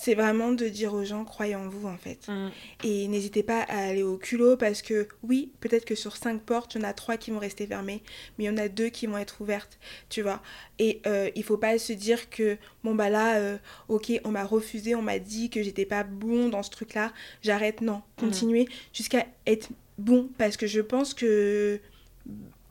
[0.00, 2.26] c'est vraiment de dire aux gens, croyez en vous en fait.
[2.26, 2.48] Mm.
[2.84, 6.74] Et n'hésitez pas à aller au culot parce que oui, peut-être que sur cinq portes,
[6.74, 8.02] il y en a trois qui vont rester fermées,
[8.38, 9.78] mais il y en a deux qui vont être ouvertes,
[10.08, 10.40] tu vois.
[10.78, 13.58] Et euh, il faut pas se dire que, bon bah là, euh,
[13.88, 17.12] ok, on m'a refusé, on m'a dit que j'étais pas bon dans ce truc-là,
[17.42, 18.00] j'arrête, non.
[18.16, 19.68] Continuez jusqu'à être
[19.98, 21.78] bon parce que je pense que,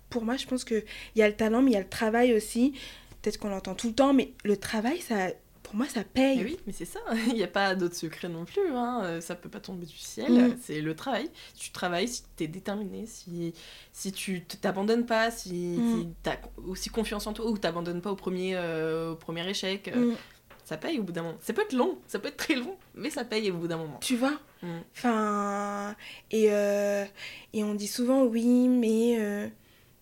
[0.09, 0.83] pour moi, je pense qu'il
[1.15, 2.73] y a le talent, mais il y a le travail aussi.
[3.21, 5.31] Peut-être qu'on l'entend tout le temps, mais le travail, ça
[5.69, 6.37] pour moi, ça paye.
[6.37, 6.99] Mais oui, mais c'est ça.
[7.27, 8.67] Il n'y a pas d'autres secrets non plus.
[8.73, 9.01] Hein.
[9.03, 10.31] Euh, ça peut pas tomber du ciel.
[10.31, 10.57] Mm.
[10.63, 11.29] C'est le travail.
[11.53, 13.53] Si tu travailles, si tu es déterminé, si,
[13.93, 16.13] si tu t'abandonnes pas, si, Mm.
[16.23, 19.87] tu as aussi confiance en toi ou t'abandonnes pas au premier, euh, au premier échec,
[19.89, 20.15] euh, Mm.
[20.65, 21.37] ça paye au bout d'un moment.
[21.41, 23.77] Ça peut être long, ça peut être très long, mais ça paye au bout d'un
[23.77, 23.99] moment.
[24.01, 24.39] Tu vois?
[24.63, 24.67] Mm.
[24.95, 25.95] Enfin,
[26.31, 27.05] et, euh,
[27.53, 29.51] et on dit souvent oui, mais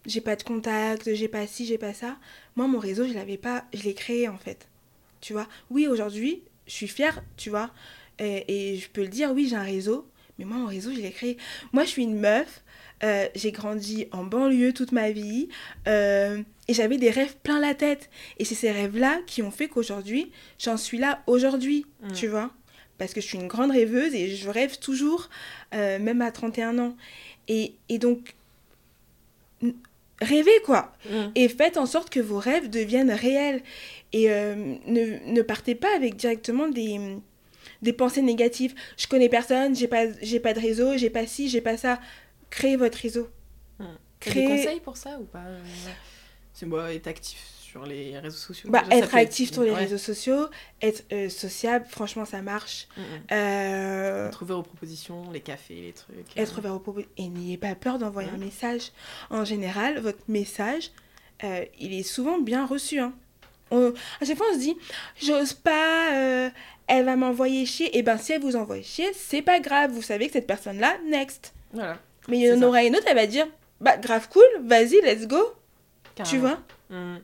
[0.05, 2.15] j'ai pas de contact, j'ai pas ci, j'ai pas ça.
[2.55, 4.69] Moi, mon réseau, je l'avais pas, je l'ai créé en fait.
[5.21, 7.71] Tu vois Oui, aujourd'hui, je suis fière, tu vois,
[8.19, 10.07] et, et je peux le dire, oui, j'ai un réseau,
[10.39, 11.37] mais moi, mon réseau, je l'ai créé.
[11.73, 12.63] Moi, je suis une meuf,
[13.03, 15.49] euh, j'ai grandi en banlieue toute ma vie,
[15.87, 18.09] euh, et j'avais des rêves plein la tête.
[18.37, 22.11] Et c'est ces rêves-là qui ont fait qu'aujourd'hui, j'en suis là aujourd'hui, Mm.
[22.13, 22.51] tu vois
[22.99, 25.29] parce que je suis une grande rêveuse et je rêve toujours,
[25.75, 26.97] euh, même à 31 ans.
[27.47, 28.33] Et, et donc,
[30.19, 31.27] rêvez quoi Mm.
[31.35, 33.61] Et faites en sorte que vos rêves deviennent réels.
[34.13, 34.55] Et euh,
[34.85, 36.99] ne, ne partez pas avec directement des,
[37.81, 38.73] des pensées négatives.
[38.97, 41.99] Je connais personne, j'ai pas, j'ai pas de réseau, j'ai pas ci, j'ai pas ça.
[42.49, 43.27] Créez votre réseau.
[43.79, 43.85] Mm.
[44.19, 45.59] Créer- des conseils pour ça ou pas euh,
[46.53, 48.69] C'est moi, être actif sur les réseaux sociaux.
[48.71, 49.77] Bah, déjà, être actif sur les ouais.
[49.77, 50.47] réseaux sociaux,
[50.81, 52.87] être euh, sociable, franchement, ça marche.
[52.95, 53.05] Mm, mm.
[53.33, 56.15] Euh, Être ouvert aux propositions, les cafés, les trucs.
[56.37, 58.45] être ouvert aux propos et n'ayez pas peur d'envoyer un Mhm.
[58.45, 58.91] message.
[59.29, 60.91] En général, votre message,
[61.43, 62.99] euh, il est souvent bien reçu.
[62.99, 63.13] hein.
[63.71, 64.75] On- à chaque fois, on se dit,
[65.21, 66.49] j'ose pas, euh,
[66.87, 67.97] elle va m'envoyer chier.
[67.97, 69.91] Et ben, si elle vous envoie chier, c'est pas grave.
[69.91, 71.53] Vous savez que cette personne-là, next.
[71.73, 71.99] Voilà.
[72.29, 73.47] Mais il y en aura une autre, elle va dire,
[73.81, 75.53] bah, grave cool, vas-y, let's go.
[76.25, 77.17] Tu vois Mm.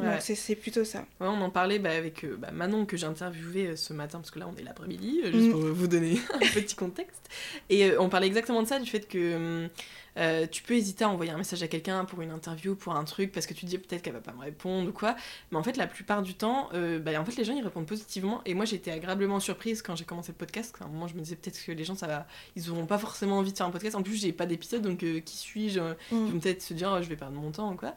[0.00, 0.18] Ouais.
[0.20, 1.00] c'est- c'est plutôt ça.
[1.20, 4.18] Ouais, on en parlait bah, avec euh, bah, Manon que j'ai interviewé euh, ce matin,
[4.18, 5.50] parce que là on est l'après-midi, euh, juste Mm.
[5.52, 7.28] pour vous donner un petit contexte.
[7.70, 9.68] Et on parlait exactement de ça, du fait que hum,
[10.16, 13.04] euh, tu peux hésiter à envoyer un message à quelqu'un pour une interview, pour un
[13.04, 15.16] truc, parce que tu te dis peut-être qu'elle va pas me répondre ou quoi.
[15.50, 17.86] Mais en fait, la plupart du temps, euh, bah, en fait, les gens ils répondent
[17.86, 18.40] positivement.
[18.46, 20.74] Et moi j'ai été agréablement surprise quand j'ai commencé le podcast.
[20.80, 22.26] À un moment, je me disais peut-être que les gens ça va,
[22.56, 23.94] ils auront pas forcément envie de faire un podcast.
[23.96, 25.80] En plus, j'ai pas d'épisode, donc euh, qui suis-je?
[26.12, 26.26] Ils Mm.
[26.30, 27.94] vont peut-être se dire, oh, je vais perdre mon temps ou quoi.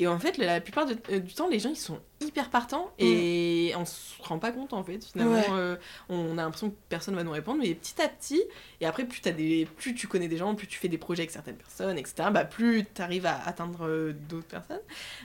[0.00, 2.92] Et en fait, la plupart de- euh, du temps, les gens, ils sont hyper partants
[3.00, 5.04] et on se rend pas compte, en fait.
[5.04, 5.46] Finalement, Ouais.
[5.50, 5.76] euh,
[6.08, 8.40] on a l'impression que personne va nous répondre, mais petit à petit,
[8.80, 11.22] et après, plus, as des, plus tu connais des gens, plus tu fais des projets
[11.22, 14.80] avec certaines personnes, etc., bah, plus tu arrives à atteindre euh, d'autres personnes.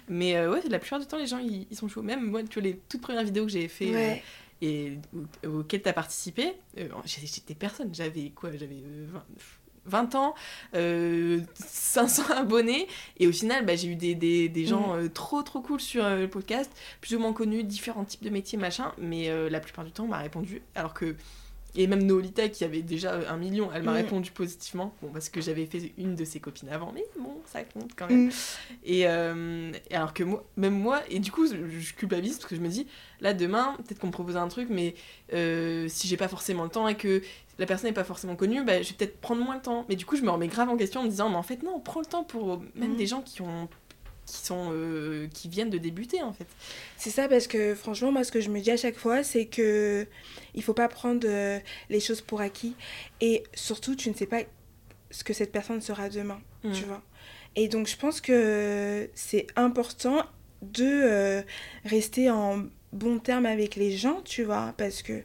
[0.09, 2.01] Mais ouais, la plupart du temps, les gens, ils, ils sont chauds.
[2.01, 4.23] Même moi, tu vois, les toutes premières vidéos que j'ai fait Ouais.
[4.63, 4.97] et
[5.45, 7.93] au- auxquelles tu as participé, euh, j'étais personne.
[7.93, 8.49] J'avais quoi?
[8.53, 9.05] J'avais euh,
[9.85, 10.35] 20, 20 ans,
[10.75, 12.87] euh, 500 abonnés,
[13.17, 16.03] et au final, bah, j'ai eu des, des, des gens euh, trop trop cool sur
[16.03, 19.59] euh, le podcast, plus ou moins connus, différents types de métiers, machin, mais euh, la
[19.59, 21.15] plupart du temps, on m'a répondu, alors que.
[21.75, 23.95] Et même Nolita, qui avait déjà un million, elle m'a Mm.
[23.95, 24.93] répondu positivement.
[25.01, 28.07] Bon, parce que j'avais fait une de ses copines avant, mais bon, ça compte quand
[28.07, 28.27] même.
[28.27, 28.31] Mm.
[28.85, 32.55] Et, euh, et alors que moi, même moi, et du coup, je, culpabilise parce que
[32.55, 32.85] je me dis,
[33.21, 34.93] là, demain, peut-être qu'on me propose un truc, mais
[35.33, 37.21] euh, si j'ai pas forcément le temps et que
[37.59, 39.85] la personne n'est pas forcément connue, bah, je vais peut-être prendre moins le temps.
[39.89, 41.61] Mais du coup, je me remets grave en question en me disant, mais en fait,
[41.63, 42.95] non, prends le temps pour même Mhm.
[42.97, 43.67] des gens qui ont
[44.25, 46.47] qui sont euh, qui viennent de débuter en fait.
[46.97, 49.45] C'est ça parce que franchement moi ce que je me dis à chaque fois c'est
[49.45, 50.07] que
[50.55, 51.59] il faut pas prendre euh,
[51.89, 52.75] les choses pour acquis
[53.21, 54.41] et surtout tu ne sais pas
[55.11, 56.71] ce que cette personne sera demain, Mm.
[56.71, 57.01] tu vois.
[57.55, 60.23] Et donc je pense que c'est important
[60.61, 61.41] de euh,
[61.83, 62.63] rester en
[62.93, 65.23] bon terme avec les gens, tu vois, parce que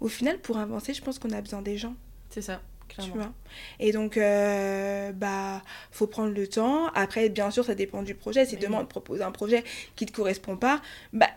[0.00, 1.94] au final pour avancer, je pense qu'on a besoin des gens,
[2.30, 2.60] C'est ça,
[3.02, 3.32] tu vois.
[3.80, 6.86] Et donc euh, bah faut prendre le temps.
[6.94, 8.44] Après bien sûr ça dépend du projet.
[8.46, 8.60] Si Oui.
[8.62, 9.64] demain on te propose un projet
[9.96, 10.80] qui te correspond pas,
[11.12, 11.28] bah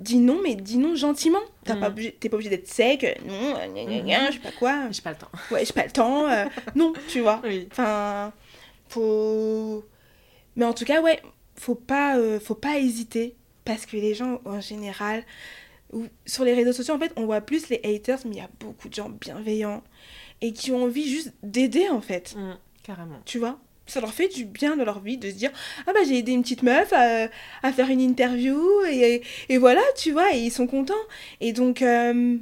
[0.00, 1.38] dis non mais dis non gentiment.
[1.64, 1.80] T'as Mm.
[1.80, 3.20] pas obligé- T'es pas obligé d'être sec.
[3.26, 4.26] Non, gna, gna, gna, Mhm.
[4.28, 4.90] je sais pas quoi.
[4.90, 5.30] J'ai pas le temps.
[5.50, 6.28] Ouais j'ai pas le temps.
[6.28, 7.40] euh, non tu vois.
[7.44, 7.68] Oui.
[7.70, 8.32] Enfin,
[8.88, 9.84] faut.
[10.56, 11.20] Mais en tout cas, ouais,
[11.56, 13.36] faut pas, euh, faut pas hésiter.
[13.64, 15.24] Parce que les gens, en général,
[16.26, 18.50] sur les réseaux sociaux, en fait, on voit plus les haters, mais il y a
[18.60, 19.82] beaucoup de gens bienveillants
[20.40, 22.34] et qui ont envie juste d'aider, en fait.
[22.36, 23.20] Mm, carrément.
[23.24, 23.58] Tu vois?
[23.86, 25.50] Ça leur fait du bien de leur vie de se dire
[25.86, 27.28] Ah bah j'ai aidé une petite meuf à,
[27.62, 28.58] à faire une interview
[28.90, 30.94] et, et voilà, tu vois, et ils sont contents.
[31.40, 32.38] Et donc, euh,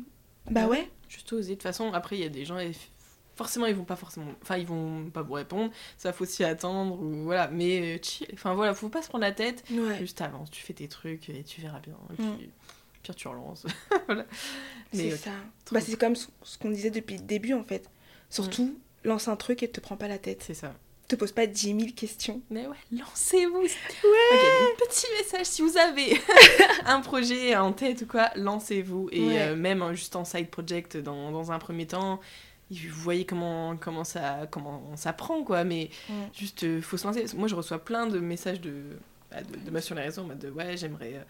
[0.50, 0.88] bah Ah ouais.
[1.08, 1.50] Juste oser.
[1.50, 2.88] De toute façon, après, il y a des gens, eff-
[3.34, 7.00] forcément ils vont pas forcément enfin ils vont pas vous répondre ça faut aussi attendre
[7.00, 9.96] ou voilà mais euh, chill enfin voilà faut pas se prendre la tête Ouais.
[9.98, 12.36] juste avance tu fais tes trucs et tu verras bien et Mm.
[12.36, 12.50] puis
[13.10, 13.66] tu relances
[14.06, 14.24] voilà
[14.94, 15.30] C'est ça.
[15.72, 17.88] Bah, c'est comme ce qu'on disait depuis le début en fait.
[18.30, 20.42] Surtout, lance un truc et te prends pas la tête.
[20.46, 20.74] c'est ça
[21.08, 22.40] Te pose pas 10 000 questions.
[22.50, 23.68] mais ouais lancez-vous Ouais.
[24.88, 26.20] Petit message si vous avez
[26.86, 29.38] un projet en tête ou quoi lancez-vous et Ouais.
[29.40, 32.20] euh, même euh, juste en side project dans, dans un premier temps
[32.70, 36.12] vous voyez comment comment ça comment ça prend quoi mais Mm.
[36.32, 37.26] Juste, euh, faut se lancer.
[37.36, 38.82] Moi, je reçois plein de messages de,
[39.30, 41.12] bah, de, sur les réseaux en mode de, ouais, j'aimerais.
[41.16, 41.22] euh,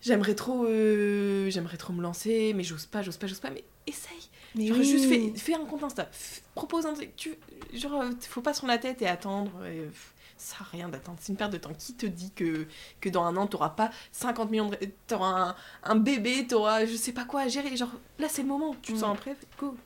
[0.00, 3.50] J'aimerais trop, euh, j'aimerais trop me lancer, mais j'ose pas, j'ose pas, j'ose pas.
[3.50, 4.28] Mais essaye.
[4.54, 4.84] Mais Genre, oui.
[4.88, 6.08] juste fais, fais un compte Insta.
[6.54, 7.14] Propose un truc.
[7.16, 7.34] Tu,
[7.74, 9.50] genre, faut pas se prendre la tête et attendre.
[9.66, 11.18] et, pff, ça à rien d'attendre.
[11.20, 11.72] C'est une perte de temps.
[11.76, 12.66] Qui te dit que,
[13.00, 14.78] que dans un an, t'auras pas 50 millions de.
[15.08, 17.76] T'auras un, un bébé, t'auras je sais pas quoi à gérer.
[17.76, 18.74] Genre, là, c'est le moment.
[18.82, 19.00] Tu te Mm.
[19.00, 19.76] sens prêt, go.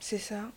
[0.00, 0.50] C'est ça.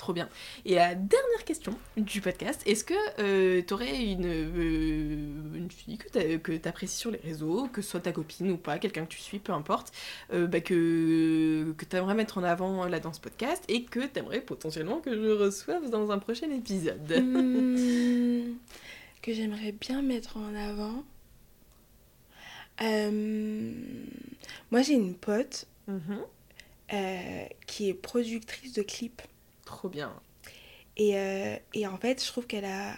[0.00, 0.30] Trop bien.
[0.64, 6.08] Et la dernière question du podcast, est-ce que tu aurais une, euh, une fille que
[6.08, 9.10] t'a- que t'apprécies sur les réseaux, que ce soit ta copine ou pas, quelqu'un que
[9.12, 9.92] tu suis, peu importe,
[10.32, 14.00] euh, bah, que, que tu aimerais mettre en avant là dans ce podcast et que
[14.00, 17.02] tu aimerais potentiellement que je reçoive dans un prochain épisode?
[17.12, 18.54] Hmm,
[19.22, 21.04] que j'aimerais bien mettre en avant.
[22.80, 23.72] Euh,
[24.70, 26.20] moi, j'ai une pote Mhm.
[26.94, 29.20] euh, qui est productrice de clips.
[29.70, 30.12] Trop bien.
[30.96, 32.94] Et, euh, et en fait, je trouve qu'elle a,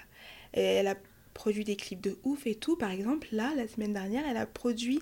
[0.55, 0.97] elle a
[1.35, 2.77] produit des clips de ouf et tout.
[2.77, 5.01] Par exemple, là, la semaine dernière, elle a produit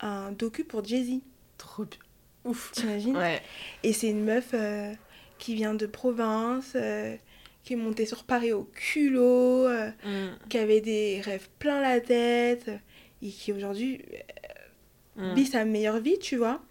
[0.00, 1.20] un docu pour Jay-Z.
[1.58, 1.98] Trop bien.
[2.44, 2.70] Ouf.
[2.72, 3.16] T'imagines?
[3.16, 3.42] Ouais.
[3.82, 4.92] Et c'est une meuf euh,
[5.38, 7.16] qui vient de province, euh,
[7.64, 10.48] qui est montée sur Paris au culot, euh, Mm.
[10.48, 12.70] qui avait des rêves plein la tête
[13.22, 14.00] et qui aujourd'hui
[15.16, 15.34] Mm.
[15.34, 16.62] vit sa meilleure vie, tu vois.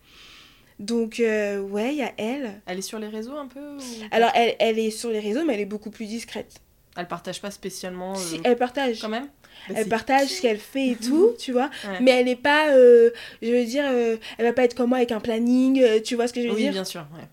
[0.80, 2.62] Donc, euh, ouais, il y a elle.
[2.68, 3.80] Elle est sur les réseaux un peu ou-
[4.12, 6.56] Alors, elle, elle est sur les réseaux, mais elle est beaucoup plus discrète.
[6.96, 8.14] Elle partage pas spécialement.
[8.14, 9.02] euh, Si, elle partage.
[9.02, 9.28] Quand même
[9.70, 11.70] Bah, Elle partage ce qu'elle fait et tout, tu vois.
[11.84, 12.00] Ouais.
[12.02, 13.10] Mais elle n'est pas, euh,
[13.42, 16.34] je veux dire, elle va pas être comme moi avec un planning, tu vois ce
[16.34, 17.02] que je veux Oui, dire bien sûr.
[17.16, 17.24] Ouais.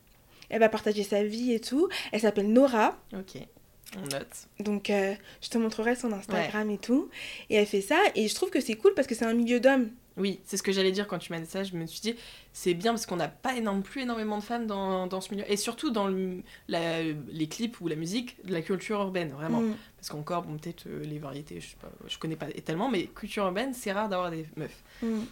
[0.50, 1.88] Elle va partager sa vie et tout.
[2.12, 2.98] Elle s'appelle Nora.
[3.12, 3.40] Ok.
[3.96, 4.26] On note.
[4.60, 7.08] Donc, je te montrerai son Instagram et tout.
[7.50, 7.98] Et elle fait ça.
[8.14, 9.90] Et je trouve que c'est cool parce que c'est un milieu d'hommes.
[10.16, 11.64] Oui, c'est ce que j'allais dire quand tu m'as dit ça.
[11.64, 12.14] Je me suis dit,
[12.52, 15.44] c'est bien parce qu'on n'a pas énorme, plus énormément de femmes dans, dans ce milieu.
[15.50, 19.60] Et surtout dans le- la- les clips ou la musique, de la culture urbaine, vraiment.
[19.60, 19.74] Mm.
[19.96, 23.06] Parce qu'encore, bon, peut-être euh, les variétés, je sais pas, je connais pas tellement, mais
[23.06, 24.82] culture urbaine, c'est rare d'avoir des meufs.
[25.02, 25.22] Mm.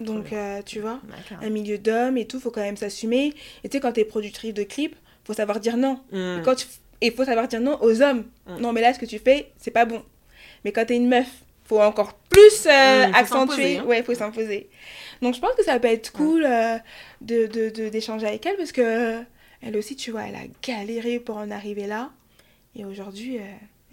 [0.00, 0.98] Donc, euh, tu vois,
[1.42, 3.34] un milieu d'hommes et tout, faut quand même s'assumer.
[3.62, 6.00] Et tu sais, quand t'es productrice de clips, faut savoir dire non.
[6.10, 6.38] Mm.
[6.38, 6.66] Et quand tu...
[7.02, 8.24] Et faut savoir dire non aux hommes.
[8.46, 8.56] Mm.
[8.60, 10.02] Non, mais là, ce que tu fais, c'est pas bon.
[10.64, 11.28] Mais quand t'es une meuf,
[11.64, 13.78] faut encore plus euh, faut accentuer.
[13.78, 13.84] hein.
[13.84, 14.68] Ouais, faut s'imposer.
[15.20, 16.78] Donc, je pense que ça peut être cool euh,
[17.20, 19.20] de, de, de- d'échanger avec elle parce que euh,
[19.60, 22.10] elle aussi, tu vois, elle a galéré pour en arriver là.
[22.74, 23.44] Et aujourd'hui, elle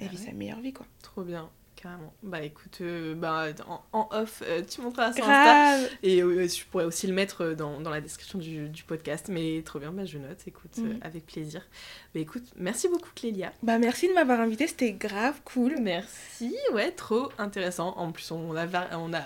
[0.01, 0.25] Ah vit ouais.
[0.25, 0.85] sa meilleure vie, quoi.
[1.03, 1.49] Trop bien,
[1.81, 2.13] carrément.
[2.23, 5.21] Bah écoute, euh, bah, en, en off, euh, tu montreras Insta.
[5.21, 5.89] Grave.
[6.03, 9.27] Et euh, je pourrais aussi le mettre dans, dans la description du, du podcast.
[9.29, 10.99] Mais trop bien, bah, je note, écoute, Mm.
[11.01, 11.61] avec plaisir.
[12.13, 13.51] Bah écoute, merci beaucoup Clélia.
[13.63, 15.75] Bah, merci de m'avoir invité, c'était grave cool.
[15.81, 17.93] Merci, ouais, trop intéressant.
[17.97, 19.23] En plus, on a, on a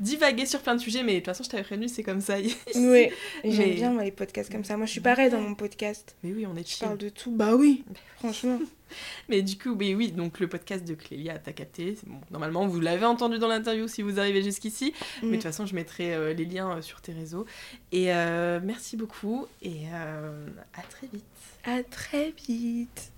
[0.00, 2.38] divagué sur plein de sujets, mais de toute façon, je t'avais prévenu, c'est comme ça.
[2.40, 2.56] ici.
[2.76, 3.08] Oui,
[3.44, 4.76] j'aime Mais- bien moi, les podcasts comme ça.
[4.76, 6.16] Moi, je suis pareil dans mon podcast.
[6.22, 6.86] Mais oui, on est Je chill.
[6.86, 7.30] parle de tout.
[7.32, 7.84] Bah oui,
[8.18, 8.58] franchement.
[9.28, 11.96] Mais du coup, oui, oui, donc le podcast de Clélia, t'as capté.
[12.06, 14.92] Bon, normalement, vous l'avez entendu dans l'interview si vous arrivez jusqu'ici.
[15.22, 15.32] Mais de Mm.
[15.34, 17.46] toute façon, je mettrai euh, les liens euh, sur tes réseaux.
[17.92, 21.24] Et euh, merci beaucoup et à très vite.
[21.64, 23.11] À très vite.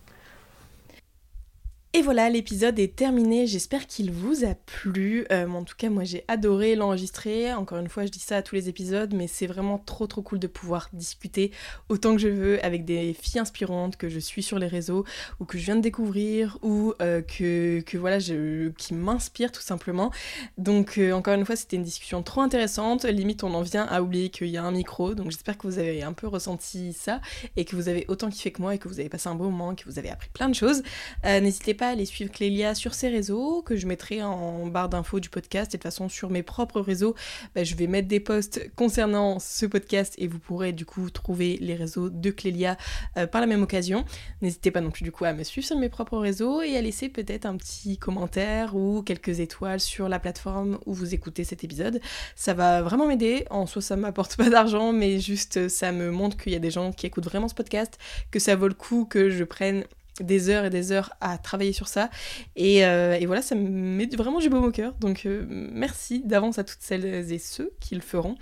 [1.97, 3.47] Et voilà, l'épisode est terminé.
[3.47, 5.27] J'espère qu'il vous a plu.
[5.31, 7.55] Euh, en tout cas, moi, j'ai adoré l'enregistrer.
[7.55, 10.21] Encore une fois, je dis ça à tous les épisodes, mais c'est vraiment trop, trop
[10.21, 11.53] cool de pouvoir discuter
[11.89, 15.05] autant que je veux avec des filles inspirantes que je suis sur les réseaux
[15.39, 20.11] ou que je viens de découvrir ou euh, que, voilà, qui m'inspirent tout simplement.
[20.59, 23.05] Donc, euh, encore une fois, c'était une discussion trop intéressante.
[23.05, 25.15] Limite, on en vient à oublier qu'il y a un micro.
[25.15, 27.21] Donc, j'espère que vous avez un peu ressenti ça
[27.57, 29.45] et que vous avez autant kiffé que moi et que vous avez passé un beau
[29.45, 30.83] moment, que vous avez appris plein de choses.
[31.23, 35.21] N'hésitez pas à aller suivre Clélia sur ses réseaux, que je mettrai en barre d'infos
[35.21, 35.75] du podcast.
[35.75, 37.15] Et de toute façon, sur mes propres réseaux,
[37.55, 41.59] bah, je vais mettre des posts concernant ce podcast et vous pourrez du coup trouver
[41.61, 42.77] les réseaux de Clélia
[43.17, 44.05] euh, par la même occasion.
[44.43, 46.81] N'hésitez pas non plus du coup à me suivre sur mes propres réseaux et à
[46.81, 51.65] laisser peut-être un petit commentaire ou quelques étoiles sur la plateforme où vous écoutez cet
[51.65, 52.01] épisode.
[52.37, 53.47] Ça va vraiment m'aider.
[53.51, 56.71] En soi, ça m'apporte pas d'argent, mais juste ça me montre qu'il y a des
[56.71, 57.99] gens qui écoutent vraiment ce podcast,
[58.31, 59.85] que ça vaut le coup que je prenne
[60.21, 62.11] des heures et des heures à travailler sur ça.
[62.57, 64.95] Et, euh, et voilà, ça me met vraiment du baume au cœur.
[65.01, 68.37] Donc euh, merci d'avance à toutes celles et ceux qui le feront.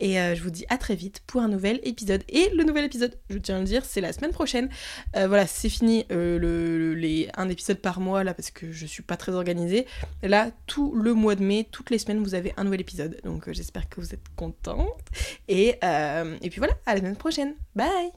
[0.00, 2.22] Et euh, je vous dis à très vite pour un nouvel épisode.
[2.28, 4.68] Et le nouvel épisode, je tiens à le dire, c'est la semaine prochaine.
[5.14, 9.16] voilà, c'est fini le, les, un épisode par mois là parce que je suis pas
[9.16, 9.86] très organisée.
[10.22, 13.20] Là, tout le mois de mai, toutes les semaines, vous avez un nouvel épisode.
[13.24, 14.88] Donc j'espère que vous êtes contents.
[15.48, 17.54] Et, et puis voilà, à la semaine prochaine.
[17.74, 18.10] Bye